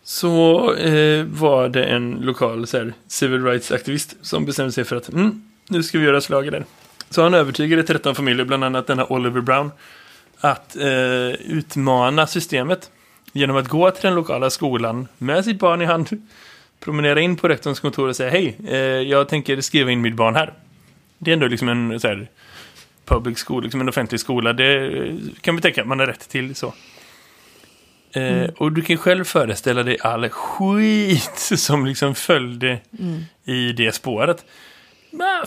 Så 0.05 0.75
eh, 0.75 1.25
var 1.25 1.69
det 1.69 1.85
en 1.85 2.11
lokal 2.11 2.67
så 2.67 2.79
här, 2.79 2.93
civil 3.07 3.45
rights-aktivist 3.45 4.17
som 4.23 4.45
bestämde 4.45 4.73
sig 4.73 4.85
för 4.85 4.97
att 4.97 5.09
mm, 5.09 5.43
nu 5.69 5.83
ska 5.83 5.99
vi 5.99 6.05
göra 6.05 6.21
slag 6.21 6.47
i 6.47 6.51
det. 6.51 6.65
Så 7.11 7.23
han 7.23 7.35
övertygade 7.35 7.83
13 7.83 8.15
familjer, 8.15 8.45
bland 8.45 8.65
annat 8.65 8.87
denna 8.87 9.07
Oliver 9.07 9.41
Brown, 9.41 9.71
att 10.41 10.77
eh, 10.77 11.29
utmana 11.33 12.27
systemet 12.27 12.91
genom 13.33 13.57
att 13.57 13.69
gå 13.69 13.91
till 13.91 14.03
den 14.03 14.15
lokala 14.15 14.51
skolan 14.51 15.09
med 15.19 15.45
sitt 15.45 15.59
barn 15.59 15.83
i 15.83 15.85
hand, 15.85 16.09
promenera 16.81 17.21
in 17.21 17.37
på 17.37 17.49
rektorns 17.49 17.81
kontor 17.81 18.09
och 18.09 18.17
säga 18.17 18.31
hej, 18.31 18.57
eh, 18.69 18.77
jag 18.79 19.29
tänker 19.29 19.61
skriva 19.61 19.91
in 19.91 20.01
mitt 20.01 20.15
barn 20.15 20.35
här. 20.35 20.53
Det 21.19 21.31
är 21.31 21.33
ändå 21.33 21.47
liksom 21.47 21.69
en 21.69 22.01
så 22.01 22.09
här, 22.09 22.29
public 23.05 23.45
school, 23.45 23.63
liksom 23.63 23.81
en 23.81 23.89
offentlig 23.89 24.21
skola. 24.21 24.53
Det 24.53 24.91
kan 25.41 25.57
vi 25.57 25.63
tänka 25.63 25.81
att 25.81 25.89
man 25.89 25.99
har 25.99 26.07
rätt 26.07 26.29
till 26.29 26.55
så. 26.55 26.75
Eh, 28.13 28.51
och 28.57 28.73
du 28.73 28.83
kan 28.83 28.97
själv 28.97 29.25
föreställa 29.25 29.83
dig 29.83 29.97
all 30.01 30.29
skit 30.29 31.39
som 31.57 31.87
liksom 31.87 32.15
följde 32.15 32.79
i 33.45 33.73
det 33.73 33.93
spåret. 33.93 34.45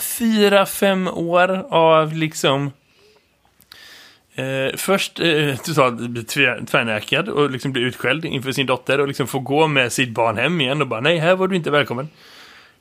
Fyra, 0.00 0.66
fem 0.66 1.08
år 1.08 1.66
av 1.70 2.12
liksom 2.12 2.70
Eh, 4.36 4.76
först 4.76 5.20
eh, 5.20 5.56
totalt 5.56 6.00
bli 6.00 6.24
tvärnäkad 6.24 7.28
och 7.28 7.50
liksom 7.50 7.72
bli 7.72 7.82
utskälld 7.82 8.24
inför 8.24 8.52
sin 8.52 8.66
dotter 8.66 9.00
och 9.00 9.08
liksom 9.08 9.26
få 9.26 9.38
gå 9.38 9.66
med 9.66 9.92
sitt 9.92 10.10
barn 10.10 10.36
hem 10.36 10.60
igen 10.60 10.82
och 10.82 10.88
bara 10.88 11.00
nej, 11.00 11.18
här 11.18 11.36
var 11.36 11.48
du 11.48 11.56
inte 11.56 11.70
välkommen. 11.70 12.08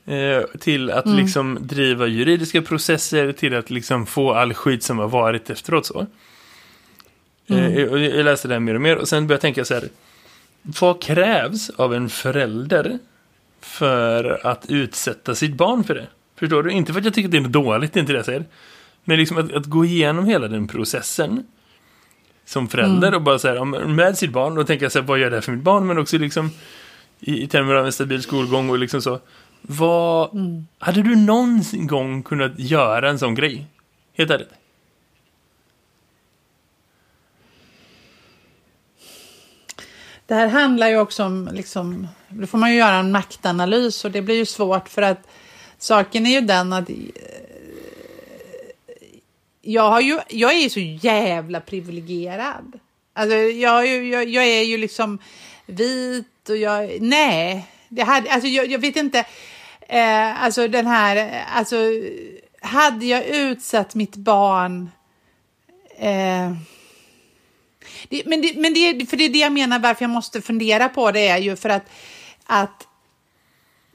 Eh, 0.06 0.42
till 0.60 0.92
att 0.92 1.08
liksom 1.08 1.58
driva 1.62 2.08
juridiska 2.08 2.62
processer, 2.62 3.32
till 3.32 3.56
att 3.56 3.70
liksom 3.70 4.06
få 4.06 4.34
all 4.34 4.54
skit 4.54 4.84
som 4.84 5.00
har 5.00 5.08
varit 5.08 5.50
efteråt 5.50 5.86
så. 5.86 6.06
Eh, 7.48 7.84
och 7.84 8.00
jag 8.00 8.26
läste 8.26 8.48
det 8.48 8.54
här 8.54 8.60
mer 8.60 8.76
och 8.76 8.82
mer 8.82 8.96
och 8.96 9.08
sen 9.08 9.28
började 9.28 9.34
jag 9.34 9.42
tänka 9.42 9.66
så 9.66 9.74
här. 9.74 9.90
Vad 10.62 11.02
krävs 11.02 11.70
av 11.70 11.94
en 11.94 12.10
förälder 12.10 13.00
för 13.62 14.48
att 14.48 14.66
utsätta 14.70 15.36
sitt 15.36 15.54
barn 15.54 15.84
för 15.84 15.96
det? 15.96 16.08
Förstår 16.36 16.64
du? 16.64 16.72
Inte 16.72 16.94
för 16.94 17.00
att 17.00 17.06
jag 17.06 17.14
tycker 17.14 17.28
att 17.28 17.32
det 17.32 17.38
är 17.38 17.42
dåligt, 17.42 17.94
det 17.94 18.00
är 18.00 18.02
inte 18.02 18.14
det 18.14 18.20
jag 18.20 18.26
säger. 18.26 18.46
Men 19.04 19.18
liksom 19.18 19.38
att, 19.38 19.54
att 19.54 19.66
gå 19.66 19.86
igenom 19.86 20.26
hela 20.26 20.48
den 20.48 20.68
processen 20.68 21.44
som 22.46 22.68
förälder 22.68 23.16
och 23.16 23.22
bara 23.22 23.40
säga 23.40 23.66
med 23.66 24.18
sitt 24.18 24.32
barn 24.32 24.58
och 24.58 24.68
tänka 24.68 24.90
sig 24.90 25.02
vad 25.02 25.20
gör 25.20 25.30
det 25.30 25.36
här 25.36 25.42
för 25.42 25.52
mitt 25.52 25.64
barn 25.64 25.88
men 25.88 25.98
också 25.98 26.18
liksom 26.18 26.52
i, 27.20 27.44
i 27.44 27.48
termer 27.48 27.76
av 27.76 27.86
en 27.86 27.92
stabil 27.92 28.24
skolgång 28.24 28.70
och 28.70 28.80
liksom 28.80 29.02
så 29.02 29.20
vad 29.62 30.30
hade 30.80 31.02
du 31.02 31.16
någon 31.16 31.62
gång 31.74 32.24
kunnat 32.24 32.60
göra 32.60 33.10
en 33.10 33.20
sån 33.20 33.36
grej? 33.36 33.68
Helt 34.18 34.32
ärligt. 34.32 34.50
Det 40.28 40.34
här 40.36 40.48
handlar 40.48 40.88
ju 40.90 40.98
också 41.00 41.24
om, 41.24 41.50
liksom, 41.54 42.08
då 42.30 42.48
får 42.48 42.58
man 42.58 42.72
ju 42.72 42.78
göra 42.78 42.96
en 42.96 43.12
maktanalys 43.12 44.06
och 44.06 44.12
det 44.12 44.22
blir 44.22 44.36
ju 44.36 44.46
svårt 44.46 44.90
för 44.90 45.02
att 45.02 45.28
saken 45.78 46.26
är 46.26 46.32
ju 46.32 46.42
den 46.42 46.74
att 46.74 46.90
eh, 46.90 46.96
jag, 49.62 49.90
har 49.90 50.02
ju, 50.02 50.20
jag 50.30 50.54
är 50.54 50.60
ju 50.60 50.70
så 50.70 50.80
jävla 50.80 51.60
privilegierad. 51.60 52.80
Alltså, 53.14 53.36
jag, 53.36 53.88
ju- 53.88 54.10
jag, 54.10 54.30
jag 54.30 54.46
är 54.46 54.62
ju 54.64 54.78
liksom 54.78 55.20
vit 55.66 56.50
och 56.50 56.58
jag... 56.58 57.02
Nej, 57.02 57.68
det 57.90 58.04
hade, 58.04 58.32
alltså, 58.32 58.48
jag, 58.48 58.68
jag 58.68 58.80
vet 58.80 58.96
inte. 58.96 59.26
Eh, 59.82 60.44
alltså 60.44 60.68
den 60.68 60.88
här... 60.88 61.44
Alltså, 61.56 61.76
hade 62.62 63.06
jag 63.06 63.26
utsatt 63.26 63.96
mitt 63.96 64.16
barn... 64.16 64.90
Eh, 65.98 66.52
det, 68.10 68.26
men 68.26 68.42
det, 68.42 68.54
men 68.58 68.74
det, 68.74 69.10
för 69.10 69.18
det 69.18 69.26
är 69.26 69.30
det 69.30 69.40
jag 69.40 69.52
menar 69.52 69.80
varför 69.80 70.04
jag 70.04 70.10
måste 70.10 70.42
fundera 70.42 70.90
på 70.90 71.12
det 71.12 71.28
är 71.28 71.38
ju 71.38 71.56
för 71.56 71.70
att, 71.70 71.90
att 72.46 72.88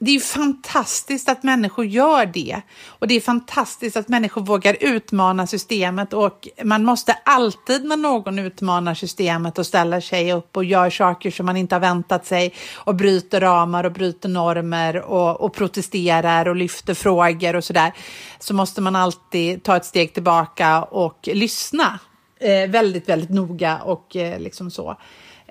det 0.03 0.11
är 0.11 0.13
ju 0.13 0.19
fantastiskt 0.19 1.29
att 1.29 1.43
människor 1.43 1.85
gör 1.85 2.25
det. 2.25 2.61
Och 2.87 3.07
det 3.07 3.15
är 3.15 3.21
fantastiskt 3.21 3.97
att 3.97 4.07
människor 4.07 4.41
vågar 4.41 4.77
utmana 4.79 5.47
systemet 5.47 6.13
och 6.13 6.47
man 6.63 6.85
måste 6.85 7.13
alltid 7.25 7.85
när 7.85 7.97
någon 7.97 8.39
utmanar 8.39 8.93
systemet 8.93 9.59
och 9.59 9.65
ställer 9.65 10.01
sig 10.01 10.33
upp 10.33 10.57
och 10.57 10.63
gör 10.63 10.89
saker 10.89 11.31
som 11.31 11.45
man 11.45 11.57
inte 11.57 11.75
har 11.75 11.79
väntat 11.79 12.25
sig 12.25 12.53
och 12.75 12.95
bryter 12.95 13.41
ramar 13.41 13.83
och 13.83 13.91
bryter 13.91 14.29
normer 14.29 15.01
och, 15.01 15.41
och 15.41 15.53
protesterar 15.53 16.47
och 16.47 16.55
lyfter 16.55 16.93
frågor 16.93 17.55
och 17.55 17.63
sådär 17.63 17.93
så 18.39 18.53
måste 18.53 18.81
man 18.81 18.95
alltid 18.95 19.63
ta 19.63 19.77
ett 19.77 19.85
steg 19.85 20.13
tillbaka 20.13 20.83
och 20.83 21.29
lyssna 21.33 21.99
eh, 22.41 22.69
väldigt, 22.69 23.09
väldigt 23.09 23.29
noga 23.29 23.77
och 23.77 24.15
eh, 24.15 24.39
liksom 24.39 24.71
så. 24.71 24.89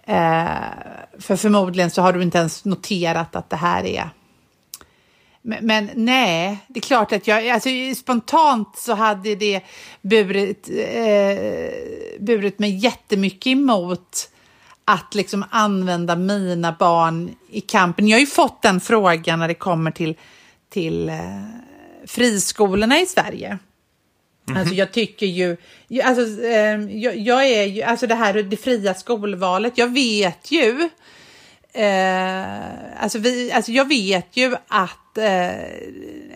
Eh, 0.04 0.46
för 1.18 1.36
förmodligen 1.36 1.90
så 1.90 2.02
har 2.02 2.12
du 2.12 2.22
inte 2.22 2.38
ens 2.38 2.64
noterat 2.64 3.36
att 3.36 3.50
det 3.50 3.56
här 3.56 3.84
är 3.84 4.10
men, 5.42 5.66
men 5.66 5.90
nej, 5.94 6.58
det 6.68 6.78
är 6.78 6.82
klart 6.82 7.12
att 7.12 7.26
jag, 7.26 7.48
alltså 7.48 7.68
spontant 7.96 8.78
så 8.78 8.94
hade 8.94 9.34
det 9.34 9.60
burit, 10.02 10.68
eh, 10.68 12.20
burit 12.20 12.58
mig 12.58 12.76
jättemycket 12.76 13.46
emot 13.46 14.30
att 14.84 15.14
liksom 15.14 15.44
använda 15.50 16.16
mina 16.16 16.76
barn 16.78 17.34
i 17.50 17.60
kampen. 17.60 18.08
Jag 18.08 18.16
har 18.16 18.20
ju 18.20 18.26
fått 18.26 18.62
den 18.62 18.80
frågan 18.80 19.38
när 19.38 19.48
det 19.48 19.54
kommer 19.54 19.90
till, 19.90 20.16
till 20.68 21.08
eh, 21.08 21.16
friskolorna 22.06 23.00
i 23.00 23.06
Sverige. 23.06 23.58
Mm-hmm. 24.46 24.58
Alltså 24.60 24.74
jag 24.74 24.92
tycker 24.92 25.26
ju, 25.26 25.56
ju- 25.88 26.02
alltså, 26.02 26.44
eh, 26.44 26.80
jag, 26.96 27.16
jag 27.18 27.46
är 27.46 27.64
ju, 27.64 27.82
alltså 27.82 28.06
det 28.06 28.14
här 28.14 28.34
det 28.34 28.56
fria 28.56 28.94
skolvalet, 28.94 29.78
jag 29.78 29.94
vet 29.94 30.52
ju 30.52 30.88
Eh, 31.72 33.02
alltså, 33.02 33.18
vi, 33.18 33.52
alltså 33.52 33.72
jag 33.72 33.88
vet 33.88 34.36
ju 34.36 34.54
att 34.68 35.18
eh, 35.18 35.48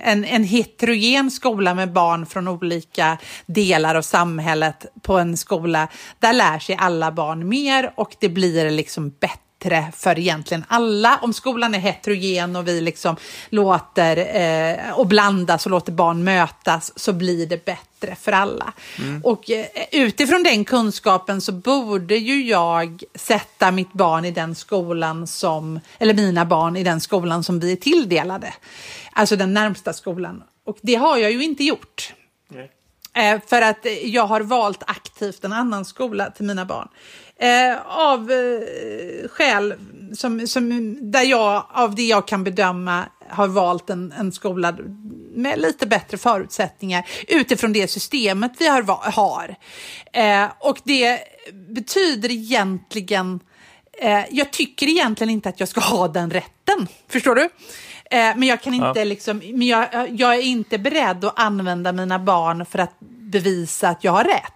en, 0.02 0.24
en 0.24 0.44
heterogen 0.44 1.30
skola 1.30 1.74
med 1.74 1.92
barn 1.92 2.26
från 2.26 2.48
olika 2.48 3.18
delar 3.46 3.94
av 3.94 4.02
samhället 4.02 4.86
på 5.02 5.18
en 5.18 5.36
skola, 5.36 5.88
där 6.18 6.32
lär 6.32 6.58
sig 6.58 6.76
alla 6.80 7.12
barn 7.12 7.48
mer 7.48 7.92
och 7.94 8.14
det 8.20 8.28
blir 8.28 8.70
liksom 8.70 9.10
bättre 9.10 9.38
för 9.96 10.18
egentligen 10.18 10.64
alla. 10.68 11.18
Om 11.22 11.32
skolan 11.32 11.74
är 11.74 11.78
heterogen 11.78 12.56
och 12.56 12.68
vi 12.68 12.80
liksom 12.80 13.16
låter 13.48 14.16
eh, 14.16 14.98
och 14.98 15.06
blandas 15.06 15.66
och 15.66 15.70
låter 15.70 15.92
barn 15.92 16.24
mötas 16.24 16.98
så 16.98 17.12
blir 17.12 17.46
det 17.46 17.64
bättre 17.64 18.16
för 18.20 18.32
alla. 18.32 18.72
Och 19.22 19.50
eh, 19.50 19.66
utifrån 19.92 20.42
den 20.42 20.64
kunskapen 20.64 21.40
så 21.40 21.52
borde 21.52 22.16
ju 22.16 22.44
jag 22.44 23.02
sätta 23.14 23.70
mitt 23.70 23.92
barn 23.92 24.24
i 24.24 24.30
den 24.30 24.54
skolan 24.54 25.26
som, 25.26 25.80
eller 25.98 26.14
mina 26.14 26.44
barn 26.44 26.76
i 26.76 26.84
den 26.84 27.00
skolan 27.00 27.44
som 27.44 27.60
vi 27.60 27.72
är 27.72 27.76
tilldelade. 27.76 28.54
Alltså 29.12 29.36
den 29.36 29.54
närmsta 29.54 29.92
skolan. 29.92 30.42
Och 30.66 30.78
det 30.80 30.94
har 30.94 31.16
jag 31.16 31.32
ju 31.32 31.44
inte 31.44 31.64
gjort. 31.64 32.12
Eh, 33.16 33.40
för 33.46 33.62
att 33.62 33.86
jag 34.02 34.26
har 34.26 34.40
valt 34.40 34.82
aktivt 34.86 35.44
en 35.44 35.52
annan 35.52 35.84
skola 35.84 36.30
till 36.30 36.44
mina 36.44 36.64
barn. 36.64 36.88
Eh, 37.40 37.76
av 37.86 38.30
eh, 38.32 39.28
skäl 39.28 39.74
som, 40.12 40.46
som, 40.46 40.96
där 41.12 41.22
jag, 41.22 41.66
av 41.72 41.94
det 41.94 42.06
jag 42.06 42.28
kan 42.28 42.44
bedöma, 42.44 43.04
har 43.28 43.48
valt 43.48 43.90
en, 43.90 44.12
en 44.18 44.32
skola 44.32 44.76
med 45.34 45.60
lite 45.60 45.86
bättre 45.86 46.18
förutsättningar 46.18 47.06
utifrån 47.28 47.72
det 47.72 47.88
systemet 47.88 48.52
vi 48.58 48.68
har. 48.68 48.82
har. 49.12 49.56
Eh, 50.12 50.50
och 50.60 50.78
det 50.84 51.18
betyder 51.68 52.30
egentligen 52.30 53.40
Eh, 53.98 54.24
jag 54.30 54.50
tycker 54.50 54.88
egentligen 54.88 55.30
inte 55.30 55.48
att 55.48 55.60
jag 55.60 55.68
ska 55.68 55.80
ha 55.80 56.08
den 56.08 56.30
rätten. 56.30 56.88
Förstår 57.08 57.34
du? 57.34 57.42
Eh, 58.10 58.36
men 58.36 58.42
jag 58.42 58.62
kan 58.62 58.74
inte 58.74 58.98
Ja. 58.98 59.04
liksom, 59.04 59.38
men 59.38 59.66
jag, 59.66 59.88
jag 60.10 60.34
är 60.34 60.42
inte 60.42 60.78
beredd 60.78 61.24
att 61.24 61.38
använda 61.38 61.92
mina 61.92 62.18
barn 62.18 62.66
för 62.66 62.78
att 62.78 63.00
bevisa 63.32 63.88
att 63.88 64.04
jag 64.04 64.12
har 64.12 64.24
rätt. 64.24 64.52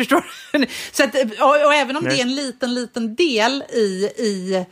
Förstår 0.00 0.24
du? 0.52 0.66
Så 0.92 1.04
att, 1.04 1.14
och, 1.40 1.66
och 1.66 1.74
även 1.74 1.96
om 1.96 2.04
Nej. 2.04 2.12
det 2.12 2.20
är 2.20 2.22
en 2.22 2.34
liten, 2.34 2.74
liten 2.74 3.14
del 3.14 3.64
i, 3.72 4.10
i 4.16 4.66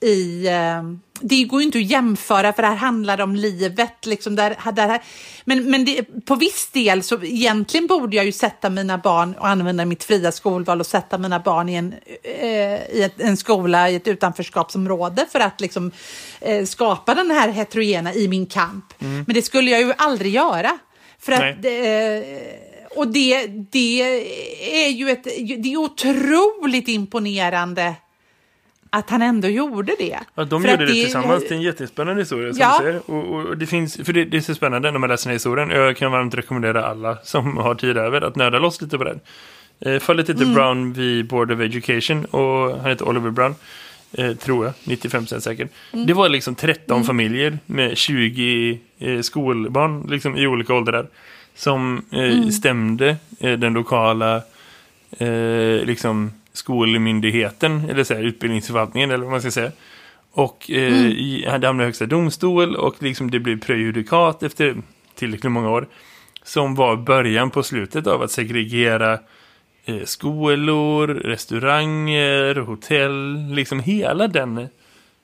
i 0.00 0.46
eh, 0.46 0.82
det 1.20 1.44
går 1.44 1.60
ju 1.60 1.66
inte 1.66 1.78
att 1.78 1.84
jämföra 1.84 2.52
för 2.52 2.62
det 2.62 2.68
här 2.68 2.76
handlar 2.76 3.20
om 3.20 3.36
livet. 3.36 4.06
Liksom 4.06 4.36
där, 4.36 4.72
där, 4.72 5.02
men 5.44 5.70
men 5.70 5.84
det, 5.84 6.24
på 6.24 6.34
viss 6.34 6.70
del 6.72 7.02
så 7.02 7.22
egentligen 7.22 7.86
borde 7.86 8.16
jag 8.16 8.26
ju 8.26 8.32
sätta 8.32 8.70
mina 8.70 8.98
barn 8.98 9.34
och 9.34 9.48
använda 9.48 9.84
mitt 9.84 10.04
fria 10.04 10.32
skolval 10.32 10.80
och 10.80 10.86
sätta 10.86 11.18
mina 11.18 11.40
barn 11.40 11.68
i 11.68 11.74
en, 11.74 11.94
eh, 12.22 12.96
i 12.96 13.02
ett, 13.02 13.20
en 13.20 13.36
skola 13.36 13.90
i 13.90 13.94
ett 13.94 14.08
utanförskapsområde 14.08 15.26
för 15.32 15.40
att 15.40 15.60
liksom, 15.60 15.90
eh, 16.40 16.64
skapa 16.64 17.14
den 17.14 17.30
här 17.30 17.48
heterogena 17.48 18.14
i 18.14 18.28
min 18.28 18.46
kamp. 18.46 19.02
Mm. 19.02 19.24
Men 19.26 19.34
det 19.34 19.42
skulle 19.42 19.70
jag 19.70 19.80
ju 19.80 19.92
aldrig 19.98 20.34
göra. 20.34 20.78
För 21.18 21.32
att, 21.32 21.64
eh, 21.64 22.65
och 22.96 23.08
det, 23.08 23.46
det 23.46 24.02
är 24.86 24.90
ju 24.90 25.10
ett, 25.10 25.24
det 25.62 25.72
är 25.72 25.76
otroligt 25.76 26.88
imponerande 26.88 27.94
att 28.90 29.10
han 29.10 29.22
ändå 29.22 29.48
gjorde 29.48 29.94
det. 29.98 30.18
Ja, 30.34 30.44
de 30.44 30.62
för 30.62 30.70
gjorde 30.70 30.86
det, 30.86 30.92
det 30.92 31.02
tillsammans. 31.02 31.44
Det 31.48 31.54
är 31.54 31.56
en 31.56 31.62
jättespännande 31.62 32.22
historia 32.22 32.52
som 32.52 32.60
ja. 32.60 32.80
du. 32.82 32.98
Och, 32.98 33.34
och, 33.34 33.56
det 33.56 33.66
finns, 33.66 33.96
för 33.96 34.12
det, 34.12 34.24
det, 34.24 34.36
är 34.36 34.40
så 34.40 34.54
spännande 34.54 34.90
när 34.90 34.98
man 34.98 35.10
läser 35.10 35.28
den 35.28 35.34
historien. 35.34 35.70
Jag 35.70 35.96
kan 35.96 36.12
varmt 36.12 36.34
rekommendera 36.34 36.84
alla 36.84 37.18
som 37.22 37.56
har 37.56 37.74
tid 37.74 37.96
över 37.96 38.20
att 38.20 38.36
nöda 38.36 38.58
loss 38.58 38.82
lite 38.82 38.98
på 38.98 39.04
den. 39.04 39.20
Eh, 39.80 39.98
fallet 39.98 40.28
heter 40.28 40.42
mm. 40.42 40.54
Brown 40.54 40.92
vid 40.92 41.26
Board 41.26 41.52
of 41.52 41.60
Education 41.60 42.24
och 42.24 42.80
han 42.80 42.90
heter 42.90 43.08
Oliver 43.08 43.30
Brown. 43.30 43.54
Eh, 44.12 44.32
tror 44.32 44.64
jag, 44.64 44.74
95% 44.84 45.38
säkert. 45.38 45.70
Mm. 45.92 46.06
Det 46.06 46.12
var 46.12 46.28
liksom 46.28 46.54
13 46.54 46.96
mm. 46.96 47.06
familjer 47.06 47.58
med 47.66 47.96
20 47.96 48.80
eh, 48.98 49.20
skolbarn 49.20 50.06
liksom, 50.10 50.36
i 50.36 50.46
olika 50.46 50.74
åldrar 50.74 51.06
som 51.56 52.04
eh, 52.12 52.20
mm. 52.20 52.52
stämde 52.52 53.16
eh, 53.40 53.52
den 53.52 53.72
lokala 53.72 54.42
eh, 55.10 55.84
liksom 55.84 56.32
skolmyndigheten, 56.52 57.90
eller 57.90 58.04
så 58.04 58.14
här, 58.14 58.22
utbildningsförvaltningen 58.22 59.10
eller 59.10 59.24
vad 59.24 59.30
man 59.30 59.40
ska 59.40 59.50
säga. 59.50 59.72
Och 60.32 60.70
eh, 60.70 61.06
mm. 61.06 61.50
hade 61.50 61.66
hamnat 61.66 61.84
i 61.84 61.86
högsta 61.86 62.06
domstol 62.06 62.76
och 62.76 63.02
liksom 63.02 63.30
det 63.30 63.38
blev 63.38 63.60
prejudikat 63.60 64.42
efter 64.42 64.76
tillräckligt 65.14 65.52
många 65.52 65.70
år. 65.70 65.86
Som 66.42 66.74
var 66.74 66.96
början 66.96 67.50
på 67.50 67.62
slutet 67.62 68.06
av 68.06 68.22
att 68.22 68.30
segregera 68.30 69.18
eh, 69.84 70.04
skolor, 70.04 71.08
restauranger, 71.08 72.54
hotell, 72.54 73.48
liksom 73.50 73.80
hela 73.80 74.28
den 74.28 74.68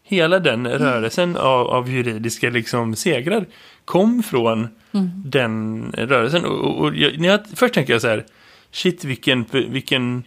hela 0.03 0.38
den 0.38 0.66
mm. 0.66 0.78
rörelsen 0.78 1.36
av, 1.36 1.66
av 1.66 1.90
juridiska 1.90 2.50
liksom 2.50 2.96
segrar 2.96 3.46
kom 3.84 4.22
från 4.22 4.68
mm. 4.92 5.11
den 5.24 5.84
rörelsen. 5.98 6.44
Och, 6.44 6.59
och, 6.59 6.80
och 6.80 6.94
jag, 6.94 7.18
när 7.18 7.28
jag, 7.28 7.40
först 7.55 7.74
tänker 7.74 7.92
jag 7.92 8.03
så 8.03 8.09
här, 8.09 8.24
shit 8.70 9.05
vilken, 9.05 9.44
vilken 9.50 10.24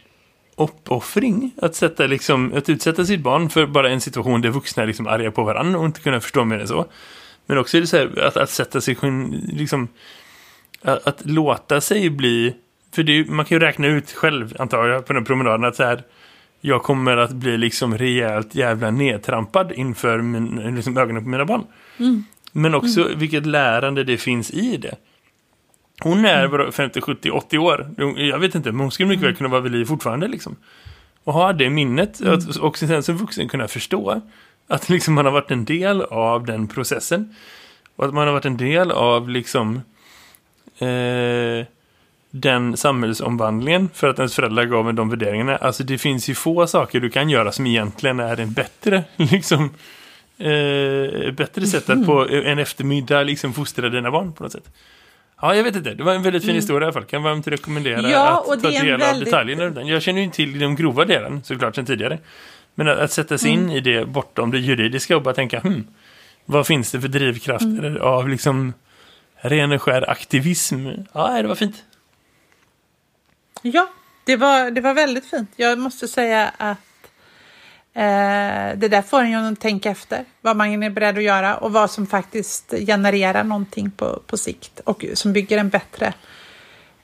uppoffring 0.55 1.51
att, 1.61 1.75
sätta, 1.75 2.07
liksom, 2.07 2.53
att 2.55 2.69
utsätta 2.69 3.05
sitt 3.05 3.21
barn 3.21 3.49
för 3.49 3.65
bara 3.65 3.89
en 3.89 4.01
situation 4.01 4.41
där 4.41 4.49
vuxna 4.49 4.83
är 4.83 4.87
liksom 4.87 5.07
arga 5.07 5.31
på 5.31 5.43
varandra 5.43 5.79
och 5.79 5.85
inte 5.85 6.01
kunna 6.01 6.19
förstå 6.21 6.45
mer 6.45 6.59
än 6.59 6.67
så. 6.67 6.85
Men 7.45 7.57
också 7.57 7.79
det 7.79 7.87
så 7.87 7.97
här, 7.97 8.19
att, 8.19 8.37
att 8.37 8.49
sätta 8.49 8.81
sig 8.81 8.97
liksom, 9.47 9.87
att, 10.81 11.07
att 11.07 11.25
låta 11.25 11.81
sig 11.81 12.09
bli 12.09 12.55
för 12.95 13.03
det, 13.03 13.29
man 13.29 13.45
kan 13.45 13.55
ju 13.55 13.59
räkna 13.59 13.87
ut 13.87 14.11
själv 14.11 14.55
antar 14.59 14.87
jag 14.87 15.05
på 15.05 15.13
den 15.13 15.25
promenaden 15.25 15.63
att 15.63 15.75
så 15.75 15.83
här, 15.83 16.03
jag 16.65 16.83
kommer 16.83 17.17
att 17.17 17.31
bli 17.31 17.57
liksom 17.57 17.97
rejält 17.97 18.55
jävla 18.55 18.91
nedtrampad 18.91 19.71
inför 19.71 20.21
min, 20.21 20.75
liksom 20.75 20.97
ögonen 20.97 21.23
på 21.23 21.29
mina 21.29 21.45
barn. 21.45 21.63
Mm. 21.97 22.23
Men 22.51 22.75
också 22.75 23.01
mm. 23.01 23.19
vilket 23.19 23.45
lärande 23.45 24.03
det 24.03 24.17
finns 24.17 24.51
i 24.51 24.77
det. 24.77 24.95
Hon 25.99 26.25
är 26.25 26.45
mm. 26.45 26.71
50, 26.71 27.01
70, 27.01 27.29
80 27.31 27.57
år. 27.57 27.89
Jag 28.17 28.39
vet 28.39 28.55
inte, 28.55 28.71
men 28.71 28.81
hon 28.81 28.91
skulle 28.91 29.09
mycket 29.09 29.23
väl 29.23 29.29
mm. 29.29 29.37
kunna 29.37 29.49
vara 29.49 29.61
vid 29.61 29.71
liv 29.71 29.85
fortfarande 29.85 30.27
liksom. 30.27 30.55
Och 31.23 31.33
ha 31.33 31.53
det 31.53 31.69
minnet 31.69 32.21
mm. 32.21 32.39
och 32.61 32.77
sen 32.77 33.03
som 33.03 33.17
vuxen 33.17 33.49
kunna 33.49 33.67
förstå 33.67 34.21
att 34.67 34.89
liksom 34.89 35.13
man 35.13 35.25
har 35.25 35.31
varit 35.31 35.51
en 35.51 35.65
del 35.65 36.01
av 36.01 36.45
den 36.45 36.67
processen. 36.67 37.35
Och 37.95 38.05
att 38.05 38.13
man 38.13 38.27
har 38.27 38.33
varit 38.33 38.45
en 38.45 38.57
del 38.57 38.91
av 38.91 39.29
liksom 39.29 39.81
eh, 40.79 41.65
den 42.41 42.77
samhällsomvandlingen 42.77 43.89
för 43.93 44.09
att 44.09 44.19
ens 44.19 44.35
föräldrar 44.35 44.65
gav 44.65 44.89
en 44.89 44.95
de 44.95 45.09
värderingarna. 45.09 45.55
Alltså 45.55 45.83
det 45.83 45.97
finns 45.97 46.29
ju 46.29 46.35
få 46.35 46.67
saker 46.67 46.99
du 46.99 47.09
kan 47.09 47.29
göra 47.29 47.51
som 47.51 47.67
egentligen 47.67 48.19
är 48.19 48.39
en 48.39 48.53
bättre 48.53 49.03
liksom 49.15 49.63
eh, 50.37 51.31
bättre 51.31 51.65
sätt 51.67 51.89
att 51.89 52.05
på 52.05 52.29
en 52.29 52.59
eftermiddag 52.59 53.23
liksom 53.23 53.53
fostra 53.53 53.89
dina 53.89 54.11
barn 54.11 54.33
på 54.33 54.43
något 54.43 54.51
sätt. 54.51 54.69
Ja, 55.41 55.55
jag 55.55 55.63
vet 55.63 55.75
inte. 55.75 55.93
Det 55.93 56.03
var 56.03 56.13
en 56.13 56.23
väldigt 56.23 56.43
fin 56.43 56.49
mm. 56.49 56.55
historia 56.55 56.81
i 56.81 56.85
alla 56.85 56.93
fall. 56.93 57.05
Kan 57.05 57.23
varmt 57.23 57.47
rekommendera 57.47 58.09
ja, 58.09 58.45
att 58.47 58.63
ta 58.63 58.69
del 58.69 58.85
väldigt... 58.85 59.07
av 59.07 59.19
detaljerna. 59.19 59.83
Jag 59.83 60.01
känner 60.01 60.19
ju 60.19 60.25
inte 60.25 60.35
till 60.35 60.59
de 60.59 60.75
grova 60.75 61.05
delen 61.05 61.43
såklart 61.43 61.75
sedan 61.75 61.85
tidigare. 61.85 62.19
Men 62.75 62.87
att, 62.87 62.97
att 62.97 63.11
sätta 63.11 63.37
sig 63.37 63.53
mm. 63.53 63.69
in 63.69 63.75
i 63.75 63.79
det 63.79 64.05
bortom 64.07 64.51
det 64.51 64.59
juridiska 64.59 65.15
och 65.15 65.21
bara 65.23 65.33
tänka, 65.33 65.59
hmm, 65.59 65.87
vad 66.45 66.67
finns 66.67 66.91
det 66.91 67.01
för 67.01 67.07
drivkrafter 67.07 67.85
mm. 67.85 68.01
av 68.01 68.29
liksom 68.29 68.73
ren 69.35 69.71
och 69.71 69.81
skär 69.81 70.09
aktivism? 70.09 70.87
Ja, 71.13 71.41
det 71.41 71.47
var 71.47 71.55
fint. 71.55 71.83
Ja, 73.61 73.89
det 74.23 74.35
var, 74.35 74.71
det 74.71 74.81
var 74.81 74.93
väldigt 74.93 75.25
fint. 75.25 75.49
Jag 75.55 75.79
måste 75.79 76.07
säga 76.07 76.51
att 76.57 76.77
Eh, 77.97 78.77
det 78.77 78.87
där 78.87 79.01
får 79.01 79.21
en 79.21 79.31
ju 79.31 79.35
att 79.35 79.59
tänka 79.59 79.89
efter 79.89 80.25
vad 80.41 80.57
man 80.57 80.83
är 80.83 80.89
beredd 80.89 81.17
att 81.17 81.23
göra 81.23 81.57
och 81.57 81.73
vad 81.73 81.91
som 81.91 82.07
faktiskt 82.07 82.73
genererar 82.87 83.43
någonting 83.43 83.91
på, 83.91 84.21
på 84.27 84.37
sikt 84.37 84.79
och 84.79 85.05
som 85.13 85.33
bygger 85.33 85.57
en 85.57 85.69
bättre 85.69 86.13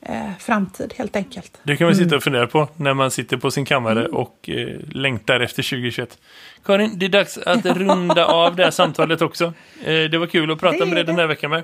eh, 0.02 0.38
framtid 0.40 0.94
helt 0.98 1.16
enkelt. 1.16 1.60
Det 1.64 1.78
kan 1.78 1.88
man 1.88 1.96
sitta 1.96 2.16
och 2.16 2.24
fundera 2.24 2.48
på 2.48 2.68
när 2.78 2.94
man 2.94 3.12
sitter 3.12 3.38
på 3.38 3.52
sin 3.52 3.66
kammare 3.66 4.00
mm. 4.00 4.16
och 4.16 4.50
eh, 4.50 4.80
längtar 4.92 5.40
efter 5.40 5.64
2021. 5.64 6.18
Karin, 6.66 6.92
det 7.00 7.06
är 7.06 7.10
dags 7.10 7.38
att 7.38 7.66
runda 7.66 8.26
av 8.26 8.56
det 8.56 8.64
här 8.64 8.72
samtalet 8.72 9.22
också. 9.22 9.54
Eh, 9.84 10.04
det 10.04 10.18
var 10.18 10.28
kul 10.28 10.52
att 10.52 10.60
prata 10.60 10.78
det 10.78 10.86
med 10.86 10.96
dig 10.96 11.04
den 11.04 11.16
här 11.16 11.28
veckan 11.28 11.52
med 11.52 11.64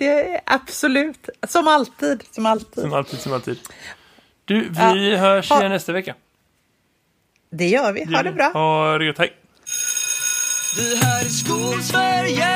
det 0.00 0.34
är 0.34 0.40
absolut. 0.46 1.28
Som 1.48 1.68
alltid, 1.68 2.22
som 2.30 2.46
alltid. 2.46 2.82
Som 2.82 2.92
alltid, 2.92 3.20
som 3.20 3.32
alltid. 3.32 3.58
Du, 4.44 4.60
vi 4.60 5.10
ja. 5.10 5.18
hörs 5.18 5.50
igen 5.50 5.62
ha. 5.62 5.68
nästa 5.68 5.92
vecka. 5.92 6.14
Det 7.50 7.68
gör 7.68 7.92
vi. 7.92 8.04
Ha 8.14 8.22
det 8.22 8.32
bra. 8.32 8.50
Ha 8.52 8.98
det 8.98 9.04
gött. 9.04 9.18
Hej. 9.18 9.36
Det 10.76 11.04
här 11.04 11.24
är 11.24 11.28
Skolsverige 11.28 12.46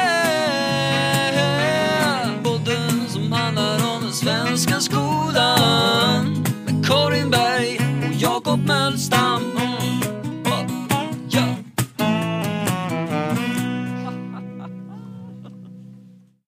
Podden 2.42 3.08
som 3.08 3.32
handlar 3.32 3.96
om 3.96 4.02
den 4.02 4.12
svenska 4.12 4.80
skolan 4.80 6.44
Med 6.64 6.86
Karin 6.86 7.30
Berg 7.30 7.78
och 8.08 8.14
Jakob 8.14 8.66
Mölstam 8.66 9.53